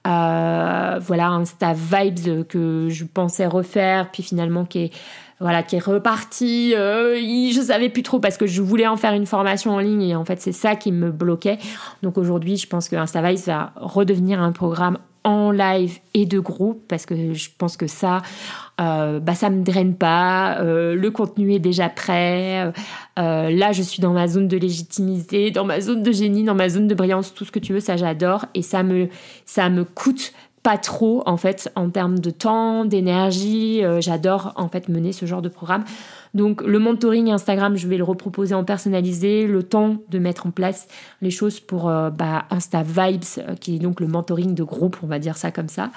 voilà, 0.05 1.29
Insta 1.29 1.73
Vibes 1.73 2.45
que 2.47 2.87
je 2.89 3.05
pensais 3.05 3.45
refaire, 3.45 4.11
puis 4.11 4.23
finalement 4.23 4.65
qui 4.65 4.79
est 4.85 4.91
voilà 5.39 5.63
qui 5.63 5.75
est 5.75 5.83
reparti. 5.83 6.73
Euh, 6.75 7.15
je 7.17 7.61
savais 7.61 7.89
plus 7.89 8.03
trop 8.03 8.19
parce 8.19 8.37
que 8.37 8.47
je 8.47 8.61
voulais 8.61 8.87
en 8.87 8.95
faire 8.95 9.13
une 9.13 9.25
formation 9.25 9.71
en 9.71 9.79
ligne 9.79 10.03
et 10.03 10.15
en 10.15 10.25
fait 10.25 10.41
c'est 10.41 10.51
ça 10.53 10.75
qui 10.75 10.91
me 10.91 11.11
bloquait. 11.11 11.57
Donc 12.03 12.17
aujourd'hui, 12.17 12.57
je 12.57 12.67
pense 12.67 12.87
que 12.87 12.95
InstaVice 12.95 13.47
va 13.47 13.73
redevenir 13.75 14.41
un 14.41 14.51
programme 14.51 14.97
en 15.25 15.51
live 15.51 15.99
et 16.13 16.25
de 16.25 16.39
groupe 16.39 16.83
parce 16.87 17.05
que 17.05 17.33
je 17.33 17.49
pense 17.57 17.75
que 17.75 17.87
ça, 17.87 18.21
euh, 18.79 19.19
bah 19.19 19.33
ça 19.33 19.49
me 19.49 19.63
draine 19.63 19.95
pas. 19.95 20.59
Euh, 20.61 20.95
le 20.95 21.11
contenu 21.11 21.53
est 21.53 21.59
déjà 21.59 21.89
prêt. 21.89 22.71
Euh, 23.19 23.49
là, 23.49 23.71
je 23.71 23.81
suis 23.81 24.01
dans 24.01 24.13
ma 24.13 24.27
zone 24.27 24.47
de 24.47 24.55
légitimité, 24.55 25.51
dans 25.51 25.65
ma 25.65 25.81
zone 25.81 26.03
de 26.03 26.11
génie, 26.11 26.43
dans 26.43 26.55
ma 26.55 26.69
zone 26.69 26.87
de 26.87 26.95
brillance, 26.95 27.33
tout 27.33 27.43
ce 27.43 27.51
que 27.51 27.59
tu 27.59 27.73
veux, 27.73 27.79
ça 27.79 27.97
j'adore 27.97 28.45
et 28.53 28.61
ça 28.61 28.83
me 28.83 29.09
ça 29.45 29.69
me 29.69 29.83
coûte 29.83 30.31
pas 30.61 30.77
trop 30.77 31.23
en 31.25 31.37
fait 31.37 31.71
en 31.75 31.89
termes 31.89 32.19
de 32.19 32.29
temps, 32.29 32.85
d'énergie. 32.85 33.81
j'adore 33.99 34.53
en 34.55 34.69
fait 34.69 34.89
mener 34.89 35.11
ce 35.11 35.25
genre 35.25 35.41
de 35.41 35.49
programme. 35.49 35.83
Donc 36.35 36.61
le 36.61 36.79
mentoring 36.79 37.31
Instagram, 37.31 37.77
je 37.77 37.87
vais 37.87 37.95
le 37.95 38.03
reproposer 38.03 38.53
en 38.53 38.65
personnalisé, 38.65 39.47
le 39.47 39.63
temps 39.63 39.97
de 40.09 40.19
mettre 40.19 40.45
en 40.45 40.51
place 40.51 40.87
les 41.21 41.31
choses 41.31 41.61
pour 41.61 41.89
euh, 41.89 42.09
bah, 42.09 42.43
Insta 42.49 42.83
Vibes, 42.83 43.23
euh, 43.37 43.55
qui 43.55 43.77
est 43.77 43.79
donc 43.79 44.01
le 44.01 44.07
mentoring 44.07 44.53
de 44.53 44.63
groupe, 44.63 44.97
on 45.01 45.07
va 45.07 45.17
dire 45.17 45.37
ça 45.37 45.51
comme 45.51 45.69
ça, 45.69 45.91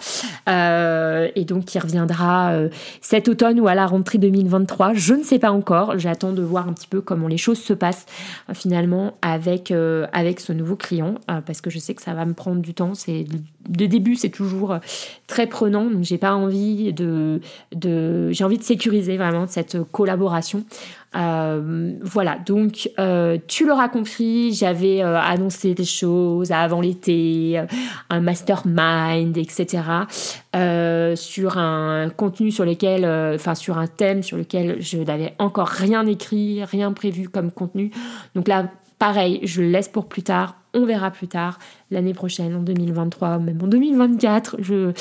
euh, 0.49 1.29
et 1.35 1.45
donc 1.45 1.65
qui 1.65 1.79
reviendra 1.81 2.53
cet 3.01 3.29
automne 3.29 3.59
ou 3.59 3.67
à 3.67 3.75
la 3.75 3.87
rentrée 3.87 4.19
2023. 4.19 4.93
Je 4.95 5.15
ne 5.15 5.25
sais 5.25 5.41
pas 5.41 5.51
encore, 5.51 5.99
j'attends 5.99 6.33
de 6.33 6.43
voir 6.43 6.69
un 6.69 6.73
petit 6.73 6.87
peu 6.87 7.01
comment 7.01 7.27
les 7.27 7.37
choses 7.37 7.59
se 7.59 7.73
passent 7.73 8.07
finalement 8.55 9.15
avec, 9.23 9.73
avec 10.13 10.39
ce 10.39 10.53
nouveau 10.53 10.77
client, 10.77 11.17
parce 11.27 11.61
que 11.61 11.71
je 11.71 11.81
sais 11.81 11.95
que 11.95 12.03
ça 12.03 12.15
va 12.15 12.25
me 12.25 12.35
prendre 12.35 12.61
du 12.61 12.75
temps. 12.75 12.95
C'est 12.95 13.27
de 13.69 13.87
début, 13.87 14.15
c'est 14.15 14.31
toujours 14.31 14.79
très 15.29 15.47
prenant, 15.47 15.85
donc 15.85 16.03
j'ai 16.03 16.19
pas 16.19 16.35
envie 16.35 16.93
de, 16.93 17.41
de 17.73 18.33
j'ai 18.33 18.43
envie 18.43 18.59
de 18.59 18.65
sécuriser 18.65 19.17
vraiment 19.17 19.47
cette 19.47 19.79
collaboration 19.93 20.65
euh, 21.17 21.95
voilà, 22.03 22.39
donc 22.39 22.91
euh, 22.99 23.39
tu 23.47 23.67
l'auras 23.67 23.89
compris, 23.89 24.53
j'avais 24.53 25.03
euh, 25.03 25.19
annoncé 25.19 25.75
des 25.75 25.87
choses 25.87 26.53
avant 26.53 26.83
l'été, 26.83 27.63
un 28.11 28.21
mastermind, 28.21 29.37
etc. 29.37 29.83
sur 31.17 31.59
un 31.59 32.11
contenu 32.11 32.51
sur 32.51 32.65
lequel, 32.65 33.07
enfin 33.35 33.55
sur 33.55 33.79
un 33.79 33.87
thème 33.87 34.23
sur 34.23 34.37
lequel 34.37 34.81
je 34.81 34.99
n'avais 34.99 35.35
encore 35.39 35.69
rien 35.69 36.07
écrit, 36.07 36.63
rien 36.65 36.93
prévu 36.93 37.29
comme 37.29 37.51
contenu. 37.53 37.91
Donc 38.35 38.47
là, 38.47 38.71
pareil, 38.99 39.41
je 39.45 39.63
le 39.63 39.69
laisse 39.69 39.89
pour 39.89 40.07
plus 40.07 40.23
tard 40.23 40.57
on 40.75 40.85
verra 40.85 41.11
plus 41.11 41.29
tard, 41.29 41.59
l'année 41.91 42.15
prochaine, 42.15 42.55
en 42.55 42.61
2023, 42.61 43.39
même 43.39 43.59
en 43.63 43.67
2024. 43.67 44.57
Je, 44.61 44.93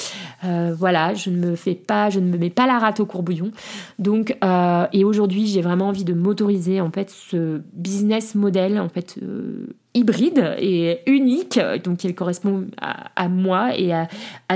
euh, 0.44 0.76
voilà, 0.78 1.14
je 1.14 1.30
ne 1.30 1.38
me 1.38 1.56
fais 1.56 1.76
pas, 1.76 2.10
je 2.10 2.20
ne 2.20 2.28
me 2.28 2.38
mets 2.38 2.50
pas 2.50 2.68
la 2.68 2.80
rate 2.80 3.00
au 3.00 3.06
courbouillon. 3.06 3.52
Donc, 4.00 4.36
euh, 4.44 4.86
et 4.94 5.04
aujourd'hui, 5.04 5.48
j'ai 5.48 5.62
vraiment 5.62 5.90
envie 5.90 6.06
de 6.06 6.14
m'autoriser 6.14 6.82
en 6.82 6.92
fait 6.92 7.10
ce 7.10 7.62
business 7.74 8.36
model 8.36 8.80
en 8.80 8.90
fait 8.90 9.18
euh, 9.22 9.76
hybride 9.94 10.56
et 10.60 11.00
unique, 11.08 11.60
donc 11.84 11.98
qui 11.98 12.14
correspond 12.14 12.66
à, 12.80 13.28
moi 13.30 13.76
et 13.76 13.94
à, 13.94 14.08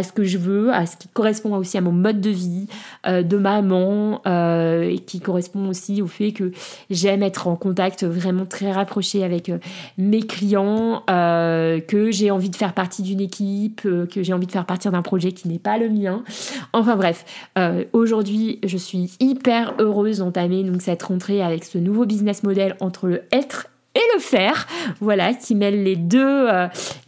ce 0.04 0.12
que 0.12 0.24
je 0.24 0.38
veux, 0.38 0.72
à 0.72 0.86
ce 0.86 0.98
qui 0.98 1.08
correspond 1.08 1.56
aussi 1.56 1.80
à 1.80 1.82
mon 1.82 1.92
mode 1.92 2.22
de 2.22 2.30
vie 2.30 2.68
de 3.08 3.38
maman 3.38 4.22
et 4.24 5.00
qui 5.00 5.20
correspond 5.20 5.68
aussi 5.68 6.04
au 6.04 6.06
fait 6.06 6.32
que 6.32 6.52
j'aime 6.92 7.24
être 7.24 7.48
en 7.48 7.56
contact 7.56 8.04
vraiment 8.04 8.46
très 8.46 8.72
rapproché 8.72 9.24
avec 9.24 9.52
mes 9.98 10.22
clients, 10.22 11.04
euh, 11.10 11.80
que 11.80 12.12
j'ai 12.22 12.30
envie 12.30 12.52
de 12.52 12.56
faire 12.56 12.74
partie 12.74 13.02
d'une 13.02 13.20
équipe, 13.20 13.82
euh, 13.86 14.06
que 14.06 14.22
j'ai 14.22 14.32
envie 14.32 14.46
de 14.46 14.52
faire 14.52 14.66
partir 14.66 14.92
d'un 14.92 15.02
projet 15.02 15.32
qui 15.32 15.48
n'est 15.48 15.60
pas 15.60 15.80
le 15.80 15.90
mien. 15.90 16.24
Enfin 16.72 16.96
bref, 16.96 17.26
euh, 17.58 17.84
aujourd'hui, 17.94 18.60
je 18.64 18.78
suis 18.78 19.12
hyper 19.20 19.74
heureuse 19.80 20.20
d'entamer 20.20 20.64
donc 20.64 20.84
cette 20.84 21.02
rentrée 21.02 21.42
avec 21.42 21.64
ce 21.64 21.80
nouveau 21.80 22.06
business 22.06 22.44
model 22.44 22.76
entre 22.80 23.08
le 23.08 23.24
être 23.32 23.68
et 23.96 24.02
le 24.16 24.22
faire, 24.22 24.68
voilà, 25.00 25.34
qui 25.34 25.56
mêle 25.56 25.84
les 25.84 25.96
deux, 25.98 26.48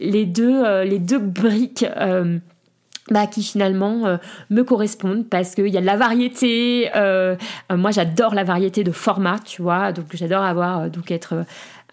les 0.00 0.26
deux, 0.26 0.82
les 0.82 0.98
deux 0.98 1.18
briques. 1.18 1.86
Bah, 3.10 3.26
qui 3.26 3.42
finalement 3.42 4.18
me 4.48 4.62
correspondent 4.62 5.28
parce 5.28 5.54
qu'il 5.54 5.68
y 5.68 5.76
a 5.76 5.80
de 5.82 5.86
la 5.86 5.96
variété. 5.96 6.90
moi, 7.70 7.90
j'adore 7.90 8.34
la 8.34 8.44
variété 8.44 8.84
de 8.84 8.92
formats, 8.92 9.38
tu 9.42 9.62
vois. 9.62 9.92
Donc, 9.92 10.06
j'adore 10.12 10.42
avoir 10.42 10.90
donc 10.90 11.10
être 11.10 11.44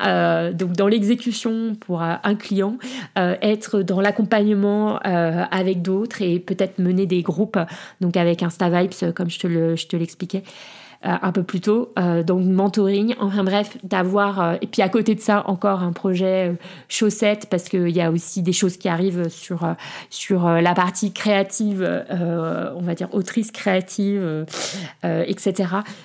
euh, 0.05 0.53
donc 0.53 0.73
dans 0.73 0.87
l'exécution 0.87 1.75
pour 1.75 2.01
euh, 2.01 2.15
un 2.23 2.35
client, 2.35 2.77
euh, 3.17 3.35
être 3.41 3.81
dans 3.81 4.01
l'accompagnement 4.01 4.99
avec 4.99 5.81
d'autres 5.81 6.21
et 6.21 6.39
peut-être 6.39 6.79
mener 6.79 7.05
des 7.05 7.21
groupes, 7.21 7.57
donc 7.99 8.17
avec 8.17 8.43
Insta 8.43 8.69
Vibes 8.69 9.13
comme 9.13 9.29
je 9.29 9.39
te 9.87 9.95
l'expliquais. 9.95 10.43
Euh, 10.43 10.90
un 11.03 11.31
peu 11.31 11.43
plus 11.43 11.61
tôt, 11.61 11.91
euh, 11.97 12.21
donc 12.21 12.45
mentoring, 12.45 13.15
enfin 13.19 13.43
bref, 13.43 13.77
d'avoir, 13.83 14.41
euh, 14.41 14.55
et 14.61 14.67
puis 14.67 14.81
à 14.81 14.89
côté 14.89 15.15
de 15.15 15.19
ça, 15.19 15.43
encore 15.47 15.81
un 15.81 15.93
projet 15.93 16.55
chaussette, 16.89 17.47
parce 17.49 17.69
qu'il 17.69 17.89
y 17.89 18.01
a 18.01 18.11
aussi 18.11 18.41
des 18.41 18.53
choses 18.53 18.77
qui 18.77 18.87
arrivent 18.87 19.29
sur, 19.29 19.67
sur 20.09 20.47
la 20.47 20.73
partie 20.73 21.11
créative, 21.11 22.05
on 22.11 22.81
va 22.81 22.95
dire 22.95 23.09
autrice 23.13 23.51
créative, 23.51 24.45
etc. 25.03 25.53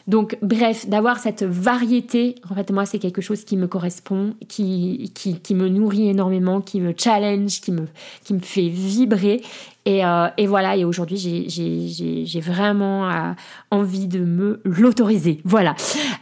Donc 0.07 0.38
bref, 0.42 0.88
d'avoir 0.88 1.18
cette 1.18 1.42
variété, 1.42 2.36
en 2.51 2.55
fait, 2.55 2.70
moi, 2.70 2.86
c'est 2.86 2.99
quelque 2.99 3.20
chose 3.20 3.44
qui 3.44 3.57
me 3.57 3.66
correspond, 3.66 4.34
qui, 4.49 5.12
qui, 5.14 5.40
qui 5.40 5.55
me 5.55 5.68
nourrit 5.68 6.09
énormément, 6.09 6.61
qui 6.61 6.80
me 6.80 6.94
challenge, 6.97 7.61
qui 7.61 7.72
me, 7.72 7.86
qui 8.24 8.34
me 8.34 8.40
fait 8.40 8.68
vibrer 8.68 9.42
et, 9.87 10.05
euh, 10.05 10.26
et, 10.37 10.49
voilà, 10.49 10.76
et 10.76 10.84
aujourd'hui, 10.84 11.16
j'ai 11.16 12.41
vraiment 12.41 13.09
euh, 13.09 13.32
envie 13.70 14.09
de 14.09 14.18
me 14.18 14.61
l'autoriser. 14.64 15.41
Voilà, 15.45 15.76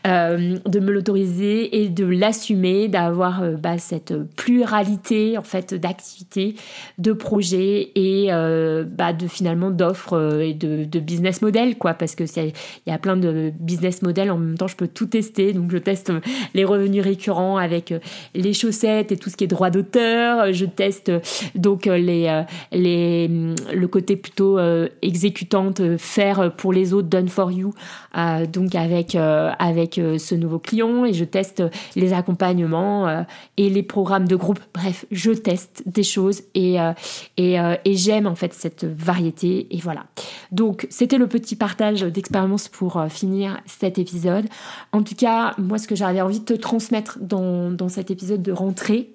euh, 0.07 0.59
de 0.67 0.81
me 0.81 0.93
l'autoriser 0.93 1.83
et 1.83 1.89
de 1.89 2.05
l'assumer, 2.05 2.89
d'avoir 2.89 3.43
euh, 3.43 3.55
bah, 3.57 3.79
cette 3.79 4.15
pluralité 4.37 5.39
en 5.39 5.43
fait 5.43 5.73
d'activités, 5.73 6.57
de 6.99 7.15
projets 7.15 7.91
et 7.95 8.27
euh, 8.31 8.85
bah, 8.85 9.15
de 9.15 9.27
finalement 9.27 9.71
d'offres 9.71 10.43
et 10.43 10.53
de, 10.53 10.85
de, 10.85 11.01
business 11.01 11.41
model, 11.41 11.79
quoi, 11.79 11.95
parce 11.95 12.15
que 12.15 12.25
il 12.25 12.53
y 12.87 12.91
a 12.91 12.99
plein 12.99 13.17
de 13.17 13.51
business 13.59 14.03
models. 14.03 14.31
En 14.31 14.37
même 14.37 14.59
temps, 14.59 14.67
je 14.67 14.77
peux 14.77 14.89
tout 14.89 15.07
tester. 15.07 15.55
Donc, 15.55 15.71
je 15.71 15.79
teste 15.79 16.13
les 16.53 16.65
revenus 16.65 17.03
récurrents 17.03 17.57
avec 17.57 17.95
les 18.35 18.53
chaussettes 18.53 19.11
et 19.11 19.17
tout 19.17 19.31
ce 19.31 19.37
qui 19.37 19.45
est 19.45 19.49
droit 19.49 19.71
d'auteur. 19.71 20.53
Je 20.53 20.67
teste 20.67 21.11
donc 21.55 21.87
les 21.87 22.45
les 22.73 23.54
le 23.73 23.89
côté 23.89 24.17
plutôt 24.17 24.59
euh, 24.59 24.89
exécutante, 25.03 25.81
euh, 25.81 25.99
faire 25.99 26.55
pour 26.57 26.73
les 26.73 26.93
autres, 26.93 27.09
done 27.09 27.29
for 27.29 27.51
you, 27.51 27.73
euh, 28.17 28.47
donc 28.47 28.75
avec, 28.75 29.15
avec 29.15 29.95
ce 29.95 30.35
nouveau 30.35 30.59
client 30.59 31.05
et 31.05 31.13
je 31.13 31.25
teste 31.25 31.63
les 31.97 32.13
accompagnements 32.13 33.25
et 33.57 33.71
les 33.71 33.83
programmes 33.83 34.27
de 34.27 34.37
groupe. 34.37 34.61
Bref, 34.73 35.05
je 35.11 35.33
teste 35.33 35.83
des 35.87 36.03
choses 36.03 36.43
et, 36.55 36.77
et, 37.37 37.57
et 37.85 37.95
j'aime 37.95 38.27
en 38.27 38.35
fait 38.35 38.53
cette 38.55 38.85
variété 38.85 39.67
et 39.71 39.79
voilà. 39.79 40.05
Donc 40.53 40.87
c'était 40.91 41.19
le 41.19 41.27
petit 41.27 41.57
partage 41.57 42.03
d'expérience 42.03 42.69
pour 42.69 43.05
finir 43.09 43.61
cet 43.67 43.99
épisode. 43.99 44.47
En 44.93 45.03
tout 45.03 45.15
cas, 45.15 45.55
moi 45.59 45.79
ce 45.79 45.89
que 45.89 45.95
j'avais 45.95 46.21
envie 46.21 46.41
de 46.41 46.45
te 46.45 46.55
transmettre 46.55 47.19
dans, 47.21 47.71
dans 47.71 47.89
cet 47.89 48.11
épisode 48.11 48.43
de 48.43 48.53
rentrée, 48.53 49.11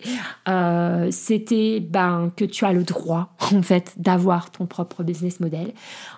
c'était 1.11 1.79
ben, 1.79 2.31
que 2.35 2.45
tu 2.45 2.65
as 2.65 2.73
le 2.73 2.83
droit 2.83 3.33
en 3.53 3.61
fait 3.61 3.93
d'avoir 3.97 4.28
ton 4.51 4.65
propre 4.65 5.03
business 5.03 5.39
model. 5.39 5.73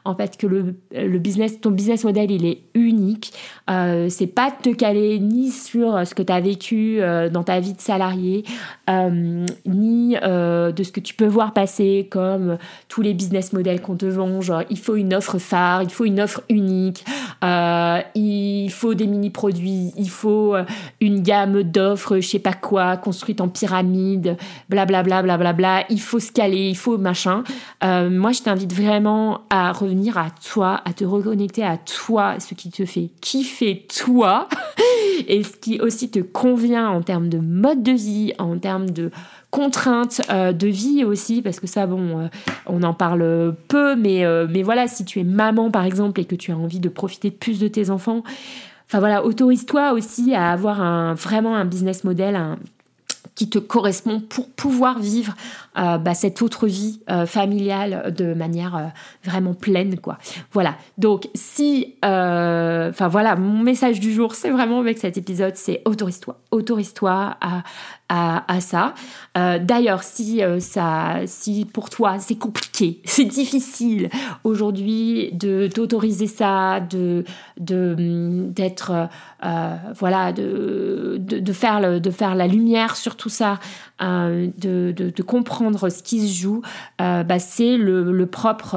En 0.06 0.16
fait, 0.16 0.38
que 0.38 0.48
le, 0.48 0.76
le 0.92 1.20
business, 1.20 1.60
ton 1.62 1.72
business 1.72 2.04
model, 2.04 2.32
il 2.32 2.46
est 2.46 2.60
unique. 2.74 3.34
Euh, 3.70 4.10
c'est 4.10 4.28
pas 4.28 4.52
de 4.52 4.72
te 4.72 4.76
caler 4.76 5.20
ni 5.20 5.52
sur 5.52 6.06
ce 6.06 6.14
que 6.14 6.22
tu 6.22 6.34
as 6.34 6.40
vécu 6.42 6.98
euh, 7.00 7.30
dans 7.30 7.44
ta 7.44 7.60
vie 7.60 7.74
de 7.74 7.82
salarié, 7.82 8.44
euh, 8.90 9.46
ni 9.66 10.18
euh, 10.22 10.72
de 10.72 10.84
ce 10.84 10.92
que 10.92 11.00
tu 11.00 11.14
peux 11.14 11.26
voir 11.28 11.54
passer 11.54 12.08
comme 12.12 12.58
tous 12.88 13.02
les 13.02 13.14
business 13.14 13.54
models 13.54 13.82
qu'on 13.82 13.96
te 13.96 14.06
vend. 14.06 14.42
Genre, 14.42 14.64
il 14.70 14.78
faut 14.78 14.96
une 14.96 15.14
offre 15.14 15.38
phare, 15.38 15.84
il 15.84 15.90
faut 15.90 16.06
une 16.06 16.20
offre 16.20 16.42
unique, 16.50 17.06
il 17.44 18.72
faut 18.72 18.94
des 18.94 19.08
mini-produits, 19.08 19.94
il 19.98 20.10
faut 20.10 20.56
une 21.00 21.22
gamme 21.22 21.64
d'offres, 21.64 22.20
je 22.20 22.28
sais 22.28 22.40
pas 22.40 22.54
quoi, 22.54 22.98
construite 22.98 23.42
en 23.42 23.48
pyramide, 23.48 24.38
blablabla, 24.70 25.24
blablabla. 25.24 25.38
Bla, 25.42 25.54
bla, 25.54 25.86
il 25.90 26.00
faut 26.00 26.20
se 26.20 26.32
caler, 26.32 26.70
il 26.70 26.78
faut 26.78 26.98
machin. 26.98 27.44
Euh, 27.92 28.10
moi, 28.10 28.32
je 28.32 28.42
t'invite 28.42 28.74
vraiment 28.74 29.42
à 29.50 29.72
revenir 29.74 30.18
à 30.18 30.30
toi, 30.30 30.82
à 30.86 30.94
te 30.94 31.04
reconnecter 31.04 31.64
à 31.64 31.78
toi, 31.78 32.40
ce 32.40 32.54
qui 32.54 32.72
te 32.72 32.86
fait 32.86 33.10
kiffer 33.20 33.86
toi 34.04 34.48
et 35.28 35.44
ce 35.44 35.58
qui 35.58 35.80
aussi 35.82 36.10
te 36.10 36.20
convient 36.20 36.90
en 36.90 37.02
termes 37.02 37.28
de 37.28 37.40
mode 37.40 37.84
de 37.84 37.92
vie, 37.92 38.34
en 38.40 38.58
termes 38.58 38.90
de 38.90 39.12
contraintes 39.50 40.22
euh, 40.30 40.54
de 40.54 40.68
vie 40.68 41.04
aussi, 41.04 41.42
parce 41.42 41.60
que 41.60 41.68
ça, 41.68 41.86
bon, 41.86 42.20
euh, 42.20 42.28
on 42.66 42.84
en 42.84 42.94
parle 42.94 43.56
peu, 43.68 43.96
mais, 43.96 44.24
mais 44.50 44.64
voilà, 44.64 44.88
si 44.88 45.04
tu 45.04 45.20
es 45.20 45.24
maman 45.24 45.70
par 45.70 45.84
exemple 45.84 46.22
et 46.22 46.26
que 46.26 46.36
tu 46.36 46.52
as 46.52 46.58
envie 46.58 46.80
de 46.80 46.90
profiter 46.90 47.30
plus 47.30 47.60
de 47.60 47.68
tes 47.68 47.90
enfants, 47.90 48.24
enfin 48.88 49.00
voilà, 49.00 49.26
autorise-toi 49.26 49.92
aussi 49.92 50.34
à 50.34 50.52
avoir 50.52 50.82
un, 50.82 51.14
vraiment 51.16 51.56
un 51.56 51.66
business 51.66 52.06
model, 52.06 52.36
un, 52.36 52.58
qui 53.36 53.50
te 53.50 53.60
correspond 53.60 54.20
pour 54.20 54.50
pouvoir 54.50 55.00
vivre 55.00 55.34
bah, 55.76 56.14
cette 56.14 56.42
autre 56.42 56.68
vie 56.68 57.00
familiale 57.26 58.14
de 58.16 58.34
manière 58.34 58.92
vraiment 59.24 59.54
pleine, 59.54 60.00
quoi. 60.00 60.18
Voilà. 60.52 60.76
Donc, 60.98 61.30
si, 61.34 61.96
enfin 62.04 63.08
voilà, 63.08 63.36
mon 63.36 63.64
message 63.64 64.00
du 64.00 64.14
jour, 64.14 64.36
c'est 64.36 64.50
vraiment 64.50 64.80
avec 64.80 64.98
cet 64.98 65.18
épisode, 65.18 65.56
c'est 65.56 65.82
autorise-toi, 65.86 66.40
autorise-toi 66.52 67.38
à, 67.40 67.64
à, 68.14 68.60
ça. 68.60 68.94
Euh, 69.38 69.58
d'ailleurs, 69.58 70.04
si 70.04 70.44
euh, 70.44 70.60
ça, 70.60 71.22
si 71.26 71.64
pour 71.64 71.90
toi 71.90 72.20
c'est 72.20 72.36
compliqué, 72.36 73.02
c'est 73.06 73.26
difficile 73.26 74.10
aujourd'hui 74.44 75.30
de 75.32 75.68
t'autoriser 75.68 76.28
ça, 76.28 76.82
de 76.82 77.24
d'être 77.58 79.08
euh, 79.46 79.76
voilà, 79.96 80.34
de, 80.34 81.18
de, 81.20 81.54
faire 81.54 81.80
le, 81.80 82.00
de 82.00 82.12
faire 82.12 82.36
la 82.36 82.48
lumière 82.48 82.96
sur 82.98 83.16
tout 83.16 83.30
ça, 83.30 83.60
de, 84.02 85.22
comprendre 85.22 85.90
ce 85.90 86.04
qui 86.04 86.28
se 86.28 86.42
joue, 86.42 86.62
bah, 87.00 87.40
c'est 87.40 87.78
le 87.78 88.26
propre, 88.26 88.76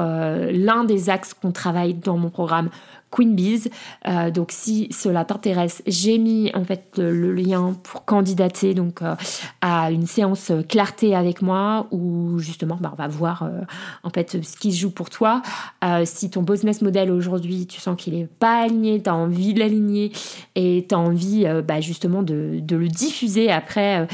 l'un 0.51 0.83
des 0.85 1.09
axes 1.09 1.33
qu'on 1.33 1.51
travaille 1.51 1.95
dans 1.95 2.17
mon 2.17 2.29
programme 2.29 2.69
Queen 3.15 3.33
Bees. 3.33 3.69
Euh, 4.07 4.29
donc 4.29 4.51
si 4.51 4.89
cela 4.91 5.23
t'intéresse, 5.23 5.81
j'ai 5.87 6.17
mis 6.17 6.51
en 6.53 6.65
fait 6.65 6.97
le, 6.97 7.33
lien 7.33 7.75
pour 7.83 8.03
candidater 8.03 8.73
donc 8.73 9.01
euh, 9.01 9.15
à 9.61 9.89
une 9.91 10.05
séance 10.05 10.51
clarté 10.67 11.15
avec 11.15 11.41
moi 11.41 11.87
où 11.91 12.39
justement 12.39 12.77
bah, 12.79 12.91
on 12.93 12.95
va 12.95 13.07
voir 13.07 13.43
euh, 13.43 13.61
en 14.03 14.09
fait 14.09 14.43
ce 14.43 14.57
qui 14.57 14.73
se 14.73 14.81
joue 14.81 14.91
pour 14.91 15.09
toi. 15.09 15.41
si 16.03 16.29
ton 16.29 16.41
business 16.41 16.81
model 16.81 17.11
aujourd'hui 17.11 17.67
tu 17.67 17.79
sens 17.79 17.95
qu'il 17.95 18.15
est 18.15 18.27
pas 18.27 18.63
aligné, 18.63 19.01
tu 19.01 19.09
as 19.09 19.15
envie 19.15 19.53
de 19.53 19.59
l'aligner 19.59 20.11
et 20.55 20.85
tu 20.87 20.93
as 20.95 20.99
envie 20.99 21.45
bah, 21.65 21.79
justement 21.79 22.21
de, 22.21 22.61
le 22.69 22.87
diffuser 22.87 23.49
après 23.49 24.07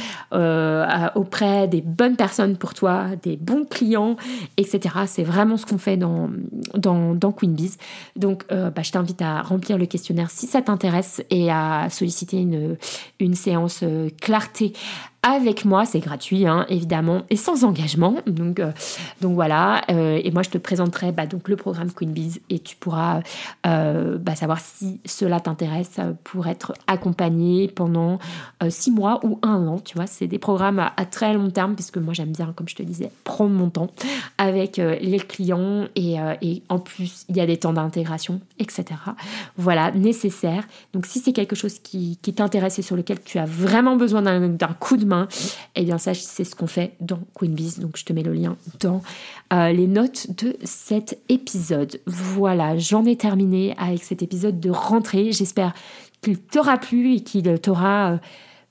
auprès 1.15 1.67
des 1.67 1.81
bonnes 1.81 2.15
personnes 2.15 2.57
pour 2.57 2.73
toi, 2.73 3.07
des 3.23 3.37
bons 3.37 3.65
clients, 3.65 4.15
etc. 4.57 4.95
C'est 5.07 5.23
vraiment 5.23 5.57
ce 5.57 5.65
qu'on 5.65 5.79
fait 5.79 5.97
dans, 5.97 6.29
dans, 6.75 7.31
Queen 7.31 7.53
Bees. 7.53 7.77
Donc 8.15 8.45
bah, 8.49 8.83
t'invite 8.91 9.21
à 9.21 9.41
remplir 9.41 9.77
le 9.77 9.85
questionnaire 9.85 10.29
si 10.29 10.47
ça 10.47 10.61
t'intéresse 10.61 11.23
et 11.29 11.51
à 11.51 11.87
solliciter 11.89 12.37
une, 12.37 12.77
une 13.19 13.35
séance 13.35 13.81
euh, 13.83 14.09
clarté 14.21 14.73
avec 15.23 15.65
moi, 15.65 15.85
c'est 15.85 15.99
gratuit 15.99 16.47
hein, 16.47 16.65
évidemment 16.67 17.23
et 17.29 17.35
sans 17.35 17.63
engagement. 17.63 18.15
Donc, 18.25 18.59
euh, 18.59 18.71
voilà. 19.21 19.83
Euh, 19.91 20.19
et 20.23 20.31
moi, 20.31 20.41
je 20.41 20.49
te 20.49 20.57
présenterai 20.57 21.11
bah, 21.11 21.23
le 21.45 21.55
programme 21.55 21.91
Queen 21.91 22.11
Bees 22.11 22.41
et 22.49 22.57
tu 22.57 22.75
pourras 22.75 23.21
euh, 23.67 24.17
bah, 24.17 24.35
savoir 24.35 24.59
si 24.59 24.99
cela 25.05 25.39
t'intéresse 25.39 25.99
pour 26.23 26.47
être 26.47 26.73
accompagné 26.87 27.67
pendant 27.67 28.17
six 28.69 28.91
mois 28.91 29.19
ou 29.23 29.37
un 29.43 29.67
an. 29.67 29.79
Tu 29.79 29.95
vois, 29.95 30.07
c'est 30.07 30.27
des 30.27 30.39
programmes 30.39 30.79
à, 30.79 31.05
très 31.05 31.33
long 31.33 31.51
terme 31.51 31.75
puisque 31.75 31.97
moi 31.97 32.13
j'aime 32.13 32.31
bien, 32.31 32.51
comme 32.55 32.67
je 32.67 32.75
te 32.75 32.83
disais, 32.83 33.11
prendre 33.23 33.51
mon 33.51 33.69
temps 33.69 33.91
avec 34.37 34.77
les 34.77 35.19
clients 35.19 35.85
et, 35.95 36.15
et 36.41 36.63
en 36.69 36.79
plus 36.79 37.25
il 37.29 37.37
y 37.37 37.41
a 37.41 37.45
des 37.45 37.57
temps 37.57 37.73
d'intégration, 37.73 38.39
etc. 38.59 38.85
Voilà, 39.57 39.91
nécessaire. 39.91 40.63
Donc 40.93 41.05
si 41.05 41.19
c'est 41.19 41.33
quelque 41.33 41.55
chose 41.55 41.79
qui, 41.79 42.17
qui 42.21 42.33
t'intéresse 42.33 42.79
et 42.79 42.81
sur 42.81 42.95
lequel 42.95 43.21
tu 43.21 43.37
as 43.37 43.45
vraiment 43.45 43.95
besoin 43.95 44.21
d'un 44.21 44.73
coup 44.79 44.97
de 44.97 45.05
et 45.11 45.81
eh 45.81 45.83
bien 45.83 45.97
ça, 45.97 46.13
c'est 46.13 46.43
ce 46.43 46.55
qu'on 46.55 46.67
fait 46.67 46.93
dans 46.99 47.19
Queen 47.33 47.53
Bees. 47.53 47.79
Donc 47.79 47.97
je 47.97 48.05
te 48.05 48.13
mets 48.13 48.23
le 48.23 48.33
lien 48.33 48.57
dans 48.79 49.01
euh, 49.53 49.71
les 49.71 49.87
notes 49.87 50.27
de 50.41 50.55
cet 50.63 51.19
épisode. 51.29 51.99
Voilà, 52.05 52.77
j'en 52.77 53.05
ai 53.05 53.15
terminé 53.15 53.75
avec 53.77 54.03
cet 54.03 54.21
épisode 54.21 54.59
de 54.59 54.69
rentrée. 54.69 55.31
J'espère 55.31 55.73
qu'il 56.21 56.39
t'aura 56.39 56.77
plu 56.77 57.15
et 57.15 57.19
qu'il 57.21 57.59
t'aura... 57.59 58.13
Euh, 58.13 58.17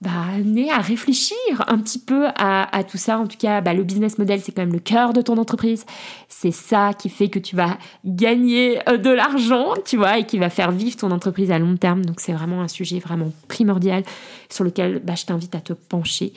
bah, 0.01 0.11
amené 0.35 0.71
à 0.71 0.79
réfléchir 0.79 1.37
un 1.67 1.77
petit 1.79 1.99
peu 1.99 2.29
à, 2.35 2.85
tout 2.89 2.97
ça. 2.97 3.19
En 3.19 3.27
tout 3.27 3.37
cas, 3.37 3.61
bah, 3.61 3.75
le 3.75 3.85
business 3.85 4.17
model, 4.17 4.41
c'est 4.41 4.51
quand 4.51 4.63
même 4.63 4.73
le 4.73 4.79
cœur 4.79 5.13
de 5.13 5.21
ton 5.21 5.37
entreprise. 5.37 5.85
C'est 6.29 6.53
ça 6.53 6.93
qui 6.95 7.11
fait 7.11 7.29
que 7.29 7.39
tu 7.39 7.55
vas 7.55 7.77
gagner 8.07 8.79
euh, 8.89 8.97
de 8.97 9.11
l'argent, 9.11 9.75
tu 9.85 9.99
vois, 9.99 10.19
et 10.19 10.25
qui 10.25 10.39
va 10.39 10.49
faire 10.49 10.71
vivre 10.73 10.97
ton 10.97 11.11
entreprise 11.11 11.51
à 11.51 11.59
long 11.59 11.77
terme. 11.77 12.03
Donc, 12.03 12.21
c'est 12.21 12.33
vraiment 12.33 12.63
un 12.63 12.69
sujet 12.69 12.99
vraiment 12.99 13.31
primordial 13.49 14.03
sur 14.49 14.65
lequel 14.65 15.03
bah, 15.05 15.17
je 15.17 15.27
t'invite 15.27 15.55
à 15.55 15.61
te 15.61 15.75
pencher, 15.75 16.33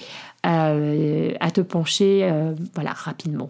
euh, 0.45 1.31
à 1.39 1.49
te 1.49 1.61
pencher, 1.61 2.19
euh, 2.23 2.53
voilà, 2.75 2.91
rapidement. 2.91 3.49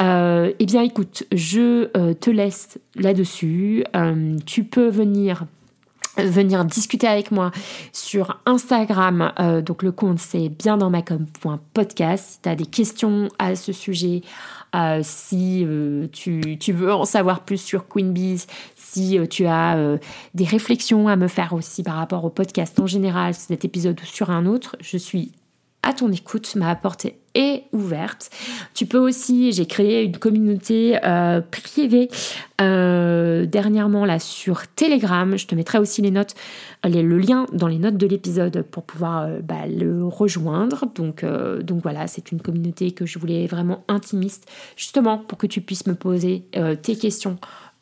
eh 0.00 0.66
bien, 0.66 0.82
écoute, 0.82 1.22
je 1.30 1.84
te 2.14 2.30
laisse 2.30 2.78
là-dessus. 2.96 3.84
tu 4.46 4.64
peux 4.64 4.88
venir 4.88 5.44
venir 6.24 6.64
discuter 6.64 7.06
avec 7.06 7.30
moi 7.30 7.50
sur 7.92 8.40
Instagram. 8.46 9.32
Euh, 9.40 9.60
donc 9.60 9.82
le 9.82 9.92
compte 9.92 10.18
c'est 10.18 10.48
bien 10.48 10.76
dans 10.76 10.90
ma 10.90 11.02
com.podcast. 11.02 12.24
Si 12.28 12.42
tu 12.42 12.48
as 12.48 12.54
des 12.54 12.66
questions 12.66 13.28
à 13.38 13.54
ce 13.54 13.72
sujet, 13.72 14.22
euh, 14.74 15.00
si 15.02 15.64
euh, 15.64 16.06
tu, 16.12 16.58
tu, 16.58 16.72
veux 16.72 16.92
en 16.92 17.04
savoir 17.04 17.40
plus 17.40 17.58
sur 17.58 17.88
Queen 17.88 18.12
Bees, 18.12 18.46
si 18.76 19.18
tu 19.30 19.46
as 19.46 19.98
des 20.34 20.44
réflexions 20.44 21.08
à 21.08 21.16
me 21.16 21.28
faire 21.28 21.52
aussi 21.52 21.82
par 21.82 21.94
rapport 21.94 22.24
au 22.24 22.30
podcast 22.30 22.78
en 22.80 22.86
général, 22.86 23.34
cet 23.34 23.64
épisode 23.64 24.00
ou 24.00 24.06
sur 24.06 24.30
un 24.30 24.46
autre, 24.46 24.76
je 24.80 24.96
suis 24.96 25.32
à 25.82 25.92
ton 25.92 26.10
écoute, 26.10 26.54
ma 26.56 26.74
porte 26.74 27.06
est 27.34 27.64
ouverte. 27.72 28.30
Tu 28.74 28.84
peux 28.84 28.98
aussi, 28.98 29.52
j'ai 29.52 29.66
créé 29.66 30.02
une 30.02 30.18
communauté 30.18 30.98
euh, 31.04 31.40
privée 31.40 32.08
euh, 32.60 33.46
dernièrement 33.46 34.04
là 34.04 34.18
sur 34.18 34.66
Telegram. 34.66 35.36
Je 35.36 35.46
te 35.46 35.54
mettrai 35.54 35.78
aussi 35.78 36.02
les 36.02 36.10
notes, 36.10 36.34
le 36.84 37.18
lien 37.18 37.46
dans 37.52 37.68
les 37.68 37.78
notes 37.78 37.96
de 37.96 38.06
l'épisode 38.06 38.62
pour 38.62 38.82
pouvoir 38.82 39.22
euh, 39.22 39.40
bah, 39.40 39.66
le 39.68 40.04
rejoindre. 40.04 40.86
Donc, 40.94 41.24
donc 41.24 41.82
voilà, 41.82 42.06
c'est 42.08 42.32
une 42.32 42.40
communauté 42.40 42.90
que 42.90 43.06
je 43.06 43.18
voulais 43.18 43.46
vraiment 43.46 43.84
intimiste, 43.88 44.50
justement 44.76 45.18
pour 45.18 45.38
que 45.38 45.46
tu 45.46 45.60
puisses 45.60 45.86
me 45.86 45.94
poser 45.94 46.44
tes 46.82 46.96
questions 46.96 47.36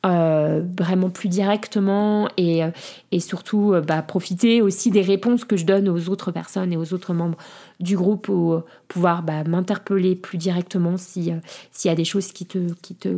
euh, 0.07 0.63
vraiment 0.79 1.11
plus 1.11 1.29
directement 1.29 2.29
et, 2.37 2.63
euh, 2.63 2.71
et 3.11 3.19
surtout 3.19 3.73
euh, 3.73 3.81
bah, 3.81 4.03
profiter 4.03 4.63
aussi 4.63 4.91
des 4.91 5.01
réponses 5.01 5.45
que 5.45 5.57
je 5.57 5.65
donne 5.65 5.89
aux 5.89 6.09
autres 6.09 6.31
personnes 6.31 6.73
et 6.73 6.77
aux 6.77 6.95
autres 6.95 7.13
membres 7.13 7.37
du 7.81 7.97
groupe 7.97 8.27
pour 8.27 8.63
pouvoir 8.89 9.23
bah, 9.23 9.43
m'interpeller 9.45 10.15
plus 10.15 10.39
directement 10.39 10.97
si 10.97 11.33
s'il 11.73 11.89
y 11.89 11.93
a 11.93 11.97
des 11.97 12.05
choses 12.05 12.33
qui 12.33 12.47
te 12.47 12.73
qui 12.83 12.95
te 12.95 13.09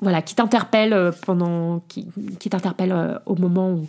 voilà 0.00 0.22
qui 0.22 0.34
t'interpellent 0.34 1.12
pendant 1.24 1.80
qui, 1.88 2.06
qui 2.38 2.50
t'interpellent 2.50 3.20
au 3.26 3.36
moment 3.36 3.70
où 3.70 3.86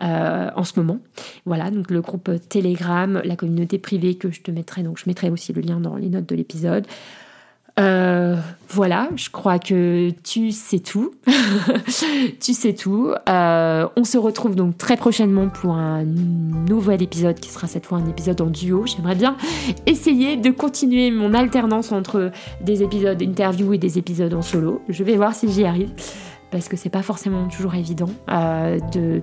en 0.00 0.64
ce 0.64 0.78
moment. 0.78 0.98
Voilà 1.46 1.70
donc 1.70 1.90
le 1.90 2.00
groupe 2.00 2.30
Telegram 2.48 3.22
la 3.24 3.36
communauté 3.36 3.78
privée 3.78 4.16
que 4.16 4.30
je 4.30 4.42
te 4.42 4.50
mettrai 4.50 4.82
donc 4.82 4.98
je 4.98 5.04
mettrai 5.06 5.30
aussi 5.30 5.52
le 5.52 5.62
lien 5.62 5.80
dans 5.80 5.96
les 5.96 6.08
notes 6.08 6.28
de 6.28 6.34
l'épisode 6.34 6.86
euh, 7.80 8.36
voilà, 8.68 9.08
je 9.16 9.30
crois 9.30 9.58
que 9.58 10.10
tu 10.22 10.52
sais 10.52 10.78
tout. 10.78 11.12
tu 12.40 12.54
sais 12.54 12.72
tout. 12.72 13.12
Euh, 13.28 13.88
on 13.96 14.04
se 14.04 14.16
retrouve 14.16 14.54
donc 14.54 14.78
très 14.78 14.96
prochainement 14.96 15.48
pour 15.48 15.74
un 15.74 16.04
nouvel 16.04 17.02
épisode 17.02 17.38
qui 17.40 17.50
sera 17.50 17.66
cette 17.66 17.86
fois 17.86 17.98
un 17.98 18.08
épisode 18.08 18.40
en 18.40 18.46
duo. 18.46 18.86
J'aimerais 18.86 19.16
bien 19.16 19.36
essayer 19.86 20.36
de 20.36 20.50
continuer 20.50 21.10
mon 21.10 21.34
alternance 21.34 21.90
entre 21.90 22.30
des 22.60 22.82
épisodes 22.82 23.20
interview 23.20 23.72
et 23.72 23.78
des 23.78 23.98
épisodes 23.98 24.34
en 24.34 24.42
solo. 24.42 24.82
Je 24.88 25.02
vais 25.02 25.16
voir 25.16 25.34
si 25.34 25.50
j'y 25.50 25.64
arrive 25.64 25.90
parce 26.54 26.68
que 26.68 26.76
c'est 26.76 26.88
pas 26.88 27.02
forcément 27.02 27.48
toujours 27.48 27.74
évident 27.74 28.08
euh, 28.30 28.78
de 28.92 29.20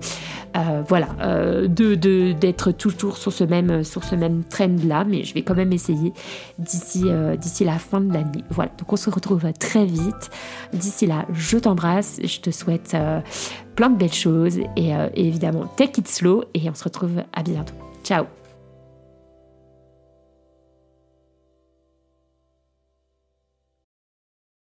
euh, 0.54 0.82
voilà 0.86 1.08
euh, 1.22 1.66
de 1.66 1.94
d'être 2.34 2.72
toujours 2.72 3.16
sur 3.16 3.32
ce 3.32 3.42
même 3.42 3.84
sur 3.84 4.04
ce 4.04 4.14
même 4.14 4.44
trend 4.44 4.76
là 4.86 5.04
mais 5.04 5.24
je 5.24 5.32
vais 5.32 5.40
quand 5.40 5.54
même 5.54 5.72
essayer 5.72 6.12
d'ici 6.58 7.06
d'ici 7.38 7.64
la 7.64 7.78
fin 7.78 8.02
de 8.02 8.12
l'année. 8.12 8.44
Voilà 8.50 8.70
donc 8.78 8.92
on 8.92 8.96
se 8.96 9.08
retrouve 9.08 9.50
très 9.58 9.86
vite. 9.86 10.30
D'ici 10.74 11.06
là 11.06 11.24
je 11.32 11.56
t'embrasse 11.56 12.20
je 12.22 12.40
te 12.40 12.50
souhaite 12.50 12.94
plein 13.76 13.88
de 13.88 13.96
belles 13.96 14.12
choses 14.12 14.58
et, 14.58 14.90
et 14.90 15.26
évidemment 15.26 15.64
take 15.78 16.02
it 16.02 16.08
slow 16.08 16.44
et 16.52 16.68
on 16.68 16.74
se 16.74 16.84
retrouve 16.84 17.22
à 17.32 17.42
bientôt. 17.42 17.74
Ciao 18.04 18.26